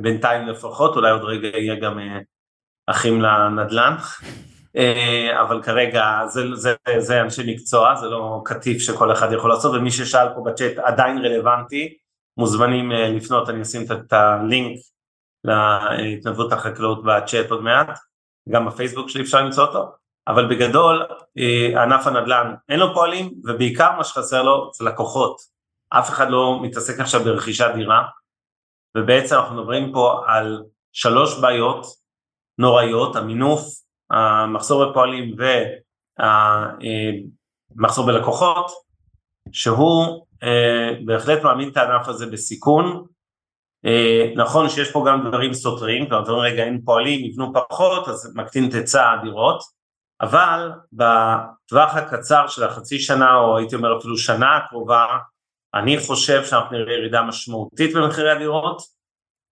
בינתיים 0.00 0.48
לפחות, 0.48 0.96
אולי 0.96 1.10
עוד 1.10 1.24
רגע 1.24 1.48
יהיה 1.48 1.80
גם 1.80 1.98
אחים 2.86 3.20
לנדל"ן, 3.20 3.96
אבל 5.40 5.62
כרגע 5.62 6.20
זה, 6.28 6.40
זה, 6.54 6.74
זה 6.98 7.20
אנשי 7.20 7.54
מקצוע, 7.54 7.94
זה 7.96 8.06
לא 8.06 8.42
קטיף 8.44 8.78
שכל 8.78 9.12
אחד 9.12 9.32
יכול 9.32 9.50
לעשות, 9.50 9.74
ומי 9.74 9.90
ששאל 9.90 10.28
פה 10.34 10.42
בצ'אט 10.46 10.78
עדיין 10.78 11.18
רלוונטי, 11.18 11.96
מוזמנים 12.36 12.90
לפנות, 12.90 13.48
אני 13.48 13.62
אשים 13.62 13.82
את 13.92 14.12
הלינק 14.12 14.78
להתנדבות 15.44 16.52
החקלאות 16.52 17.04
בצ'אט 17.04 17.50
עוד 17.50 17.62
מעט. 17.62 17.98
גם 18.48 18.66
בפייסבוק 18.66 19.08
שלי 19.08 19.22
אפשר 19.22 19.40
למצוא 19.40 19.66
אותו, 19.66 19.92
אבל 20.28 20.54
בגדול 20.54 21.06
אה, 21.38 21.82
ענף 21.82 22.06
הנדל"ן 22.06 22.54
אין 22.68 22.80
לו 22.80 22.94
פועלים 22.94 23.32
ובעיקר 23.44 23.96
מה 23.96 24.04
שחסר 24.04 24.42
לו 24.42 24.70
זה 24.74 24.84
לקוחות, 24.84 25.36
אף 25.90 26.10
אחד 26.10 26.30
לא 26.30 26.58
מתעסק 26.62 27.00
עכשיו 27.00 27.24
ברכישת 27.24 27.70
דירה 27.74 28.02
ובעצם 28.96 29.34
אנחנו 29.34 29.56
מדברים 29.56 29.92
פה 29.92 30.22
על 30.26 30.62
שלוש 30.92 31.40
בעיות 31.40 31.86
נוראיות, 32.58 33.16
המינוף, 33.16 33.62
המחסור 34.10 34.90
בפועלים 34.90 35.36
והמחסור 36.18 38.10
אה, 38.10 38.14
בלקוחות, 38.14 38.70
שהוא 39.52 40.26
אה, 40.42 40.90
בהחלט 41.04 41.42
מעמיד 41.42 41.68
את 41.68 41.76
הענף 41.76 42.08
הזה 42.08 42.26
בסיכון, 42.26 43.04
אה, 43.84 44.32
נכון 44.36 44.68
שיש 44.68 44.92
פה 44.92 45.04
גם 45.08 45.28
דברים 45.28 45.54
סותרים, 45.54 46.08
כלומר 46.08 46.22
אתה 46.22 46.30
אומר 46.30 46.42
רגע 46.42 46.64
אין 46.64 46.80
פועלים, 46.84 47.24
יבנו 47.24 47.52
פחות, 47.52 48.08
אז 48.08 48.32
מקטין 48.36 48.68
את 48.68 48.74
היצע 48.74 49.12
הדירות, 49.12 49.62
אבל 50.20 50.70
בטווח 50.92 51.94
הקצר 51.94 52.48
של 52.48 52.64
החצי 52.64 52.98
שנה, 52.98 53.36
או 53.36 53.58
הייתי 53.58 53.76
אומר 53.76 53.98
אפילו 53.98 54.16
שנה 54.16 54.56
הקרובה, 54.56 55.06
אני 55.74 55.98
חושב 55.98 56.44
שאנחנו 56.44 56.78
נראה 56.78 56.92
ירידה 56.92 57.22
משמעותית 57.22 57.94
במחירי 57.94 58.30
הדירות, 58.30 58.82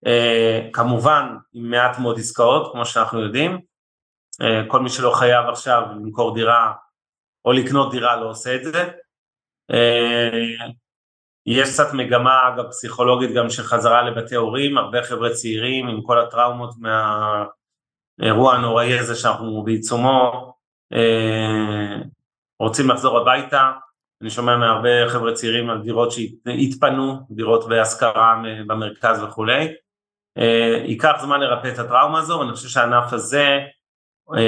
אה, 0.05 0.69
כמובן 0.73 1.35
עם 1.53 1.69
מעט 1.69 1.99
מאוד 1.99 2.19
עסקאות, 2.19 2.71
כמו 2.71 2.85
שאנחנו 2.85 3.21
יודעים, 3.21 3.59
כל 4.67 4.79
מי 4.79 4.89
שלא 4.89 5.11
חייב 5.11 5.49
עכשיו 5.49 5.83
למכור 5.95 6.35
דירה 6.35 6.73
או 7.45 7.51
לקנות 7.51 7.91
דירה 7.91 8.15
לא 8.15 8.29
עושה 8.29 8.55
את 8.55 8.63
זה, 8.63 8.89
יש 11.45 11.73
קצת 11.73 11.93
מגמה 11.93 12.47
אגב 12.47 12.69
פסיכולוגית 12.69 13.33
גם 13.33 13.49
של 13.49 13.63
חזרה 13.63 14.01
לבתי 14.01 14.35
הורים, 14.35 14.77
הרבה 14.77 15.03
חבר'ה 15.03 15.29
צעירים 15.29 15.87
עם 15.87 16.01
כל 16.01 16.19
הטראומות 16.19 16.75
מהאירוע 18.19 18.55
הנוראי 18.55 18.99
הזה 18.99 19.15
שאנחנו 19.15 19.63
בעיצומו 19.63 20.53
אה, 20.93 21.95
רוצים 22.59 22.89
לחזור 22.89 23.17
הביתה, 23.17 23.71
אני 24.21 24.29
שומע 24.29 24.57
מהרבה 24.57 25.09
חבר'ה 25.09 25.33
צעירים 25.33 25.69
על 25.69 25.81
דירות 25.81 26.09
שהתפנו, 26.11 27.19
דירות 27.31 27.69
בהשכרה 27.69 28.41
במרכז 28.67 29.23
וכולי, 29.23 29.67
אה, 30.37 30.83
ייקח 30.85 31.15
זמן 31.21 31.39
לרפא 31.39 31.67
את 31.67 31.79
הטראומה 31.79 32.19
הזו 32.19 32.39
ואני 32.39 32.53
חושב 32.53 32.69
שהענף 32.69 33.13
הזה 33.13 33.43
אה, 33.43 33.65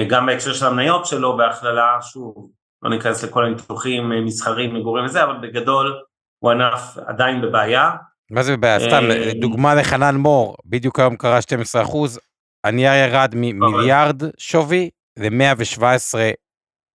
גם 0.09 0.25
בהקשר 0.25 0.53
של 0.53 0.65
המניות 0.65 1.05
שלו 1.05 1.37
בהכללה, 1.37 1.97
שוב 2.01 2.49
לא 2.83 2.89
ניכנס 2.89 3.23
לכל 3.23 3.45
הניתוחים 3.45 4.25
מסחרים 4.25 4.73
מגורים 4.73 5.05
וזה, 5.05 5.23
אבל 5.23 5.37
בגדול 5.41 6.01
הוא 6.39 6.51
ענף 6.51 6.97
עדיין 7.07 7.41
בבעיה. 7.41 7.91
מה 8.31 8.43
זה 8.43 8.57
בבעיה? 8.57 8.79
סתם, 8.79 9.03
אה, 9.11 9.31
דוגמה 9.41 9.75
לחנן 9.75 10.15
מור, 10.15 10.55
בדיוק 10.65 10.99
היום 10.99 11.15
קרה 11.15 11.41
12 11.41 11.81
אחוז, 11.81 12.19
הנייר 12.63 12.93
ירד 12.93 13.33
ממיליארד 13.35 14.21
שווי 14.37 14.89
ל-117 15.17 16.15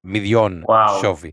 מיליון 0.05 0.63
שווי. 1.01 1.31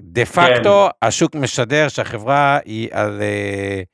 דה 0.00 0.24
פקטו, 0.24 0.88
כן. 0.90 1.06
השוק 1.06 1.34
משדר 1.34 1.88
שהחברה 1.88 2.58
היא 2.64 2.88
על 2.92 3.20
uh, 3.20 3.84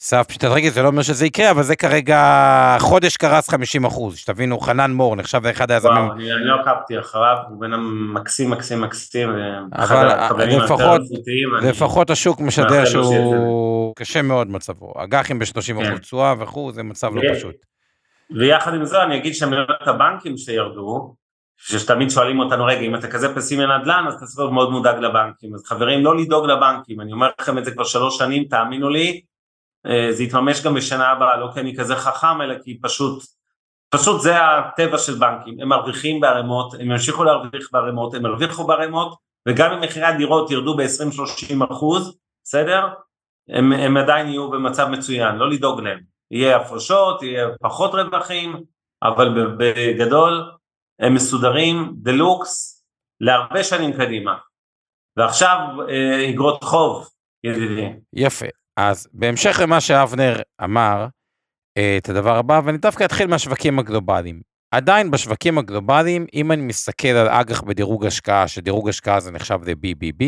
סף 0.00 0.26
פשיטת 0.28 0.44
רגל, 0.44 0.70
זה 0.70 0.82
לא 0.82 0.86
אומר 0.86 1.02
שזה 1.02 1.26
יקרה, 1.26 1.50
אבל 1.50 1.62
זה 1.62 1.76
כרגע, 1.76 2.76
חודש 2.80 3.16
קרס 3.16 3.48
50 3.48 3.84
אחוז, 3.84 4.16
שתבינו, 4.16 4.60
חנן 4.60 4.90
מור 4.90 5.16
נחשב 5.16 5.46
לאחד 5.46 5.70
היזמים. 5.70 5.96
וואו, 5.96 6.12
אני, 6.12 6.32
אני 6.32 6.44
לא 6.44 6.60
עקבתי 6.60 6.98
אחריו, 6.98 7.36
הוא 7.48 7.60
בן 7.60 7.72
אדם 7.72 8.14
מקסים, 8.14 8.50
מקסים, 8.50 8.80
מקסים, 8.80 9.30
אבל 9.72 10.44
לפחות, 10.44 11.00
לפחות 11.62 12.10
השוק 12.10 12.40
משדר 12.40 12.84
שהוא 12.84 13.94
קשה 13.96 14.22
מאוד 14.22 14.50
מצבו, 14.50 14.92
אג"חים 14.96 15.38
ב-30 15.38 15.56
אחוז 15.56 15.86
כן. 15.86 15.98
תשואה 15.98 16.34
וכו', 16.38 16.72
זה 16.72 16.82
מצב 16.82 17.14
לא 17.14 17.34
פשוט. 17.34 17.56
ויחד 18.30 18.74
עם 18.74 18.84
זה 18.84 19.02
אני 19.02 19.16
אגיד 19.16 19.34
שמניות 19.34 19.68
הבנקים 19.80 20.36
שירדו, 20.36 21.14
שתמיד 21.56 22.10
שואלים 22.10 22.38
אותנו, 22.38 22.64
רגע, 22.64 22.80
אם 22.80 22.94
אתה 22.94 23.08
כזה 23.08 23.34
פסימי 23.34 23.64
נדל"ן, 23.64 24.04
אז 24.08 24.14
אתה 24.14 24.26
צריך 24.26 24.38
להיות 24.38 24.52
מאוד 24.52 24.70
מודאג 24.70 24.98
לבנקים. 24.98 25.54
אז 25.54 25.64
חברים, 25.64 26.04
לא 26.04 26.16
לדאוג 26.16 26.46
לבנקים, 26.46 27.00
אני 27.00 27.12
אומר 27.12 27.28
לכם 27.40 27.58
את 27.58 27.64
זה 27.64 27.70
כבר 27.70 27.84
שלוש 27.84 28.18
שנים, 28.18 28.44
תאמינו 28.44 28.88
לי, 28.88 29.08
אה, 29.08 29.33
זה 30.10 30.22
יתממש 30.22 30.62
גם 30.62 30.74
בשנה 30.74 31.08
הבאה, 31.08 31.36
לא 31.36 31.50
כי 31.54 31.60
אני 31.60 31.76
כזה 31.76 31.96
חכם, 31.96 32.42
אלא 32.42 32.54
כי 32.62 32.80
פשוט, 32.82 33.22
פשוט 33.90 34.20
זה 34.20 34.34
הטבע 34.38 34.98
של 34.98 35.14
בנקים, 35.14 35.60
הם 35.60 35.68
מרוויחים 35.68 36.20
בערימות, 36.20 36.74
הם 36.74 36.90
ימשיכו 36.90 37.24
להרוויח 37.24 37.68
בערימות, 37.72 38.14
הם 38.14 38.26
הרוויחו 38.26 38.66
בערימות, 38.66 39.18
וגם 39.48 39.72
אם 39.72 39.80
מחירי 39.80 40.06
הדירות 40.06 40.50
ירדו 40.50 40.76
ב-20-30 40.76 41.72
אחוז, 41.72 42.18
בסדר? 42.44 42.88
הם, 43.48 43.72
הם 43.72 43.96
עדיין 43.96 44.28
יהיו 44.28 44.50
במצב 44.50 44.88
מצוין, 44.88 45.36
לא 45.36 45.50
לדאוג 45.50 45.80
להם. 45.80 46.00
יהיה 46.30 46.56
הפרשות, 46.56 47.22
יהיה 47.22 47.48
פחות 47.60 47.94
רווחים, 47.94 48.62
אבל 49.02 49.56
בגדול 49.58 50.50
הם 51.00 51.14
מסודרים 51.14 51.92
דלוקס 51.96 52.84
להרבה 53.20 53.64
שנים 53.64 53.92
קדימה. 53.92 54.36
ועכשיו 55.16 55.58
אה, 55.88 56.30
אגרות 56.30 56.64
חוב, 56.64 57.08
ידידי. 57.44 57.92
יפה. 58.12 58.46
אז 58.76 59.08
בהמשך 59.12 59.60
למה 59.62 59.80
שאבנר 59.80 60.40
אמר, 60.64 61.06
אה, 61.76 61.96
את 61.98 62.08
הדבר 62.08 62.36
הבא, 62.36 62.60
ואני 62.64 62.78
דווקא 62.78 63.04
אתחיל 63.04 63.26
מהשווקים 63.26 63.78
הגלובליים. 63.78 64.40
עדיין 64.70 65.10
בשווקים 65.10 65.58
הגלובליים, 65.58 66.26
אם 66.34 66.52
אני 66.52 66.62
מסתכל 66.62 67.08
על 67.08 67.28
אג"ח 67.28 67.62
בדירוג 67.62 68.06
השקעה, 68.06 68.48
שדירוג 68.48 68.88
השקעה 68.88 69.20
זה 69.20 69.30
נחשב 69.30 69.58
ל-BBB, 69.66 70.24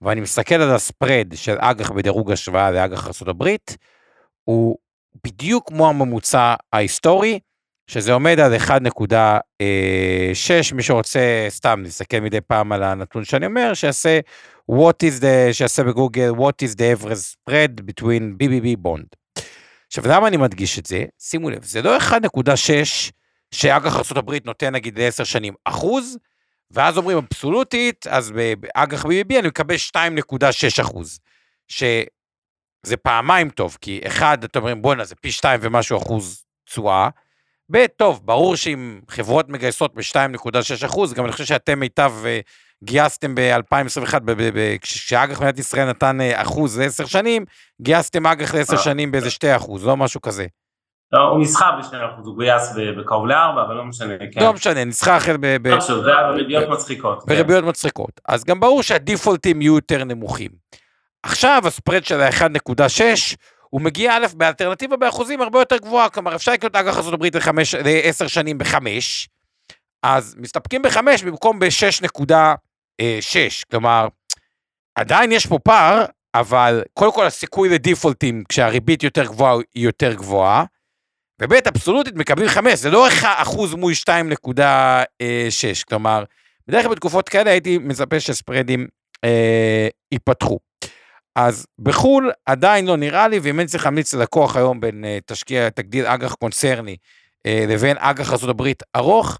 ואני 0.00 0.20
מסתכל 0.20 0.54
על 0.54 0.70
הספרד 0.74 1.32
של 1.34 1.56
אג"ח 1.58 1.90
בדירוג 1.90 2.32
השוואה 2.32 2.70
לאג"ח 2.70 3.06
ארה"ב, 3.22 3.56
הוא 4.44 4.78
בדיוק 5.24 5.68
כמו 5.68 5.88
הממוצע 5.88 6.54
ההיסטורי, 6.72 7.38
שזה 7.88 8.12
עומד 8.12 8.40
על 8.40 8.56
1.6, 8.56 8.64
מי 10.74 10.82
שרוצה 10.82 11.46
סתם 11.48 11.82
להסתכל 11.82 12.20
מדי 12.20 12.40
פעם 12.40 12.72
על 12.72 12.82
הנתון 12.82 13.24
שאני 13.24 13.46
אומר, 13.46 13.74
שיעשה 13.74 14.20
what 14.70 14.94
is 15.02 15.20
the, 15.20 15.52
שיעשה 15.52 15.82
בגוגל, 15.82 16.30
what 16.30 16.68
is 16.68 16.74
the 16.74 17.02
average 17.02 17.34
spread 17.34 17.80
between 17.80 18.42
BBB 18.42 18.86
bond. 18.86 19.42
עכשיו 19.86 20.04
למה 20.08 20.28
אני 20.28 20.36
מדגיש 20.36 20.78
את 20.78 20.86
זה? 20.86 21.04
שימו 21.18 21.50
לב, 21.50 21.64
זה 21.64 21.82
לא 21.82 21.98
1.6 21.98 22.52
שאג"ח 23.54 23.96
ארה"ב 23.96 24.34
נותן 24.44 24.74
נגיד 24.74 24.98
ל-10 24.98 25.24
שנים 25.24 25.54
אחוז, 25.64 26.18
ואז 26.70 26.98
אומרים 26.98 27.18
אבסולוטית, 27.18 28.06
אז 28.06 28.32
באג"ח 28.60 29.04
BBB 29.04 29.38
אני 29.38 29.48
מקבל 29.48 29.74
2.6 29.74 30.80
אחוז. 30.80 31.18
שזה 31.68 32.96
פעמיים 33.02 33.50
טוב, 33.50 33.78
כי 33.80 34.00
אחד, 34.06 34.44
אתם 34.44 34.58
אומרים 34.58 34.82
בואנה 34.82 35.04
זה 35.04 35.14
פי 35.14 35.32
2 35.32 35.60
ומשהו 35.62 35.98
אחוז 35.98 36.44
תשואה, 36.64 37.08
ב', 37.70 37.86
טוב, 37.86 38.20
ברור 38.24 38.56
שאם 38.56 39.00
חברות 39.08 39.48
מגייסות 39.48 39.94
ב-2.6 39.94 40.86
אחוז, 40.86 41.14
גם 41.14 41.24
אני 41.24 41.32
חושב 41.32 41.44
שאתם 41.44 41.80
מיטב 41.80 42.12
אה, 42.24 42.40
גייסתם 42.84 43.34
ב-2021, 43.34 44.14
כשאג"ח 44.80 45.40
מדינת 45.40 45.58
ישראל 45.58 45.88
נתן 45.88 46.20
אה, 46.20 46.42
אחוז 46.42 46.78
ל-10 46.78 47.06
שנים, 47.06 47.44
גייסתם 47.82 48.26
אג"ח 48.26 48.54
ל-10 48.54 48.72
אה. 48.72 48.78
שנים 48.78 49.12
באיזה 49.12 49.30
2 49.30 49.56
אחוז, 49.56 49.86
לא 49.86 49.96
משהו 49.96 50.20
כזה. 50.20 50.46
לא, 51.12 51.20
הוא 51.20 51.40
נסחר 51.40 51.70
ב-2 51.78 51.84
אחוז, 51.84 52.26
הוא 52.26 52.34
גויס 52.34 52.72
בקרוב 53.00 53.26
ל-4, 53.26 53.62
אבל 53.66 53.74
לא 53.74 53.84
משנה, 53.84 54.14
כן. 54.32 54.40
לא 54.40 54.52
משנה, 54.52 54.84
נסחר 54.84 55.16
אחר 55.16 55.36
ב... 55.40 55.66
לא 55.66 55.80
חשוב, 55.80 56.04
זה 56.04 56.18
היה 56.18 56.32
בריביות 56.32 56.68
מצחיקות. 56.68 57.22
כן. 57.22 57.34
בריביות 57.34 57.64
מצחיקות. 57.64 58.20
אז 58.28 58.44
גם 58.44 58.60
ברור 58.60 58.82
שהדיפולטים 58.82 59.62
יהיו 59.62 59.74
יותר 59.74 60.04
נמוכים. 60.04 60.50
עכשיו 61.22 61.62
הספרד 61.66 62.04
של 62.04 62.20
ה-1.6, 62.20 63.36
הוא 63.70 63.80
מגיע 63.80 64.16
א' 64.16 64.26
באלטרנטיבה 64.34 64.96
באחוזים 64.96 65.40
הרבה 65.40 65.58
יותר 65.58 65.76
גבוהה, 65.76 66.08
כלומר 66.08 66.34
אפשר 66.34 66.52
לקנות 66.52 66.76
אג"ח 66.76 66.98
ארה"ב 66.98 67.24
ל-10 67.24 68.28
שנים 68.28 68.58
בחמש, 68.58 69.28
אז 70.02 70.34
מסתפקים 70.38 70.82
בחמש 70.82 71.22
במקום 71.22 71.58
ב-6.6, 71.58 73.64
כלומר 73.70 74.08
עדיין 74.94 75.32
יש 75.32 75.46
פה 75.46 75.58
פער, 75.58 76.04
אבל 76.34 76.82
קודם 76.94 77.12
כל 77.12 77.26
הסיכוי 77.26 77.68
לדיפולטים 77.68 78.44
כשהריבית 78.48 79.02
יותר 79.02 79.24
גבוהה 79.24 79.56
היא 79.74 79.84
יותר 79.84 80.14
גבוהה, 80.14 80.64
וב' 81.42 81.52
אבסולוטית 81.52 82.14
מקבלים 82.14 82.48
חמש, 82.48 82.78
זה 82.78 82.90
לא 82.90 83.08
אחוז 83.22 83.74
מול 83.74 83.92
2.6, 83.92 85.84
כלומר 85.88 86.24
בדרך 86.68 86.82
כלל 86.82 86.94
בתקופות 86.94 87.28
כאלה 87.28 87.50
הייתי 87.50 87.78
מצפה 87.78 88.20
שספרדים 88.20 88.86
אה, 89.24 89.88
ייפתחו. 90.12 90.58
אז 91.36 91.66
בחו"ל 91.78 92.30
עדיין 92.46 92.86
לא 92.86 92.96
נראה 92.96 93.28
לי, 93.28 93.38
ואם 93.38 93.60
אני 93.60 93.68
צריך 93.68 93.84
להמליץ 93.84 94.14
ללקוח 94.14 94.56
היום 94.56 94.80
בין 94.80 95.04
uh, 95.04 95.22
תשקיע, 95.26 95.70
תגדיל 95.70 96.06
אג"ח 96.06 96.34
קונצרני 96.34 96.96
uh, 97.38 97.50
לבין 97.68 97.96
אג"ח 97.98 98.32
ארה"ב 98.32 98.62
ארוך, 98.96 99.38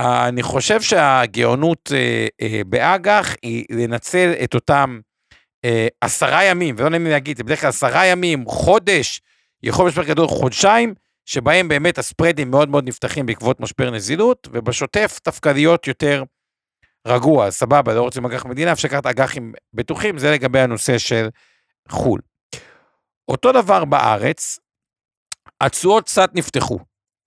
uh, 0.00 0.04
אני 0.04 0.42
חושב 0.42 0.82
שהגאונות 0.82 1.92
uh, 1.92 2.44
uh, 2.44 2.64
באג"ח 2.66 3.34
היא 3.42 3.64
לנצל 3.70 4.32
את 4.44 4.54
אותם 4.54 5.00
uh, 5.66 5.68
עשרה 6.00 6.44
ימים, 6.44 6.74
ולא 6.78 6.88
נעים 6.88 7.04
לי 7.04 7.10
להגיד, 7.10 7.36
זה 7.36 7.44
בדרך 7.44 7.60
כלל 7.60 7.68
עשרה 7.68 8.06
ימים, 8.06 8.44
חודש, 8.46 9.20
יכול 9.62 9.84
להיות 9.84 9.92
משבר 9.92 10.08
גדול 10.08 10.28
חודשיים, 10.28 10.94
שבהם 11.26 11.68
באמת 11.68 11.98
הספרדים 11.98 12.50
מאוד 12.50 12.68
מאוד 12.68 12.88
נפתחים 12.88 13.26
בעקבות 13.26 13.60
משבר 13.60 13.90
נזילות, 13.90 14.48
ובשוטף 14.52 15.18
דווקא 15.24 15.48
להיות 15.48 15.86
יותר 15.86 16.22
רגוע, 17.06 17.50
סבבה, 17.50 17.94
לא 17.94 18.02
רוצים 18.02 18.26
אג"ח 18.26 18.46
מדינה, 18.46 18.72
אפשר 18.72 18.88
לקחת 18.88 19.06
אג"חים 19.06 19.52
בטוחים, 19.74 20.18
זה 20.18 20.30
לגבי 20.30 20.60
הנושא 20.60 20.98
של 20.98 21.28
חו"ל. 21.88 22.20
אותו 23.28 23.52
דבר 23.52 23.84
בארץ, 23.84 24.58
התשואות 25.60 26.04
קצת 26.04 26.30
נפתחו. 26.34 26.78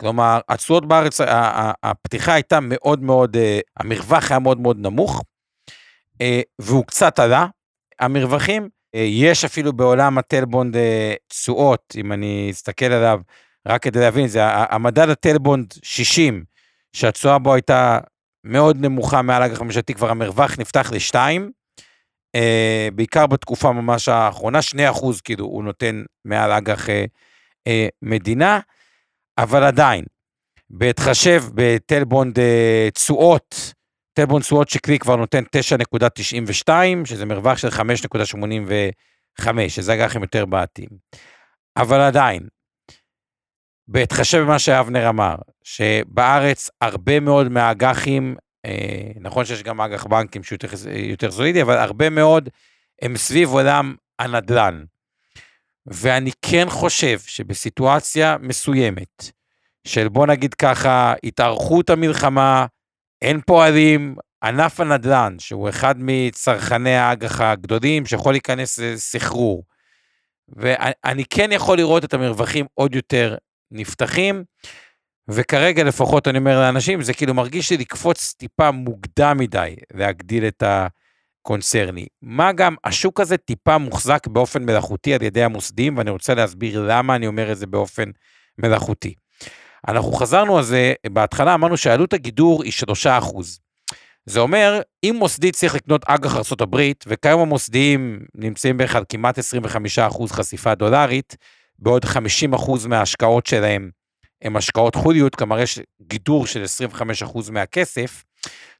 כלומר, 0.02 0.40
התשואות 0.50 0.88
בארץ, 0.88 1.22
הפתיחה 1.84 2.34
הייתה 2.34 2.60
מאוד 2.62 3.04
מאוד, 3.04 3.38
אה, 3.38 3.60
המרווח 3.78 4.32
היה 4.32 4.40
מאוד 4.40 4.60
מאוד 4.60 4.78
נמוך, 4.80 5.24
אה, 6.22 6.42
והוא 6.60 6.86
קצת 6.86 7.20
עלה, 7.20 7.46
המרווחים. 8.00 8.70
אה, 8.96 9.00
יש 9.00 9.46
אפילו 9.46 9.74
בעולם 9.74 10.18
הטלבונד 10.18 10.76
תשואות, 11.28 11.94
אם 11.98 12.12
אני 12.12 12.48
אסתכל 12.52 12.86
עליו, 12.86 13.20
רק 13.68 13.84
כדי 13.84 14.00
להבין, 14.00 14.28
זה 14.28 14.42
המדד 14.46 15.10
הטלבונד 15.10 15.74
60, 15.84 16.44
שהתשואה 16.94 17.40
בו 17.40 17.54
הייתה 17.54 18.00
מאוד 18.44 18.78
נמוכה 18.80 19.22
מעל 19.22 19.44
אג"ח 19.44 19.62
ממשלתי, 19.62 19.94
כבר 19.94 20.10
המרווח 20.10 20.60
נפתח 20.60 20.92
לשתיים, 20.92 21.52
אה, 22.36 22.88
בעיקר 22.96 23.28
בתקופה 23.28 23.72
ממש 23.72 24.10
האחרונה, 24.10 24.62
שני 24.62 24.90
אחוז 24.90 25.22
כאילו 25.22 25.46
הוא 25.46 25.64
נותן 25.64 26.04
מעל 26.26 26.52
אג"ח 26.52 26.90
אה, 26.90 27.06
אה, 27.68 27.88
מדינה, 28.02 28.60
אבל 29.38 29.64
עדיין, 29.64 30.06
בהתחשב 30.70 31.44
בטלבונד 31.54 32.40
אה, 32.40 32.90
תשואות, 32.94 33.74
טלבונד 34.14 34.44
תשואות 34.44 34.70
שקלי 34.70 35.00
כבר 35.00 35.16
נותן 35.16 35.44
9.92, 36.68 36.70
שזה 37.06 37.26
מרווח 37.26 37.58
של 37.58 37.68
5.85, 37.68 39.50
שזה 39.68 39.94
אג"חים 39.94 40.22
יותר 40.22 40.46
בעתים. 40.46 40.90
אבל 41.78 42.02
עדיין, 42.02 42.48
בהתחשב 43.92 44.38
במה 44.38 44.60
שאבנר 44.60 45.10
אמר, 45.10 45.36
שבארץ 45.64 46.70
הרבה 46.82 47.20
מאוד 47.20 47.50
מהאג"חים, 47.50 48.36
אה, 48.66 49.12
נכון 49.16 49.46
שיש 49.46 49.64
גם 49.64 49.82
אג"ח 49.82 50.06
בנקים 50.06 50.44
שהוא 50.44 50.56
יותר, 50.56 50.90
יותר 50.94 51.32
סולידי, 51.32 51.62
אבל 51.62 51.78
הרבה 51.78 52.10
מאוד 52.10 52.50
הם 53.02 53.18
סביב 53.18 53.50
עולם 53.50 53.96
הנדל"ן. 54.20 54.84
ואני 55.86 56.32
כן 56.42 56.66
חושב 56.70 57.20
שבסיטואציה 57.20 58.38
מסוימת, 58.42 59.32
של 59.88 60.10
בוא 60.10 60.28
נגיד 60.28 60.54
ככה, 60.54 61.14
התארכות 61.24 61.90
המלחמה, 61.90 62.66
אין 63.22 63.42
פועלים, 63.42 64.16
ענף 64.44 64.80
הנדל"ן, 64.80 65.36
שהוא 65.40 65.70
אחד 65.70 65.96
מצרכני 65.98 66.96
האג"ח 66.96 67.42
הגדולים, 67.42 68.06
שיכול 68.06 68.34
להיכנס 68.34 68.80
לסחרור. 68.80 69.64
ואני 70.50 71.26
כן 71.30 71.52
יכול 71.52 71.78
לראות 71.78 72.04
את 72.04 72.14
המרווחים 72.14 72.66
עוד 72.74 72.96
יותר 72.96 73.36
נפתחים, 73.72 74.44
וכרגע 75.30 75.84
לפחות 75.84 76.28
אני 76.28 76.38
אומר 76.38 76.60
לאנשים, 76.60 77.02
זה 77.02 77.14
כאילו 77.14 77.34
מרגיש 77.34 77.72
לי 77.72 77.78
לקפוץ 77.78 78.34
טיפה 78.38 78.72
מוקדם 78.72 79.38
מדי 79.38 79.76
להגדיל 79.94 80.48
את 80.48 80.64
הקונצרני. 80.66 82.08
מה 82.22 82.52
גם, 82.52 82.76
השוק 82.84 83.20
הזה 83.20 83.38
טיפה 83.38 83.78
מוחזק 83.78 84.28
באופן 84.28 84.64
מלאכותי 84.64 85.14
על 85.14 85.22
ידי 85.22 85.44
המוסדים, 85.44 85.98
ואני 85.98 86.10
רוצה 86.10 86.34
להסביר 86.34 86.86
למה 86.88 87.16
אני 87.16 87.28
אומר 87.28 87.52
את 87.52 87.58
זה 87.58 87.68
באופן 87.68 88.10
מלאכותי. 88.58 89.14
אנחנו 89.88 90.12
חזרנו 90.12 90.58
על 90.58 90.64
זה, 90.64 90.94
בהתחלה 91.08 91.54
אמרנו 91.54 91.78
שעלות 91.78 92.14
הגידור 92.14 92.64
היא 92.64 92.72
3%. 93.06 93.60
זה 94.26 94.40
אומר, 94.40 94.82
אם 95.04 95.16
מוסדי 95.20 95.52
צריך 95.52 95.76
לקנות 95.76 96.02
אג"ח 96.06 96.36
ארה"ב, 96.36 96.82
וכיום 97.08 97.42
המוסדיים 97.42 98.20
נמצאים 98.36 98.78
בערך 98.78 98.96
על 98.96 99.04
כמעט 99.10 99.40
25% 99.40 100.34
חשיפה 100.34 100.76
דולרית, 100.76 101.36
בעוד 101.82 102.06
50% 102.06 102.88
מההשקעות 102.88 103.46
שלהם 103.46 103.90
הם 104.42 104.56
השקעות 104.56 104.96
חוליות, 104.96 105.36
כלומר 105.36 105.60
יש 105.60 105.80
גידור 106.02 106.48
של 106.48 106.64
25% 107.22 107.52
מהכסף, 107.52 108.24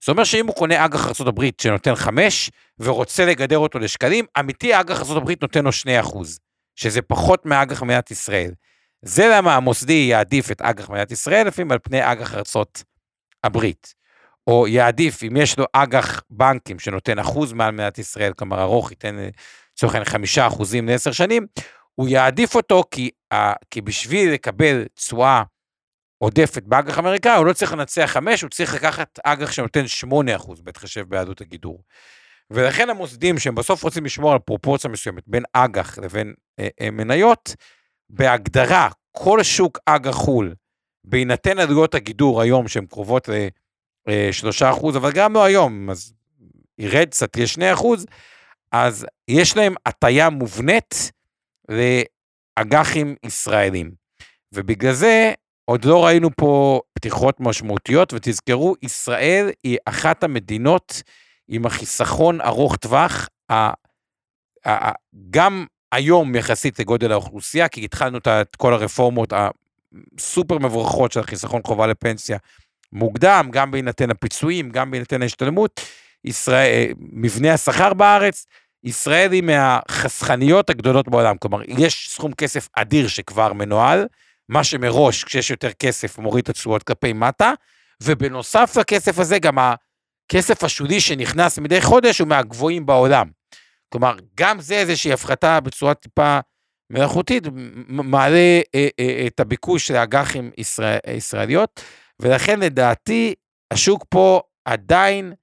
זה 0.06 0.12
אומר 0.12 0.24
שאם 0.24 0.48
הוא 0.48 0.56
קונה 0.56 0.86
אג"ח 0.86 1.22
ארה"ב 1.22 1.44
שנותן 1.62 1.96
5 1.96 2.52
ורוצה 2.80 3.26
לגדר 3.26 3.58
אותו 3.58 3.80
לשקלים, 3.80 4.26
אמיתי 4.40 4.80
אג"ח 4.80 5.02
ארה"ב 5.12 5.32
נותן 5.42 5.64
לו 5.64 5.72
2%, 6.04 6.18
שזה 6.76 7.02
פחות 7.02 7.46
מאג"ח 7.46 7.84
מדינת 7.84 8.12
ישראל. 8.12 8.52
זה 9.02 9.32
למה 9.34 9.56
המוסדי 9.56 10.08
יעדיף 10.10 10.52
את 10.52 10.62
אג"ח 10.62 10.90
מדינת 10.90 11.12
ישראל 11.12 11.48
לפעמים 11.48 11.72
על 11.72 11.80
פני 11.84 12.12
אג"ח 12.12 12.36
הברית. 13.44 13.94
או 14.48 14.68
יעדיף, 14.68 15.24
אם 15.24 15.38
יש 15.38 15.60
לו 15.60 15.66
אג"ח 15.74 16.22
בנקים 16.30 16.80
שנותן 16.80 17.20
אחוז 17.20 17.54
מעל 17.54 17.72
מדינת 17.72 17.98
ישראל, 17.98 18.34
כלומר 18.34 18.62
ארוך 18.62 18.92
ייתן 18.92 19.16
לצורך 19.74 19.94
העניין 19.94 20.12
חמישה 20.12 20.48
אחוזים 20.48 20.88
לעשר 20.88 21.12
שנים, 21.12 21.48
הוא 22.00 22.08
יעדיף 22.08 22.56
אותו 22.56 22.84
כי, 22.92 23.10
כי 23.72 23.82
בשביל 23.82 24.34
לקבל 24.34 24.86
תשואה 24.94 25.44
עודפת 26.18 26.64
באג"ח 26.64 27.00
אמריקאי, 27.00 27.38
הוא 27.38 27.46
לא 27.46 27.54
צריך 27.54 27.74
לנצח 27.74 28.06
חמש, 28.06 28.42
הוא 28.42 28.50
צריך 28.50 28.74
לקחת 28.74 29.20
אג"ח 29.24 29.52
שנותן 29.52 29.88
שמונה 29.88 30.36
אחוז, 30.36 30.62
בהתחשב 30.62 31.10
ביהדות 31.10 31.42
הגידור. 31.42 31.84
ולכן 32.52 32.90
המוסדים 32.90 33.40
שהם 33.40 33.56
בסוף 33.56 33.84
רוצים 33.84 34.06
לשמור 34.06 34.34
על 34.34 34.40
פרופורציה 34.40 34.90
מסוימת 34.90 35.24
בין 35.28 35.44
אג"ח 35.54 35.98
לבין 35.98 36.34
אה, 36.60 36.68
אה, 36.82 36.92
מניות, 36.92 37.56
בהגדרה, 38.10 38.90
כל 39.12 39.44
שוק 39.44 39.80
אג"ח 39.86 40.16
חו"ל, 40.16 40.56
בהינתן 41.04 41.60
עלויות 41.60 41.96
הגידור 41.96 42.42
היום 42.42 42.68
שהן 42.68 42.86
קרובות 42.86 43.28
ל-3%, 43.28 44.64
אה, 44.64 44.98
אבל 44.98 45.12
גם 45.12 45.34
לא 45.34 45.44
היום, 45.44 45.90
אז 45.90 46.14
ירד 46.78 47.10
קצת, 47.10 47.38
יהיה 47.38 47.76
2%, 47.76 47.86
אז 48.72 49.06
יש 49.28 49.58
להם 49.58 49.76
הטיה 49.86 50.30
מובנית 50.30 51.12
לאג"חים 51.70 53.16
ישראלים. 53.26 53.92
ובגלל 54.54 54.94
זה 54.94 55.34
עוד 55.66 55.86
לא 55.86 56.06
ראינו 56.06 56.30
פה 56.38 56.82
פתיחות 56.94 57.40
משמעותיות, 57.40 58.14
ותזכרו, 58.14 58.76
ישראל 58.82 59.50
היא 59.64 59.78
אחת 59.86 60.24
המדינות 60.24 61.04
עם 61.48 61.66
החיסכון 61.66 62.42
ארוך 62.42 62.76
טווח, 62.76 63.30
גם 65.30 65.66
היום 65.92 66.36
יחסית 66.36 66.80
לגודל 66.80 67.12
האוכלוסייה, 67.12 67.68
כי 67.68 67.86
התחלנו 67.86 68.18
את 68.18 68.56
כל 68.56 68.74
הרפורמות 68.74 69.34
הסופר 69.34 70.58
מבורכות 70.58 71.12
של 71.12 71.20
החיסכון 71.20 71.62
חובה 71.68 71.88
לפנסיה 71.88 72.38
מוקדם, 72.94 73.50
גם 73.52 73.72
בהינתן 73.72 74.10
הפיצויים, 74.12 74.70
גם 74.70 74.92
בהינתן 74.92 75.22
ההשתלמות, 75.22 75.82
ישראל, 76.26 76.92
מבנה 77.00 77.54
השכר 77.54 77.94
בארץ, 77.94 78.46
ישראל 78.84 79.32
היא 79.32 79.44
מהחסכניות 79.44 80.70
הגדולות 80.70 81.08
בעולם, 81.08 81.38
כלומר, 81.38 81.62
יש 81.68 82.10
סכום 82.12 82.34
כסף 82.34 82.68
אדיר 82.74 83.08
שכבר 83.08 83.54
מנוהל, 83.54 84.08
מה 84.50 84.64
שמראש, 84.64 85.24
כשיש 85.24 85.52
יותר 85.52 85.72
כסף, 85.72 86.18
מוריד 86.18 86.44
את 86.44 86.50
התשואות 86.50 86.84
כלפי 86.84 87.14
מטה, 87.14 87.54
ובנוסף 88.04 88.78
לכסף 88.80 89.20
הזה, 89.20 89.40
גם 89.40 89.58
הכסף 89.60 90.64
השולי 90.64 91.00
שנכנס 91.02 91.60
מדי 91.60 91.82
חודש 91.82 92.20
הוא 92.20 92.28
מהגבוהים 92.28 92.86
בעולם. 92.86 93.28
כלומר, 93.90 94.16
גם 94.36 94.62
זה 94.62 94.76
איזושהי 94.76 95.14
הפחתה 95.14 95.60
בצורה 95.60 95.94
טיפה 95.94 96.40
מלאכותית, 96.90 97.44
מעלה 97.88 98.62
אה, 98.76 98.88
אה, 99.00 99.24
את 99.28 99.40
הביקוש 99.40 99.92
לאג"חים 99.92 100.52
ישראל, 100.58 101.00
ישראליות, 101.08 101.84
ולכן 102.20 102.60
לדעתי, 102.60 103.34
השוק 103.72 104.06
פה 104.10 104.42
עדיין, 104.66 105.26
אה, 105.30 105.34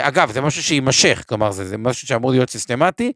אגב, 0.00 0.32
זה 0.32 0.40
משהו 0.40 0.62
שיימשך, 0.62 1.24
כלומר, 1.28 1.50
זה, 1.50 1.64
זה 1.64 1.78
משהו 1.78 2.08
שאמור 2.08 2.30
להיות 2.30 2.50
סיסטמטי. 2.50 3.12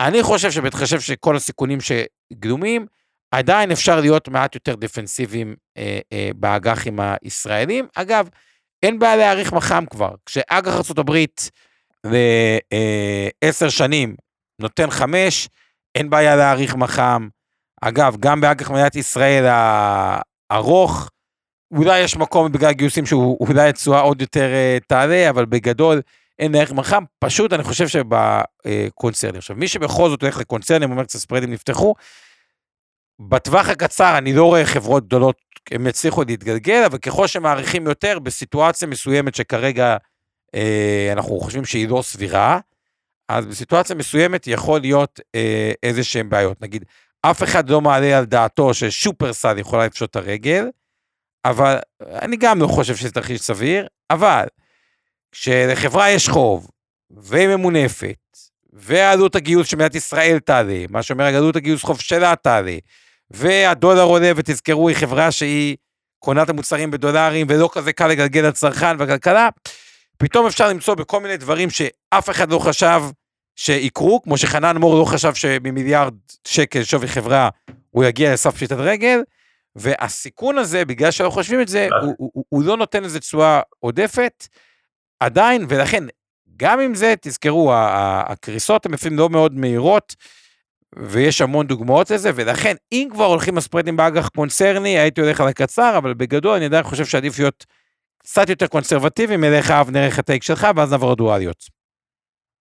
אני 0.00 0.22
חושב 0.22 0.50
שבהתחשב 0.50 1.00
שכל 1.00 1.36
הסיכונים 1.36 1.78
שגלומים, 1.80 2.86
עדיין 3.30 3.70
אפשר 3.70 4.00
להיות 4.00 4.28
מעט 4.28 4.54
יותר 4.54 4.74
דפנסיביים 4.74 5.56
אה, 5.78 5.98
אה, 6.12 6.30
באג"חים 6.36 6.98
הישראלים. 7.00 7.86
אגב, 7.94 8.28
אין 8.82 8.98
בעיה 8.98 9.16
להאריך 9.16 9.52
מח"מ 9.52 9.84
כבר. 9.90 10.14
כשאג"ח 10.26 10.74
ארה"ב 10.74 11.16
לעשר 13.44 13.68
שנים 13.68 14.16
נותן 14.60 14.90
חמש, 14.90 15.48
אין 15.94 16.10
בעיה 16.10 16.36
להאריך 16.36 16.74
מח"מ. 16.74 17.28
אגב, 17.82 18.16
גם 18.20 18.40
באג"ח 18.40 18.70
מדינת 18.70 18.96
ישראל 18.96 19.44
הארוך, 20.50 21.10
אולי 21.70 22.00
יש 22.00 22.16
מקום 22.16 22.52
בגלל 22.52 22.72
גיוסים 22.72 23.06
שאולי 23.06 23.68
התשואה 23.68 24.00
עוד 24.00 24.20
יותר 24.20 24.50
uh, 24.52 24.84
תעלה, 24.86 25.30
אבל 25.30 25.44
בגדול 25.44 26.00
אין 26.38 26.54
ערך 26.54 26.72
מח"מ. 26.72 27.04
פשוט 27.18 27.52
אני 27.52 27.62
חושב 27.62 27.88
שבקונצרנים. 27.88 29.36
עכשיו, 29.36 29.56
מי 29.56 29.68
שבכל 29.68 30.08
זאת 30.08 30.22
הולך 30.22 30.38
לקונצרנים, 30.38 30.90
אומר 30.90 31.04
קצת 31.04 31.18
ספרדים 31.18 31.52
נפתחו, 31.52 31.94
בטווח 33.20 33.68
הקצר 33.68 34.18
אני 34.18 34.32
לא 34.32 34.44
רואה 34.44 34.66
חברות 34.66 35.06
גדולות, 35.06 35.36
הם 35.70 35.86
יצליחו 35.86 36.22
להתגלגל, 36.28 36.82
אבל 36.86 36.98
ככל 36.98 37.26
שמעריכים 37.26 37.86
יותר, 37.86 38.18
בסיטואציה 38.18 38.88
מסוימת 38.88 39.34
שכרגע 39.34 39.96
אה, 40.54 41.08
אנחנו 41.12 41.40
חושבים 41.40 41.64
שהיא 41.64 41.88
לא 41.88 42.02
סבירה, 42.02 42.60
אז 43.28 43.46
בסיטואציה 43.46 43.96
מסוימת 43.96 44.46
יכול 44.46 44.80
להיות 44.80 45.20
אה, 45.34 45.72
איזה 45.82 46.04
שהן 46.04 46.28
בעיות. 46.28 46.62
נגיד, 46.62 46.84
אף 47.22 47.42
אחד 47.42 47.70
לא 47.70 47.80
מעלה 47.80 48.18
על 48.18 48.24
דעתו 48.24 48.74
ששופרסל 48.74 49.58
יכולה 49.58 49.86
לפשוט 49.86 50.10
את 50.10 50.16
הרגל, 50.16 50.68
אבל 51.50 51.76
אני 52.00 52.36
גם 52.36 52.62
לא 52.62 52.66
חושב 52.66 52.96
שזה 52.96 53.10
תרחיש 53.10 53.40
סביר, 53.40 53.86
אבל 54.10 54.44
כשלחברה 55.32 56.10
יש 56.10 56.28
חוב, 56.28 56.70
והיא 57.10 57.48
ממונפת, 57.48 58.16
ועלות 58.72 59.36
הגיוס 59.36 59.68
של 59.68 59.76
מדינת 59.76 59.94
ישראל 59.94 60.38
תעלה, 60.38 60.84
מה 60.90 61.02
שאומר 61.02 61.24
עלות 61.24 61.56
הגיוס 61.56 61.82
חוב 61.82 62.00
שלה 62.00 62.34
תעלה, 62.36 62.76
והדולר 63.30 64.02
עולה, 64.02 64.32
ותזכרו, 64.36 64.88
היא 64.88 64.96
חברה 64.96 65.30
שהיא 65.30 65.76
קונה 66.18 66.42
את 66.42 66.50
המוצרים 66.50 66.90
בדולרים, 66.90 67.46
ולא 67.50 67.68
כזה 67.72 67.92
קל 67.92 68.06
לגלגל 68.06 68.40
לצרכן 68.40 68.96
והכלכלה, 68.98 69.48
פתאום 70.18 70.46
אפשר 70.46 70.68
למצוא 70.68 70.94
בכל 70.94 71.20
מיני 71.20 71.36
דברים 71.36 71.70
שאף 71.70 72.30
אחד 72.30 72.50
לא 72.50 72.58
חשב 72.58 73.02
שיקרו, 73.56 74.22
כמו 74.22 74.38
שחנן 74.38 74.76
מור 74.76 74.98
לא 74.98 75.04
חשב 75.04 75.34
שממיליארד 75.34 76.14
שקל 76.46 76.82
שווי 76.82 77.08
חברה 77.08 77.48
הוא 77.90 78.04
יגיע 78.04 78.32
לסף 78.32 78.54
פשיטת 78.54 78.76
רגל, 78.78 79.20
והסיכון 79.76 80.58
הזה, 80.58 80.84
בגלל 80.84 81.10
שלא 81.10 81.30
חושבים 81.30 81.60
את 81.60 81.68
זה, 81.68 81.88
הוא, 82.02 82.14
הוא, 82.18 82.44
הוא 82.48 82.62
לא 82.64 82.76
נותן 82.76 83.04
איזה 83.04 83.20
תשואה 83.20 83.60
עודפת, 83.78 84.48
עדיין, 85.20 85.66
ולכן, 85.68 86.04
גם 86.56 86.80
עם 86.80 86.94
זה, 86.94 87.14
תזכרו, 87.20 87.72
הקריסות 87.74 88.86
הן 88.86 88.92
לפעמים 88.92 89.18
לא 89.18 89.30
מאוד 89.30 89.54
מהירות, 89.54 90.14
ויש 90.98 91.40
המון 91.40 91.66
דוגמאות 91.66 92.10
לזה, 92.10 92.30
ולכן, 92.34 92.74
אם 92.92 93.08
כבר 93.12 93.24
הולכים 93.24 93.56
לספרדים 93.56 93.96
באג"ח 93.96 94.28
קונצרני, 94.28 94.98
הייתי 94.98 95.20
הולך 95.20 95.40
על 95.40 95.48
הקצר, 95.48 95.94
אבל 95.98 96.14
בגדול 96.14 96.56
אני 96.56 96.64
עדיין 96.64 96.82
חושב 96.82 97.04
שעדיף 97.04 97.38
להיות 97.38 97.64
קצת 98.18 98.48
יותר 98.48 98.66
קונסרבטיביים, 98.66 99.44
אליך 99.44 99.70
אבנר 99.70 100.04
איך 100.04 100.18
הטייק 100.18 100.42
שלך, 100.42 100.66
ואז 100.76 100.90
נעבור 100.92 101.12
לדואליות. 101.12 101.76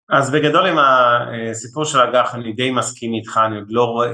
אז 0.10 0.32
בגדול 0.32 0.68
עם 0.68 0.78
הסיפור 0.78 1.86
של 1.86 2.00
אג"ח 2.00 2.36
אני 2.36 2.54
די 2.54 2.72
מסכים 2.72 3.14
איתך, 3.14 3.40
אני 3.48 3.56
עוד 3.56 3.68
לא 3.70 3.84
רואה, 3.84 4.10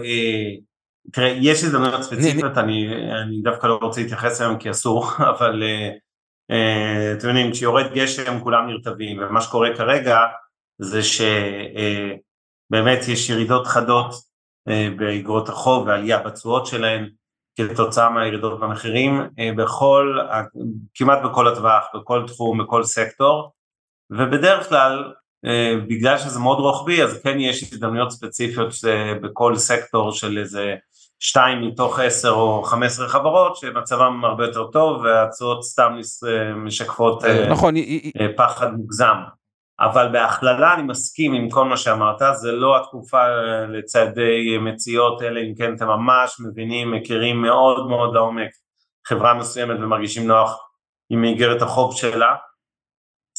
תראה, 1.11 1.27
יש 1.27 1.63
הזדמנויות 1.63 2.03
ספציפיות, 2.03 2.57
אני, 2.57 2.87
אני 3.23 3.41
דווקא 3.41 3.67
לא 3.67 3.79
רוצה 3.81 4.01
להתייחס 4.01 4.41
היום 4.41 4.57
כי 4.57 4.71
אסור, 4.71 5.05
אבל 5.37 5.63
אה, 6.51 7.13
אתם 7.17 7.27
יודעים, 7.27 7.51
כשיורד 7.51 7.85
גשם 7.93 8.39
כולם 8.43 8.67
נרטבים, 8.67 9.19
ומה 9.19 9.41
שקורה 9.41 9.75
כרגע 9.77 10.19
זה 10.77 11.03
שבאמת 11.03 12.99
אה, 13.07 13.11
יש 13.11 13.29
ירידות 13.29 13.67
חדות 13.67 14.13
אה, 14.67 14.89
באגרות 14.97 15.49
החוב 15.49 15.87
ועלייה 15.87 16.19
בתשואות 16.19 16.65
שלהן, 16.65 17.09
כתוצאה 17.57 18.09
מהירידות 18.09 18.59
במחירים 18.59 19.21
בכל, 19.57 20.17
כמעט 20.93 21.19
בכל 21.23 21.47
הטווח, 21.47 21.83
בכל 21.95 22.23
תחום, 22.27 22.63
בכל 22.63 22.83
סקטור, 22.83 23.51
ובדרך 24.09 24.69
כלל 24.69 25.13
בגלל 25.87 26.17
שזה 26.17 26.39
מאוד 26.39 26.59
רוחבי 26.59 27.03
אז 27.03 27.21
כן 27.23 27.39
יש 27.39 27.63
הזדמנויות 27.63 28.11
ספציפיות 28.11 28.69
בכל 29.21 29.55
סקטור 29.55 30.11
של 30.11 30.37
איזה 30.37 30.75
שתיים 31.23 31.61
מתוך 31.61 31.99
עשר 31.99 32.31
או 32.31 32.63
חמש 32.63 32.85
עשרה 32.85 33.07
חברות 33.07 33.55
שמצבם 33.55 34.25
הרבה 34.25 34.45
יותר 34.45 34.67
טוב 34.67 35.01
והתשואות 35.01 35.63
סתם 35.63 35.97
משקפות 36.55 37.23
נכון, 37.49 37.75
פחד 38.37 38.73
מוגזם. 38.73 39.17
אבל 39.79 40.09
בהכללה 40.11 40.73
אני 40.73 40.83
מסכים 40.83 41.33
עם 41.33 41.49
כל 41.49 41.65
מה 41.65 41.77
שאמרת, 41.77 42.21
זה 42.33 42.51
לא 42.51 42.77
התקופה 42.77 43.27
לצעדי 43.69 44.57
מציאות, 44.57 45.21
אלא 45.21 45.39
אם 45.39 45.53
כן 45.57 45.75
אתם 45.75 45.87
ממש 45.87 46.39
מבינים, 46.39 46.91
מכירים 46.91 47.41
מאוד 47.41 47.87
מאוד 47.87 48.13
לעומק 48.13 48.49
חברה 49.07 49.33
מסוימת 49.33 49.79
ומרגישים 49.79 50.27
נוח 50.27 50.59
עם 51.09 51.23
איגרת 51.23 51.61
החוב 51.61 51.95
שלה. 51.95 52.35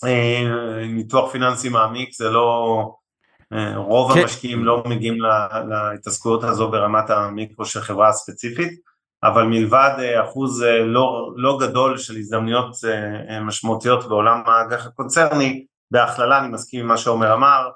אה, 0.04 0.86
ניתוח 0.86 1.32
פיננסי 1.32 1.68
מעמיק 1.68 2.12
זה 2.12 2.30
לא, 2.30 2.78
אה, 2.80 2.84
רוב 3.74 4.14
כן. 4.14 4.20
המשקיעים 4.20 4.64
לא 4.64 4.82
מגיעים 4.86 5.18
להתעסקויות 5.68 6.44
הזו 6.44 6.70
ברמת 6.70 7.10
המיקרו 7.10 7.64
של 7.64 7.80
חברה 7.80 8.12
ספציפית. 8.12 8.92
אבל 9.24 9.42
מלבד 9.42 9.90
אחוז 10.24 10.62
לא, 10.84 11.32
לא 11.36 11.58
גדול 11.60 11.98
של 11.98 12.16
הזדמנויות 12.16 12.76
משמעותיות 13.42 14.08
בעולם 14.08 14.42
האג"ח 14.46 14.86
הקונצרני, 14.86 15.66
בהכללה 15.90 16.38
אני 16.38 16.48
מסכים 16.48 16.80
עם 16.80 16.86
מה 16.86 16.96
שעומר 16.96 17.34
אמר, 17.34 17.68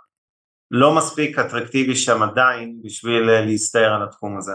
לא 0.71 0.95
מספיק 0.95 1.39
אטרקטיבי 1.39 1.97
שם 1.97 2.23
עדיין 2.23 2.77
בשביל 2.85 3.31
אה, 3.31 3.41
להסתער 3.41 3.95
על 3.95 4.03
התחום 4.03 4.39
הזה. 4.39 4.53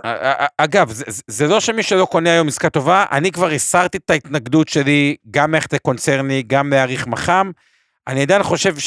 אגב, 0.58 0.92
זה, 0.92 1.04
זה 1.28 1.48
לא 1.48 1.60
שמי 1.60 1.84
שלא 1.84 2.06
קונה 2.06 2.32
היום 2.32 2.48
עסקה 2.48 2.70
טובה, 2.70 3.06
אני 3.12 3.32
כבר 3.32 3.48
הסרתי 3.48 3.98
את 3.98 4.10
ההתנגדות 4.10 4.68
שלי 4.68 5.16
גם 5.32 5.52
מערכת 5.52 5.74
הקונצרני, 5.74 6.44
גם 6.48 6.70
להעריך 6.70 7.08
מח"מ. 7.08 7.52
אני 8.08 8.22
עדיין 8.22 8.44
חושב 8.44 8.78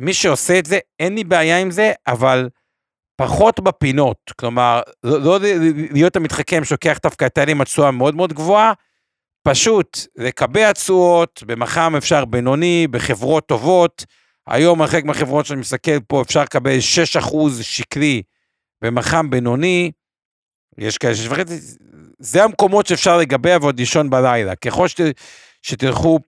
שמי 0.00 0.14
שעושה 0.14 0.58
את 0.58 0.66
זה, 0.66 0.78
אין 1.00 1.14
לי 1.14 1.24
בעיה 1.24 1.58
עם 1.58 1.70
זה, 1.70 1.92
אבל 2.06 2.48
פחות 3.16 3.60
בפינות. 3.60 4.16
כלומר, 4.40 4.80
לא, 5.04 5.20
לא 5.20 5.38
להיות 5.92 6.16
המתחכם 6.16 6.64
שלוקח 6.64 6.98
דווקא 7.02 7.24
את 7.24 7.38
האלה 7.38 7.52
עם 7.52 7.60
התשואה 7.60 7.90
מאוד 7.90 8.14
מאוד 8.14 8.32
גבוהה, 8.32 8.72
פשוט 9.42 9.98
לקבע 10.16 10.72
תשואות, 10.72 11.42
במח"מ 11.46 11.94
אפשר 11.98 12.24
בינוני, 12.24 12.86
בחברות 12.90 13.46
טובות. 13.46 14.04
היום 14.46 14.86
חלק 14.86 15.04
מהחברות 15.04 15.46
שאני 15.46 15.60
מסתכל 15.60 16.00
פה 16.00 16.22
אפשר 16.22 16.42
לקבל 16.42 16.78
6% 17.20 17.62
שקלי 17.62 18.22
במח"מ 18.82 19.30
בינוני, 19.30 19.90
יש 20.78 20.98
כאלה 20.98 21.14
שיש 21.14 21.26
וחצי, 21.26 21.58
זה 22.18 22.44
המקומות 22.44 22.86
שאפשר 22.86 23.18
לגביה 23.18 23.58
ועוד 23.60 23.78
לישון 23.78 24.10
בלילה. 24.10 24.56
ככל 24.56 24.88
שת, 24.88 25.00
שתלכו 25.62 26.18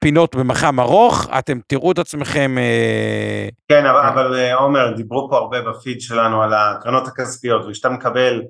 פינות 0.00 0.36
במח"מ 0.36 0.80
ארוך, 0.80 1.26
אתם 1.38 1.58
תראו 1.66 1.92
את 1.92 1.98
עצמכם... 1.98 2.58
אה, 2.58 3.48
כן, 3.68 3.86
אבל, 3.86 4.00
אבל 4.00 4.34
אה, 4.34 4.54
עומר, 4.54 4.92
דיברו 4.96 5.28
פה 5.30 5.36
הרבה 5.36 5.60
בפיד 5.60 6.00
שלנו 6.00 6.42
על 6.42 6.54
הקרנות 6.54 7.08
הכספיות, 7.08 7.66
וכשאתה 7.68 7.88
מקבל 7.88 8.42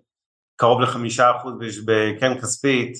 קרוב 0.57 0.80
לחמישה 0.80 1.30
אחוז 1.36 1.55
בקרן 1.84 2.40
כספית, 2.40 2.92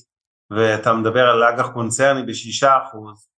ואתה 0.51 0.92
מדבר 0.92 1.28
על 1.28 1.42
אג"ח 1.42 1.68
קונצרני 1.68 2.22
בשישה 2.22 2.78
אחוז, 2.82 3.30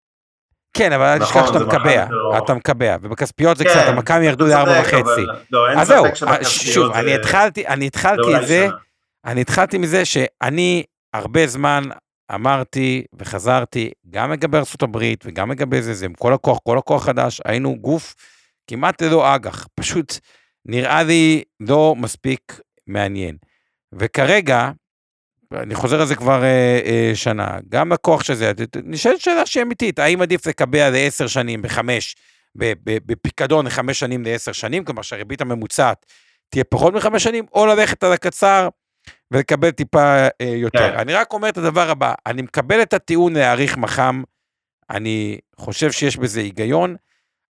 כן, 0.76 0.92
אבל 0.92 1.04
אל 1.04 1.18
תשכח 1.18 1.36
נכון, 1.36 1.54
שאתה 1.54 1.64
מקבע, 1.64 2.06
אתה 2.38 2.54
מקבע, 2.54 2.96
ובכספיות 3.02 3.56
זה 3.56 3.64
קצת, 3.64 3.74
כן, 3.74 3.92
המכ"מים 3.92 4.22
ירדו 4.22 4.46
לארבע 4.46 4.80
וחצי. 4.80 5.26
לא, 5.50 5.72
אז 5.72 5.88
זהו, 5.88 6.04
שוב, 6.42 6.92
אני 6.92 7.14
התחלתי, 7.14 7.66
אני 7.66 7.86
התחלתי 7.86 8.36
את 8.36 8.46
זה, 8.46 8.68
אני 9.24 9.40
התחלתי 9.40 9.78
מזה 9.78 10.04
שאני 10.04 10.82
הרבה 11.14 11.46
זמן 11.46 11.84
אמרתי 12.34 13.04
וחזרתי, 13.18 13.90
גם 14.10 14.32
לגבי 14.32 14.56
ארה"ב 14.58 14.98
וגם 15.24 15.50
לגבי 15.50 15.82
זה, 15.82 15.94
זה 15.94 16.04
עם 16.06 16.14
כל 16.14 16.32
הכוח, 16.32 16.58
כל 16.64 16.78
הכוח 16.78 17.04
חדש, 17.04 17.40
היינו 17.44 17.76
גוף 17.76 18.14
כמעט 18.66 19.02
ללא 19.02 19.34
אג"ח, 19.34 19.66
פשוט 19.74 20.18
נראה 20.66 21.02
לי 21.02 21.42
לא 21.60 21.94
מספיק 21.98 22.60
מעניין. 22.86 23.36
וכרגע, 23.92 24.70
אני 25.54 25.74
חוזר 25.74 26.00
על 26.00 26.06
זה 26.06 26.14
כבר 26.14 26.42
אה, 26.42 26.80
אה, 26.84 27.10
שנה, 27.14 27.58
גם 27.68 27.92
הכוח 27.92 28.24
של 28.24 28.34
זה, 28.34 28.52
נשאלת 28.84 29.20
שאלה 29.20 29.46
שהיא 29.46 29.62
אמיתית, 29.62 29.98
האם 29.98 30.22
עדיף 30.22 30.46
לקבע 30.46 30.90
לעשר 30.90 31.26
שנים 31.26 31.62
בחמש, 31.62 32.16
בפיקדון 32.84 33.66
לחמש 33.66 33.98
שנים 33.98 34.24
לעשר 34.24 34.52
שנים, 34.52 34.84
כלומר 34.84 35.02
שהריבית 35.02 35.40
הממוצעת 35.40 36.06
תהיה 36.48 36.64
פחות 36.64 36.94
מחמש 36.94 37.22
שנים, 37.22 37.44
או 37.52 37.66
ללכת 37.66 38.04
על 38.04 38.12
הקצר 38.12 38.68
ולקבל 39.32 39.70
טיפה 39.70 40.16
אה, 40.40 40.46
יותר. 40.46 40.78
כן. 40.78 40.98
אני 40.98 41.14
רק 41.14 41.32
אומר 41.32 41.48
את 41.48 41.58
הדבר 41.58 41.90
הבא, 41.90 42.14
אני 42.26 42.42
מקבל 42.42 42.82
את 42.82 42.92
הטיעון 42.92 43.32
להאריך 43.34 43.76
מח"מ, 43.76 44.22
אני 44.90 45.38
חושב 45.56 45.92
שיש 45.92 46.16
בזה 46.16 46.40
היגיון, 46.40 46.96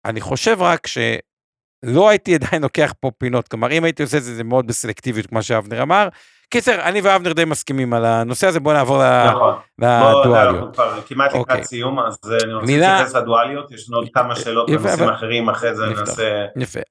אני 0.04 0.20
חושב 0.20 0.62
רק 0.62 0.86
שלא 0.86 2.08
הייתי 2.08 2.34
עדיין 2.38 2.62
לוקח 2.62 2.92
פה 3.00 3.10
פינות, 3.18 3.48
כלומר 3.48 3.72
אם 3.72 3.84
הייתי 3.84 4.02
עושה 4.02 4.16
את 4.16 4.22
זה, 4.22 4.34
זה 4.34 4.44
מאוד 4.44 4.66
בסלקטיביות, 4.66 5.26
כמו 5.26 5.42
שאבנר 5.42 5.82
אמר, 5.82 6.08
קיצר, 6.50 6.80
אני 6.80 7.00
ואבנר 7.00 7.32
די 7.32 7.44
מסכימים 7.44 7.94
על 7.94 8.04
הנושא 8.04 8.46
הזה, 8.46 8.60
בוא 8.60 8.72
נעבור 8.72 9.02
נכון. 9.26 9.54
לדואליות. 9.78 10.76
בוא, 10.76 10.84
כמעט 11.06 11.30
לקראת 11.30 11.50
אוקיי. 11.50 11.64
סיום, 11.64 11.98
אז 11.98 12.18
אה, 12.30 12.36
אני 12.44 12.54
רוצה 12.54 12.66
להתייחס 12.66 13.14
לדואליות, 13.14 13.70
יש 13.70 13.88
לנו 13.88 13.98
עוד 13.98 14.08
כמה 14.14 14.36
שאלות 14.36 14.70
בנושאים 14.70 15.08
אחרים, 15.08 15.48
אחרי 15.48 15.74
זה 15.74 15.86
נעשה 15.86 16.46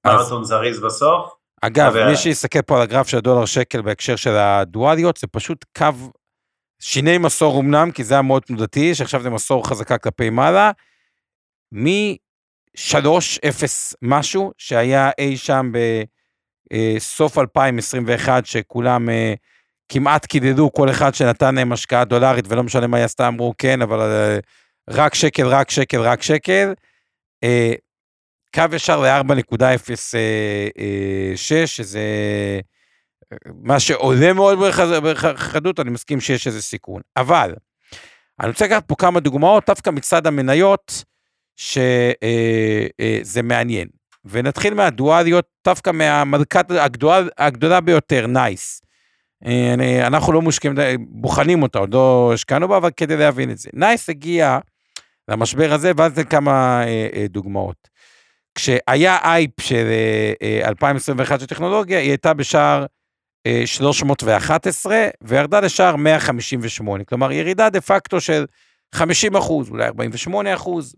מרתון 0.06 0.44
זריז 0.44 0.80
בסוף. 0.80 1.34
אגב, 1.68 1.94
מי 2.10 2.18
שיסתכל 2.18 2.62
פה 2.62 2.76
על 2.76 2.82
הגרף 2.82 3.08
של 3.08 3.18
הדולר 3.18 3.46
שקל 3.46 3.82
בהקשר 3.82 4.16
של 4.16 4.36
הדואליות, 4.36 5.18
זה 5.18 5.28
פשוט 5.28 5.66
קו, 5.78 5.86
שיני 6.80 7.18
מסור 7.18 7.60
אמנם, 7.60 7.92
כי 7.92 8.04
זה 8.04 8.14
היה 8.14 8.22
מאוד 8.22 8.42
תנודתי, 8.42 8.96
שעכשיו 8.96 9.22
זה 9.22 9.30
מסור 9.30 9.68
חזקה 9.68 9.98
כלפי 9.98 10.30
מעלה, 10.30 10.72
מ-3-0 11.72 13.64
משהו, 14.02 14.52
שהיה 14.58 15.10
אי 15.18 15.38
שם 15.38 15.72
ב... 15.74 15.78
אה, 16.74 16.96
סוף 17.00 17.38
2021, 17.38 18.46
שכולם 18.46 19.10
אה, 19.10 19.34
כמעט 19.90 20.26
קידדו 20.26 20.72
כל 20.74 20.90
אחד 20.90 21.16
שנתן 21.16 21.56
להם 21.56 21.72
השקעה 21.72 22.06
דולרית, 22.06 22.46
ולא 22.48 22.64
משנה 22.64 22.88
מה 22.88 22.98
היא 22.98 23.06
עשתה, 23.06 23.28
אמרו 23.28 23.54
כן, 23.58 23.82
אבל 23.82 24.00
אה, 24.00 24.40
רק 24.90 25.14
שקל, 25.16 25.48
רק 25.48 25.70
שקל, 25.70 26.02
רק 26.02 26.22
שקל. 26.22 26.74
קו 28.58 28.76
ישר 28.76 29.00
ל-4.06, 29.00 31.66
שזה 31.66 32.02
מה 33.64 33.80
שעולה 33.80 34.34
מאוד 34.34 34.60
בחדות, 35.04 35.80
אני 35.80 35.90
מסכים 35.90 36.22
שיש 36.22 36.48
איזה 36.48 36.62
סיכון. 36.62 37.02
אבל, 37.18 37.54
אני 38.40 38.50
רוצה 38.50 38.66
לקחת 38.66 38.88
פה 38.88 38.96
כמה 38.96 39.20
דוגמאות, 39.20 39.64
דווקא 39.68 39.90
מצד 39.90 40.28
המניות, 40.28 41.04
שזה 41.56 43.42
מעניין. 43.44 43.88
ונתחיל 44.26 44.74
מהדואליות, 44.74 45.46
דווקא 45.66 45.92
מהמלכה 45.92 46.72
הגדולה, 46.72 47.22
הגדולה 47.38 47.82
ביותר, 47.82 48.28
נייס. 48.28 48.82
אה, 49.46 50.08
אנחנו 50.08 50.34
לא 50.34 50.42
מושקעים, 50.42 50.76
בוחנים 51.00 51.64
אותה, 51.64 51.80
עוד 51.80 51.94
לא 51.94 52.32
השקענו 52.34 52.68
בה, 52.68 52.78
אבל 52.78 52.90
כדי 52.98 53.18
להבין 53.18 53.52
את 53.52 53.58
זה. 53.58 53.70
נייס 53.74 54.10
הגיע 54.10 54.60
למשבר 55.28 55.74
הזה, 55.74 55.92
ואז 55.98 56.16
זה 56.16 56.24
כמה 56.24 56.84
אה, 56.84 57.08
אה, 57.14 57.26
דוגמאות. 57.30 57.98
כשהיה 58.58 59.18
אייפ 59.24 59.62
של 59.62 59.88
2021 60.66 61.40
של 61.40 61.46
טכנולוגיה, 61.46 62.00
היא 62.00 62.10
הייתה 62.10 62.34
בשער 62.34 62.86
311, 63.66 65.08
וירדה 65.22 65.60
לשער 65.60 65.96
158, 65.96 67.04
כלומר 67.04 67.32
ירידה 67.32 67.70
דה 67.70 67.82
פקטו 67.82 68.22
של 68.22 68.46
50 68.96 69.36
אחוז, 69.36 69.70
אולי 69.70 69.86
48 69.86 70.54
אחוז 70.54 70.96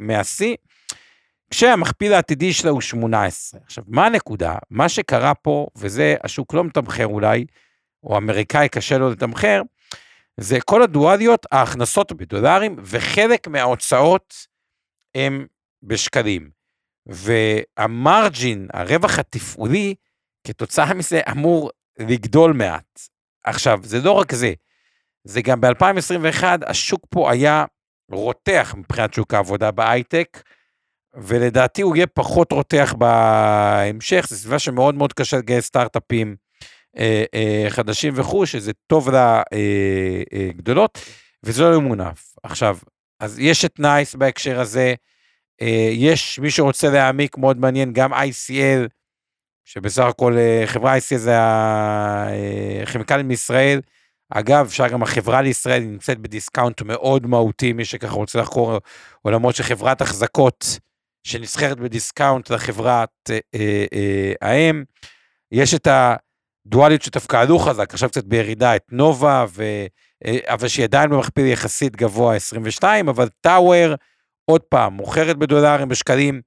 מהשיא. 0.00 0.56
כשהמכפיל 1.50 2.12
העתידי 2.12 2.52
שלה 2.52 2.70
הוא 2.70 2.80
18. 2.80 3.60
עכשיו, 3.64 3.84
מה 3.88 4.06
הנקודה? 4.06 4.54
מה 4.70 4.88
שקרה 4.88 5.34
פה, 5.34 5.66
וזה 5.76 6.16
השוק 6.24 6.54
לא 6.54 6.64
מתמחר 6.64 7.06
אולי, 7.06 7.44
או 8.04 8.16
אמריקאי 8.16 8.68
קשה 8.68 8.98
לו 8.98 9.10
לתמחר, 9.10 9.62
זה 10.40 10.60
כל 10.60 10.82
הדואליות, 10.82 11.46
ההכנסות 11.52 12.12
בדולרים, 12.12 12.76
וחלק 12.82 13.48
מההוצאות 13.48 14.34
הם 15.14 15.46
בשקלים. 15.86 16.50
והמרג'ין, 17.06 18.68
הרווח 18.72 19.18
התפעולי, 19.18 19.94
כתוצאה 20.46 20.94
מזה 20.94 21.20
אמור 21.30 21.70
לגדול 21.98 22.52
מעט. 22.52 23.00
עכשיו, 23.44 23.80
זה 23.82 24.00
לא 24.00 24.12
רק 24.12 24.32
זה, 24.32 24.52
זה 25.24 25.42
גם 25.42 25.60
ב-2021, 25.60 26.44
השוק 26.66 27.00
פה 27.10 27.32
היה 27.32 27.64
רותח 28.10 28.74
מבחינת 28.78 29.14
שוק 29.14 29.34
העבודה 29.34 29.70
בהייטק, 29.70 30.42
ולדעתי 31.14 31.82
הוא 31.82 31.96
יהיה 31.96 32.06
פחות 32.06 32.52
רותח 32.52 32.94
בהמשך, 32.98 34.26
זו 34.28 34.36
סביבה 34.36 34.58
שמאוד 34.58 34.94
מאוד 34.94 35.12
קשה 35.12 35.36
לגייס 35.36 35.64
סטארט-אפים 35.64 36.36
אה, 36.98 37.24
אה, 37.34 37.66
חדשים 37.68 38.12
וכו', 38.16 38.46
שזה 38.46 38.72
טוב 38.86 39.08
לגדולות, 40.32 40.96
אה, 40.96 41.02
אה, 41.02 41.12
וזה 41.42 41.62
לא 41.62 41.80
מונף. 41.80 42.34
עכשיו, 42.42 42.78
אז 43.20 43.38
יש 43.38 43.64
את 43.64 43.80
נייס 43.80 44.14
בהקשר 44.14 44.60
הזה, 44.60 44.94
יש 45.92 46.38
מי 46.38 46.50
שרוצה 46.50 46.90
להעמיק, 46.90 47.38
מאוד 47.38 47.58
מעניין, 47.58 47.92
גם 47.92 48.14
ICL, 48.14 48.88
שבסך 49.64 50.04
הכל 50.04 50.36
אה, 50.38 50.62
חברה 50.66 50.96
ICL 50.96 51.16
זה 51.16 51.36
הכימיקלים 52.82 53.26
אה, 53.26 53.28
מישראל, 53.28 53.80
אגב, 54.30 54.66
אפשר 54.66 54.88
גם 54.88 55.02
החברה 55.02 55.42
לישראל 55.42 55.82
נמצאת 55.82 56.18
בדיסקאונט 56.18 56.82
מאוד 56.82 57.26
מהותי, 57.26 57.72
מי 57.72 57.84
שככה 57.84 58.14
רוצה 58.14 58.38
לחקור 58.40 58.78
עולמות 59.22 59.56
של 59.56 59.62
חברת 59.62 60.00
החזקות 60.00 60.78
שנסחרת 61.24 61.80
בדיסקאונט 61.80 62.50
לחברת 62.50 63.10
אה, 63.30 63.38
אה, 63.54 63.84
אה, 63.92 64.32
האם. 64.40 64.84
יש 65.52 65.74
את 65.74 65.88
הדואליות 66.66 67.02
שדווקא 67.02 67.36
עלו 67.36 67.58
חזק, 67.58 67.94
עכשיו 67.94 68.08
קצת 68.08 68.24
בירידה, 68.24 68.76
את 68.76 68.84
נובה, 68.92 69.44
ו... 69.48 69.62
אה, 70.26 70.38
אבל 70.46 70.68
שהיא 70.68 70.84
עדיין 70.84 71.10
במכפיל 71.10 71.46
יחסית 71.46 71.96
גבוה 71.96 72.36
22, 72.36 73.08
אבל 73.08 73.28
טאוור, 73.40 73.94
עוד 74.50 74.60
פעם, 74.60 74.92
מוכרת 74.92 75.36
בדולרים, 75.36 75.88
בשקלים, 75.88 76.40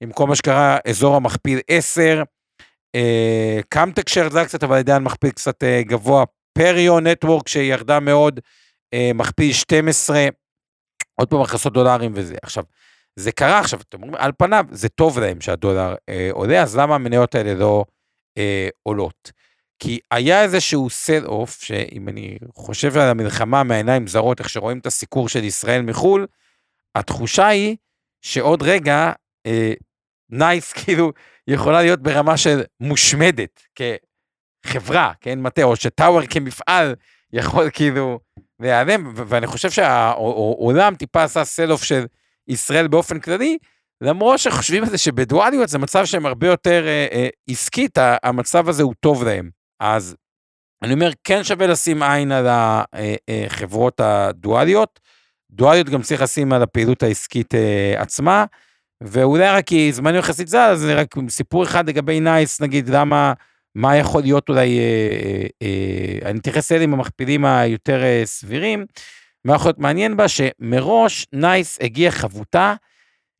עם 0.00 0.12
כל 0.12 0.26
מה 0.26 0.36
שקרה, 0.36 0.78
אזור 0.88 1.16
המכפיל 1.16 1.60
10. 1.68 2.22
אה, 2.94 3.60
קמטק 3.68 4.08
שירדה 4.08 4.44
קצת, 4.44 4.62
אבל 4.62 4.76
עדיין 4.76 5.02
מכפיל 5.02 5.30
קצת 5.30 5.64
אה, 5.64 5.82
גבוה. 5.82 6.24
פריו 6.52 7.00
נטוורק 7.00 7.48
שירדה 7.48 8.00
מאוד, 8.00 8.40
אה, 8.94 9.10
מכפיל 9.14 9.52
12. 9.52 10.26
עוד 11.14 11.28
פעם 11.28 11.40
הכנסות 11.40 11.72
דולרים 11.72 12.12
וזה. 12.14 12.34
עכשיו, 12.42 12.64
זה 13.16 13.32
קרה 13.32 13.58
עכשיו, 13.58 13.80
אתם 13.80 14.02
אומרים, 14.02 14.22
על 14.22 14.32
פניו 14.38 14.64
זה 14.70 14.88
טוב 14.88 15.18
להם 15.18 15.40
שהדולר 15.40 15.94
אה, 16.08 16.28
עולה, 16.32 16.62
אז 16.62 16.76
למה 16.76 16.94
המניות 16.94 17.34
האלה 17.34 17.54
לא 17.54 17.84
אה, 18.38 18.68
עולות? 18.82 19.32
כי 19.78 19.98
היה 20.10 20.42
איזשהו 20.42 20.90
sell-off, 20.90 21.62
שאם 21.62 22.08
אני 22.08 22.38
חושב 22.54 22.96
על 22.96 23.08
המלחמה 23.08 23.62
מעיניים 23.62 24.06
זרות, 24.06 24.40
איך 24.40 24.48
שרואים 24.48 24.78
את 24.78 24.86
הסיקור 24.86 25.28
של 25.28 25.44
ישראל 25.44 25.82
מחו"ל, 25.82 26.26
התחושה 26.94 27.46
היא 27.46 27.76
שעוד 28.22 28.62
רגע, 28.62 29.12
אה, 29.46 29.72
נייס 30.30 30.72
כאילו 30.84 31.12
יכולה 31.48 31.82
להיות 31.82 32.02
ברמה 32.02 32.36
של 32.36 32.62
מושמדת 32.80 33.62
כחברה, 33.74 35.12
כן, 35.20 35.40
מטה, 35.40 35.62
או 35.62 35.76
ש 35.76 35.90
Tower 35.90 36.26
כמפעל 36.26 36.94
יכול 37.32 37.70
כאילו 37.72 38.20
להיעלם, 38.60 39.12
ואני 39.14 39.46
חושב 39.46 39.70
שהעולם 39.70 40.94
טיפה 40.94 41.22
עשה 41.22 41.44
sell-off 41.44 41.82
של 41.82 42.04
ישראל 42.48 42.88
באופן 42.88 43.20
כללי, 43.20 43.58
למרות 44.00 44.38
שחושבים 44.38 44.82
על 44.82 44.88
זה 44.88 44.98
שבדואליות 44.98 45.68
זה 45.68 45.78
מצב 45.78 46.04
שהם 46.04 46.26
הרבה 46.26 46.46
יותר 46.46 46.84
אה, 46.86 47.06
אה, 47.12 47.28
עסקית, 47.50 47.98
המצב 48.22 48.68
הזה 48.68 48.82
הוא 48.82 48.94
טוב 49.00 49.24
להם. 49.24 49.50
אז 49.80 50.16
אני 50.82 50.94
אומר, 50.94 51.10
כן 51.24 51.44
שווה 51.44 51.66
לשים 51.66 52.02
עין 52.02 52.32
על 52.32 52.46
החברות 52.48 54.00
אה, 54.00 54.06
אה, 54.06 54.28
הדואליות. 54.28 55.00
דואליות 55.52 55.88
גם 55.88 56.02
צריך 56.02 56.22
לשים 56.22 56.52
על 56.52 56.62
הפעילות 56.62 57.02
העסקית 57.02 57.54
אה, 57.54 57.94
עצמה, 57.96 58.44
ואולי 59.02 59.48
רק 59.48 59.66
כי 59.66 59.92
זמן 59.92 60.14
יחסית 60.14 60.48
זל, 60.48 60.58
אז 60.72 60.84
רק 60.84 61.14
סיפור 61.28 61.64
אחד 61.64 61.88
לגבי 61.88 62.20
נייס, 62.20 62.60
נגיד, 62.60 62.88
למה, 62.88 63.32
מה 63.74 63.96
יכול 63.96 64.22
להיות 64.22 64.48
אולי, 64.48 64.78
אה, 64.78 65.46
אה, 65.62 66.30
אני 66.30 66.38
אתייחס 66.38 66.72
אלה 66.72 66.84
עם 66.84 66.94
המכפילים 66.94 67.44
היותר 67.44 68.02
אה, 68.02 68.22
סבירים, 68.24 68.86
מה 69.44 69.54
יכול 69.54 69.68
להיות 69.68 69.78
מעניין 69.78 70.16
בה, 70.16 70.28
שמראש 70.28 71.26
נייס 71.32 71.78
הגיע 71.80 72.10
חבוטה, 72.10 72.74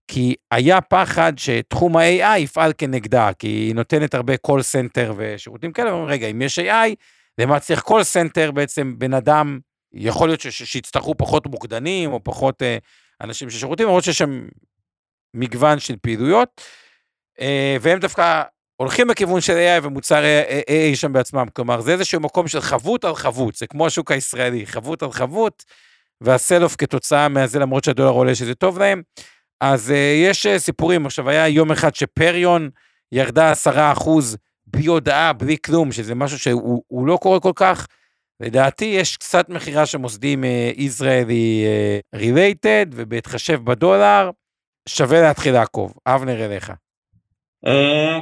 כי 0.09 0.35
היה 0.51 0.81
פחד 0.81 1.33
שתחום 1.37 1.97
ה-AI 1.97 2.39
יפעל 2.39 2.73
כנגדה, 2.79 3.31
כי 3.39 3.47
היא 3.47 3.75
נותנת 3.75 4.15
הרבה 4.15 4.35
call 4.47 4.61
center 4.61 5.13
ושירותים 5.17 5.73
כאלה, 5.73 5.91
ואומרים, 5.91 6.11
רגע, 6.11 6.27
אם 6.27 6.43
יש 6.43 6.59
AI, 6.59 6.95
למה 7.39 7.61
צריך 7.61 7.83
call 7.87 8.03
center 8.15 8.53
בעצם 8.53 8.95
בן 8.99 9.15
אדם, 9.15 9.59
יכול 9.95 10.29
להיות 10.29 10.41
שיצטרכו 10.41 11.15
פחות 11.19 11.47
מוקדנים, 11.47 12.13
או 12.13 12.25
פחות 12.25 12.63
אה, 12.63 12.79
אנשים 13.21 13.51
ששירותים, 13.51 13.87
למרות 13.87 14.05
שיש 14.05 14.19
שם 14.19 14.47
מגוון 15.35 15.79
של 15.79 15.97
פעילויות, 16.03 16.61
אה, 17.41 17.77
והם 17.81 17.99
דווקא 17.99 18.43
הולכים 18.77 19.11
לכיוון 19.11 19.41
של 19.41 19.53
AI 19.53 19.87
ומוצר 19.87 20.23
AI 20.61 20.97
שם 20.97 21.13
בעצמם, 21.13 21.47
כלומר, 21.53 21.81
זה 21.81 21.93
איזשהו 21.93 22.21
מקום 22.21 22.49
של 22.49 22.61
חבות 22.61 23.05
על 23.05 23.15
חבות, 23.15 23.55
זה 23.55 23.67
כמו 23.67 23.87
השוק 23.87 24.11
הישראלי, 24.11 24.67
חבות 24.67 25.03
על 25.03 25.13
חבות, 25.13 25.65
וה 26.21 26.32
sell-off 26.32 26.77
כתוצאה 26.79 27.29
מהזה, 27.29 27.59
למרות 27.59 27.85
שהדולר 27.85 28.11
עולה 28.11 28.35
שזה 28.35 28.55
טוב 28.55 28.79
להם. 28.79 29.03
אז 29.61 29.91
uh, 29.91 29.93
יש 30.31 30.47
uh, 30.47 30.59
סיפורים, 30.59 31.07
עכשיו 31.07 31.31
היה 31.31 31.49
יום 31.49 31.73
אחד 31.73 31.95
שפריון 31.95 32.71
ירדה 33.13 33.51
עשרה 33.51 33.93
אחוז 33.93 34.37
בלי 34.67 34.87
הודעה, 34.87 35.33
בלי 35.33 35.57
כלום, 35.65 35.93
שזה 35.93 36.15
משהו 36.15 36.39
שהוא 36.39 37.07
לא 37.07 37.19
קורה 37.23 37.41
כל 37.41 37.53
כך. 37.55 37.87
לדעתי 38.41 38.85
יש 38.85 39.17
קצת 39.17 39.49
מכירה 39.49 39.87
של 39.87 39.99
מוסדים 39.99 40.45
ישראלי 40.77 41.65
uh, 41.67 42.19
related, 42.19 42.87
ובהתחשב 42.93 43.61
בדולר, 43.65 44.31
שווה 44.89 45.21
להתחיל 45.21 45.53
לעקוב. 45.55 45.95
אבנר 46.07 46.45
אליך. 46.45 46.73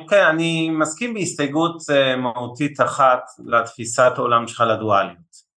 כן, 0.09 0.25
אני 0.31 0.71
מסכים 0.71 1.15
בהסתייגות 1.15 1.77
מהותית 2.19 2.81
אחת 2.81 3.21
לתפיסת 3.47 4.13
העולם 4.17 4.49
שלך 4.49 4.61
לדואליות. 4.61 5.51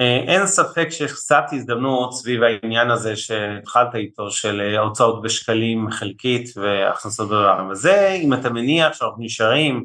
אה, 0.00 0.34
אין 0.34 0.46
ספק 0.46 0.88
שיש 0.90 1.12
קצת 1.12 1.44
הזדמנות 1.52 2.14
סביב 2.14 2.40
העניין 2.42 2.90
הזה 2.90 3.16
שהתחלת 3.16 3.94
איתו 3.94 4.30
של 4.30 4.60
אה, 4.60 4.80
הוצאות 4.80 5.22
בשקלים 5.22 5.90
חלקית 5.90 6.50
והכנסות 6.56 7.28
דולרים, 7.28 7.68
וזה 7.68 8.08
אם 8.12 8.34
אתה 8.34 8.50
מניח 8.50 8.92
שאנחנו 8.92 9.24
נשארים 9.24 9.84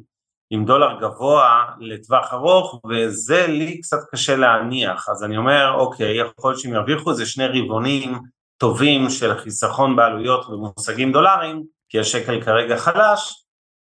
עם 0.49 0.65
דולר 0.65 0.99
גבוה 0.99 1.65
לטווח 1.79 2.33
ארוך 2.33 2.81
וזה 2.89 3.47
לי 3.47 3.81
קצת 3.81 3.97
קשה 4.11 4.35
להניח, 4.35 5.09
אז 5.09 5.23
אני 5.23 5.37
אומר 5.37 5.73
אוקיי 5.73 6.17
יכול 6.17 6.51
להיות 6.51 6.61
שהם 6.61 6.73
ירוויחו 6.73 7.09
איזה 7.09 7.25
שני 7.25 7.47
רבעונים 7.47 8.19
טובים 8.57 9.09
של 9.09 9.37
חיסכון 9.37 9.95
בעלויות 9.95 10.49
במושגים 10.49 11.11
דולרים 11.11 11.63
כי 11.89 11.99
השקל 11.99 12.41
כרגע 12.41 12.77
חלש. 12.77 13.41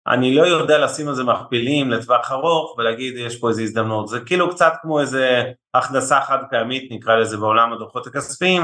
אני 0.07 0.35
לא 0.35 0.43
יודע 0.43 0.79
לשים 0.79 1.07
על 1.07 1.15
זה 1.15 1.23
מכפילים 1.23 1.91
לטווח 1.91 2.31
ארוך 2.31 2.75
ולהגיד 2.77 3.17
יש 3.17 3.39
פה 3.39 3.49
איזו 3.49 3.61
הזדמנות, 3.61 4.07
זה 4.07 4.19
כאילו 4.19 4.49
קצת 4.49 4.73
כמו 4.81 4.99
איזה 4.99 5.43
הכנסה 5.73 6.21
חד 6.21 6.37
פעמית 6.49 6.91
נקרא 6.91 7.15
לזה 7.15 7.37
בעולם 7.37 7.73
הדוחות 7.73 8.07
הכספיים. 8.07 8.63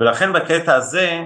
ולכן 0.00 0.32
בקטע 0.32 0.74
הזה 0.74 1.20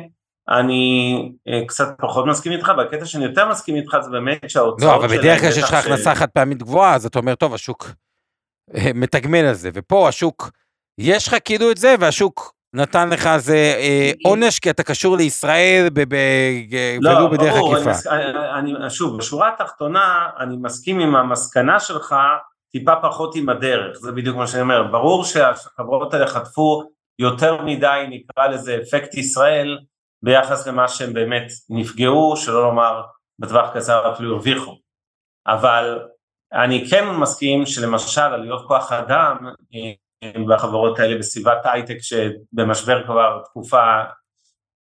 אני 0.49 1.15
אה, 1.49 1.61
קצת 1.67 1.89
פחות 2.01 2.27
מסכים 2.27 2.53
איתך, 2.53 2.73
בקטע 2.79 3.07
שאני 3.07 3.25
יותר 3.25 3.49
מסכים 3.49 3.77
איתך 3.77 3.97
זה 4.01 4.11
באמת 4.11 4.51
שההוצאות 4.51 5.01
לא, 5.01 5.07
אבל 5.07 5.19
בדרך 5.19 5.41
כלל 5.41 5.53
שיש 5.53 5.65
לך 5.65 5.75
הכנסה 5.75 6.15
חד 6.15 6.29
פעמית 6.29 6.59
גבוהה 6.59 6.95
אז 6.95 7.07
אתה 7.07 7.19
אומר 7.19 7.35
טוב 7.35 7.55
השוק 7.55 7.91
אה, 8.75 8.91
מתגמל 8.95 9.45
על 9.45 9.55
זה 9.55 9.71
ופה 9.75 10.09
השוק 10.09 10.51
יש 10.99 11.29
לך 11.29 11.37
כאילו 11.45 11.71
את 11.71 11.77
זה 11.77 11.95
והשוק 12.01 12.55
נתן 12.75 13.11
לך 13.11 13.27
איזה 13.27 13.57
אה, 13.57 14.13
עונש 14.25 14.59
כי 14.59 14.71
אתה 14.71 14.83
קשור 14.83 15.17
לישראל 15.17 15.89
לא, 17.01 17.11
ולו 17.11 17.31
בדרך 17.31 17.55
עקיפה. 17.55 18.11
אני, 18.59 18.75
שוב, 18.91 19.19
בשורה 19.19 19.49
התחתונה 19.49 20.29
אני 20.39 20.57
מסכים 20.57 21.01
עם 21.01 21.17
המסקנה 21.17 21.81
שלך 21.81 22.17
טיפה 22.73 22.93
פחות 23.03 23.37
עם 23.37 23.49
הדרך, 23.49 23.99
זה 23.99 24.13
בדיוק 24.13 24.37
מה 24.37 24.47
שאני 24.47 24.63
אומר, 24.63 24.83
ברור 24.83 25.25
שהחברות 25.25 26.15
האלה 26.15 26.27
חטפו 26.27 26.83
יותר 27.19 27.63
מדי 27.63 28.05
נקרא 28.09 28.47
לזה 28.47 28.79
אפקט 28.83 29.15
ישראל 29.15 29.79
ביחס 30.23 30.67
למה 30.67 30.89
שהם 30.89 31.13
באמת 31.13 31.47
נפגעו, 31.71 32.37
שלא 32.37 32.63
לומר 32.63 33.03
בטווח 33.39 33.71
קצר 33.75 34.13
אפילו 34.13 34.35
הרוויחו, 34.35 34.79
אבל 35.47 35.99
אני 36.53 36.85
כן 36.91 37.11
מסכים 37.11 37.67
שלמשל 37.67 38.21
עלויות 38.21 38.67
כוח 38.69 38.93
אדם 38.93 39.37
אה, 39.75 40.33
בחברות 40.49 40.99
האלה 40.99 41.19
בסביבת 41.19 41.59
הייטק 41.65 41.97
שבמשבר 42.01 43.07
כבר 43.07 43.43
תקופה, 43.45 44.03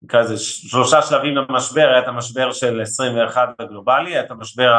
נקרא 0.02 0.20
לזה 0.20 0.38
שלושה 0.38 1.02
שלבים 1.02 1.36
למשבר, 1.36 1.88
היה 1.88 1.98
את 1.98 2.08
המשבר 2.08 2.52
של 2.52 2.80
21 2.80 3.48
הגלובלי, 3.58 4.10
היה 4.10 4.20
את 4.20 4.30
המשבר 4.30 4.74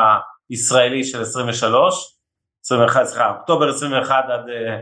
הישראלי 0.49 1.03
של 1.03 1.22
23, 1.22 2.18
21, 2.66 3.05
סליחה, 3.05 3.30
אוקטובר 3.30 3.70
21 3.70 4.26
עד 4.30 4.49
אה, 4.49 4.80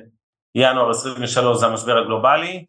ינואר 0.55 0.89
23 0.89 1.57
זה 1.57 1.65
המשבר 1.65 1.97
הגלובלי, 1.97 2.65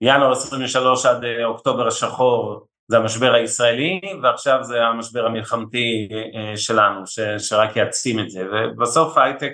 ינואר 0.00 0.32
23 0.32 1.06
עד 1.06 1.24
אה, 1.24 1.44
אוקטובר 1.44 1.86
השחור 1.86 2.66
זה 2.88 2.96
המשבר 2.96 3.34
הישראלי, 3.34 4.00
ועכשיו 4.22 4.58
זה 4.64 4.84
המשבר 4.84 5.26
המלחמתי 5.26 6.08
אה, 6.34 6.56
שלנו, 6.56 7.06
ש, 7.06 7.20
שרק 7.38 7.76
יעצים 7.76 8.20
את 8.20 8.30
זה, 8.30 8.46
ובסוף 8.52 9.18
הייטק 9.18 9.52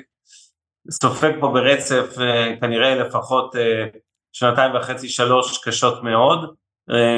סופג 0.91 1.33
פה 1.41 1.49
ברצף 1.49 2.19
אה, 2.21 2.55
כנראה 2.61 2.95
לפחות 2.95 3.55
שנתיים 4.33 4.75
וחצי 4.75 5.09
שלוש 5.09 5.65
קשות 5.65 6.03
מאוד, 6.03 6.55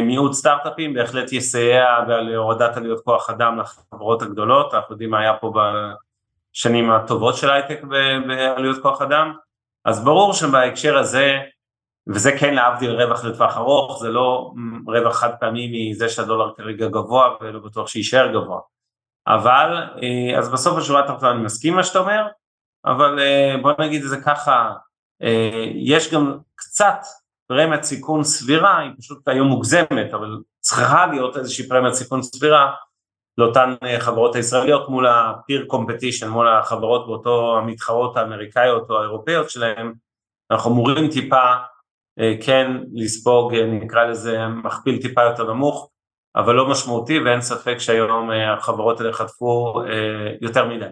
מיעוט 0.06 0.32
סטארט-אפים 0.32 0.94
בהחלט 0.94 1.32
יסייע 1.32 2.00
בהורדת 2.08 2.76
עלויות 2.76 3.00
כוח 3.04 3.30
אדם 3.30 3.58
לחברות 3.58 4.22
הגדולות, 4.22 4.74
אנחנו 4.74 4.94
יודעים 4.94 5.10
מה 5.10 5.20
היה 5.20 5.34
פה 5.34 5.52
בשנים 6.54 6.90
הטובות 6.90 7.36
של 7.36 7.50
הייטק 7.50 7.80
בעלויות 8.26 8.82
כוח 8.82 9.02
אדם, 9.02 9.32
אז 9.84 10.04
ברור 10.04 10.32
שבהקשר 10.32 10.98
הזה, 10.98 11.38
וזה 12.08 12.32
כן 12.38 12.54
להבדיל 12.54 12.90
רווח 12.90 13.24
לטווח 13.24 13.56
ארוך, 13.56 13.98
זה 14.02 14.08
לא 14.08 14.52
רווח 14.86 15.16
חד 15.16 15.30
פעמי 15.40 15.90
מזה 15.90 16.08
שהדולר 16.08 16.52
כרגע 16.56 16.88
גבוה 16.88 17.36
ולא 17.40 17.60
בטוח 17.60 17.88
שיישאר 17.88 18.32
גבוה, 18.32 18.60
אבל 19.26 19.84
אז 20.38 20.52
בסוף 20.52 20.78
השורה 20.78 21.04
התחתונה 21.04 21.32
אני 21.32 21.42
מסכים 21.42 21.74
מה 21.74 21.82
שאתה 21.82 21.98
אומר, 21.98 22.26
אבל 22.84 23.18
אה, 23.18 23.54
בוא 23.62 23.72
נגיד 23.78 24.02
את 24.02 24.08
זה 24.08 24.16
ככה, 24.24 24.72
אה, 25.22 25.66
יש 25.74 26.14
גם 26.14 26.38
קצת 26.54 26.98
פרמיית 27.46 27.82
סיכון 27.82 28.24
סבירה, 28.24 28.78
היא 28.78 28.90
פשוט 28.98 29.28
היום 29.28 29.48
מוגזמת, 29.48 30.14
אבל 30.14 30.38
צריכה 30.60 31.06
להיות 31.06 31.36
איזושהי 31.36 31.68
פרמיית 31.68 31.94
סיכון 31.94 32.22
סבירה 32.22 32.74
לאותן 33.38 33.74
אה, 33.84 34.00
חברות 34.00 34.34
הישראליות 34.34 34.88
מול 34.88 35.06
ה-peer 35.06 35.72
competition, 35.72 36.26
מול 36.26 36.48
החברות 36.48 37.06
באותו 37.06 37.58
המתחרות 37.58 38.16
האמריקאיות 38.16 38.90
או 38.90 39.00
האירופאיות 39.00 39.50
שלהם, 39.50 39.92
אנחנו 40.50 40.70
אמורים 40.70 41.10
טיפה 41.10 41.42
כן 42.40 42.70
לספוג, 42.94 43.54
נקרא 43.54 44.04
לזה 44.04 44.48
מכפיל 44.48 45.02
טיפה 45.02 45.22
יותר 45.22 45.52
נמוך, 45.52 45.90
אבל 46.36 46.54
לא 46.54 46.70
משמעותי 46.70 47.18
ואין 47.18 47.40
ספק 47.40 47.78
שהיום 47.78 48.30
החברות 48.30 49.00
האלה 49.00 49.12
חטפו 49.12 49.82
יותר 50.40 50.68
מדי. 50.68 50.86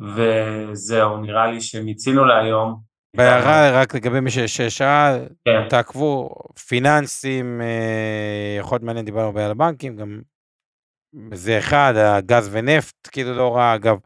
וזהו, 0.00 1.16
נראה 1.16 1.46
לי 1.46 1.60
שמיצינו 1.60 2.24
להיום. 2.24 2.86
בהערה, 3.16 3.82
רק 3.82 3.94
לגבי 3.94 4.20
מי 4.20 4.30
ששאל, 4.30 5.26
כן. 5.44 5.68
תעקבו, 5.68 6.30
פיננסים, 6.68 7.60
אה, 7.60 8.56
יכול 8.60 8.76
להיות 8.76 8.82
מעניין, 8.82 9.04
דיברנו 9.04 9.26
הרבה 9.26 9.44
על 9.44 9.50
הבנקים, 9.50 9.96
גם 9.96 10.20
זה 11.32 11.58
אחד, 11.58 11.94
הגז 11.96 12.48
ונפט, 12.52 13.08
כאילו 13.12 13.34
לא 13.34 13.56
רע, 13.56 13.74
אגב, 13.74 13.98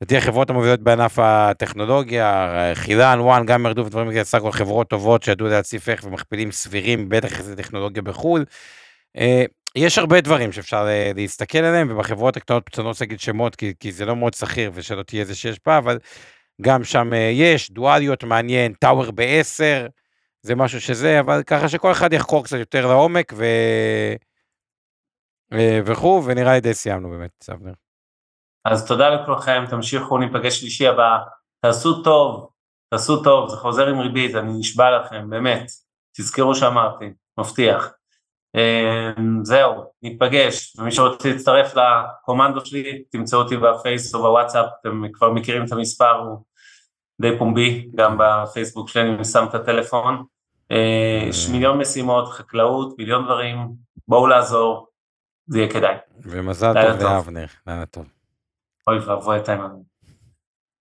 לדעתי 0.00 0.16
החברות 0.16 0.50
המובילות 0.50 0.80
בענף 0.80 1.18
הטכנולוגיה, 1.18 2.50
חילן, 2.74 3.18
וואן, 3.20 3.46
גם 3.46 3.66
ירדו 3.66 3.86
ודברים 3.86 4.10
כאלה, 4.10 4.24
סך 4.24 4.38
הכל 4.38 4.52
חברות 4.52 4.88
טובות 4.88 5.22
שידעו 5.22 5.48
להציף 5.48 5.88
איך 5.88 6.04
ומכפילים 6.04 6.52
סבירים, 6.52 7.08
בטח 7.08 7.38
איזה 7.38 7.56
טכנולוגיה 7.56 8.02
בחו"ל. 8.02 8.44
אה, 9.16 9.44
יש 9.76 9.98
הרבה 9.98 10.20
דברים 10.20 10.52
שאפשר 10.52 10.86
אה, 10.88 11.12
להסתכל 11.16 11.58
עליהם, 11.58 11.88
ובחברות 11.90 12.36
הקטנות, 12.36 12.70
אני 12.78 12.84
לא 12.84 12.88
רוצה 12.88 13.04
להגיד 13.04 13.20
שמות, 13.20 13.56
כי, 13.56 13.72
כי 13.80 13.92
זה 13.92 14.04
לא 14.04 14.16
מאוד 14.16 14.34
שכיר 14.34 14.70
ושלא 14.74 15.02
תהיה 15.02 15.22
איזה 15.22 15.34
שיש 15.34 15.58
פעם, 15.58 15.84
אבל 15.84 15.98
גם 16.62 16.84
שם 16.84 17.12
אה, 17.12 17.30
יש, 17.32 17.70
דואליות 17.70 18.24
מעניין, 18.24 18.72
טאוור 18.72 19.10
ב-10, 19.10 19.88
זה 20.42 20.54
משהו 20.54 20.80
שזה, 20.80 21.20
אבל 21.20 21.42
ככה 21.42 21.68
שכל 21.68 21.92
אחד 21.92 22.12
יחקור 22.12 22.44
קצת 22.44 22.58
יותר 22.58 22.86
לעומק 22.86 23.32
ו... 23.36 23.44
וכו', 25.84 26.22
ונראה 26.26 26.52
לי 26.52 26.60
די 26.60 26.74
סיימנו 26.74 27.10
באמת, 27.10 27.48
אבנר. 27.52 27.85
אז 28.70 28.86
תודה 28.86 29.08
לכולכם, 29.08 29.64
תמשיכו, 29.70 30.18
ניפגש 30.18 30.60
שלישי 30.60 30.86
הבא, 30.86 31.18
תעשו 31.62 32.02
טוב, 32.02 32.48
תעשו 32.90 33.22
טוב, 33.22 33.48
זה 33.48 33.56
חוזר 33.56 33.86
עם 33.86 33.98
ריבית, 33.98 34.34
אני 34.34 34.52
נשבע 34.58 34.98
לכם, 34.98 35.30
באמת, 35.30 35.70
תזכרו 36.16 36.54
שאמרתי, 36.54 37.04
מבטיח. 37.38 37.88
אמ, 38.54 39.44
זהו, 39.44 39.84
ניפגש, 40.02 40.76
ומי 40.78 40.92
שרוצה 40.92 41.28
להצטרף 41.28 41.74
לקומנדו 41.76 42.66
שלי, 42.66 43.02
תמצאו 43.10 43.38
אותי 43.38 43.56
בפייס 43.56 44.14
או 44.14 44.22
בוואטסאפ, 44.22 44.66
אתם 44.80 45.02
כבר 45.12 45.30
מכירים 45.30 45.64
את 45.64 45.72
המספר, 45.72 46.12
הוא 46.12 46.38
די 47.20 47.38
פומבי, 47.38 47.90
גם 47.94 48.18
בפייסבוק 48.18 48.88
שלי 48.88 49.02
אני 49.02 49.24
שם 49.24 49.44
את 49.50 49.54
הטלפון. 49.54 50.24
אה, 50.70 51.24
יש 51.28 51.48
מיליון 51.48 51.78
משימות, 51.78 52.28
חקלאות, 52.28 52.98
מיליון 52.98 53.24
דברים, 53.24 53.72
בואו 54.08 54.26
לעזור, 54.26 54.86
זה 55.46 55.58
יהיה 55.58 55.70
כדאי. 55.70 55.94
ומזל 56.22 56.72
טוב 56.72 57.02
לאבנר, 57.02 57.46
לילה 57.66 57.86
טוב. 57.86 58.15
אוי 58.90 58.98
ואבוי 58.98 59.36
את 59.38 59.48
האמון. 59.48 59.82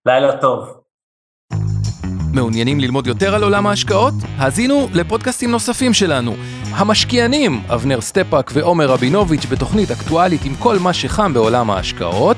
לילה 0.05 0.37
טוב. 0.41 0.81
מעוניינים 2.33 2.79
ללמוד 2.79 3.07
יותר 3.07 3.35
על 3.35 3.43
עולם 3.43 3.67
ההשקעות? 3.67 4.13
האזינו 4.37 4.87
לפודקאסטים 4.93 5.51
נוספים 5.51 5.93
שלנו. 5.93 6.31
המשקיענים, 6.71 7.51
אבנר 7.73 8.01
סטפאק 8.01 8.51
ועומר 8.53 8.85
רבינוביץ' 8.85 9.45
בתוכנית 9.51 9.91
אקטואלית 9.91 10.41
עם 10.45 10.55
כל 10.59 10.75
מה 10.83 10.93
שחם 10.93 11.33
בעולם 11.33 11.71
ההשקעות. 11.71 12.37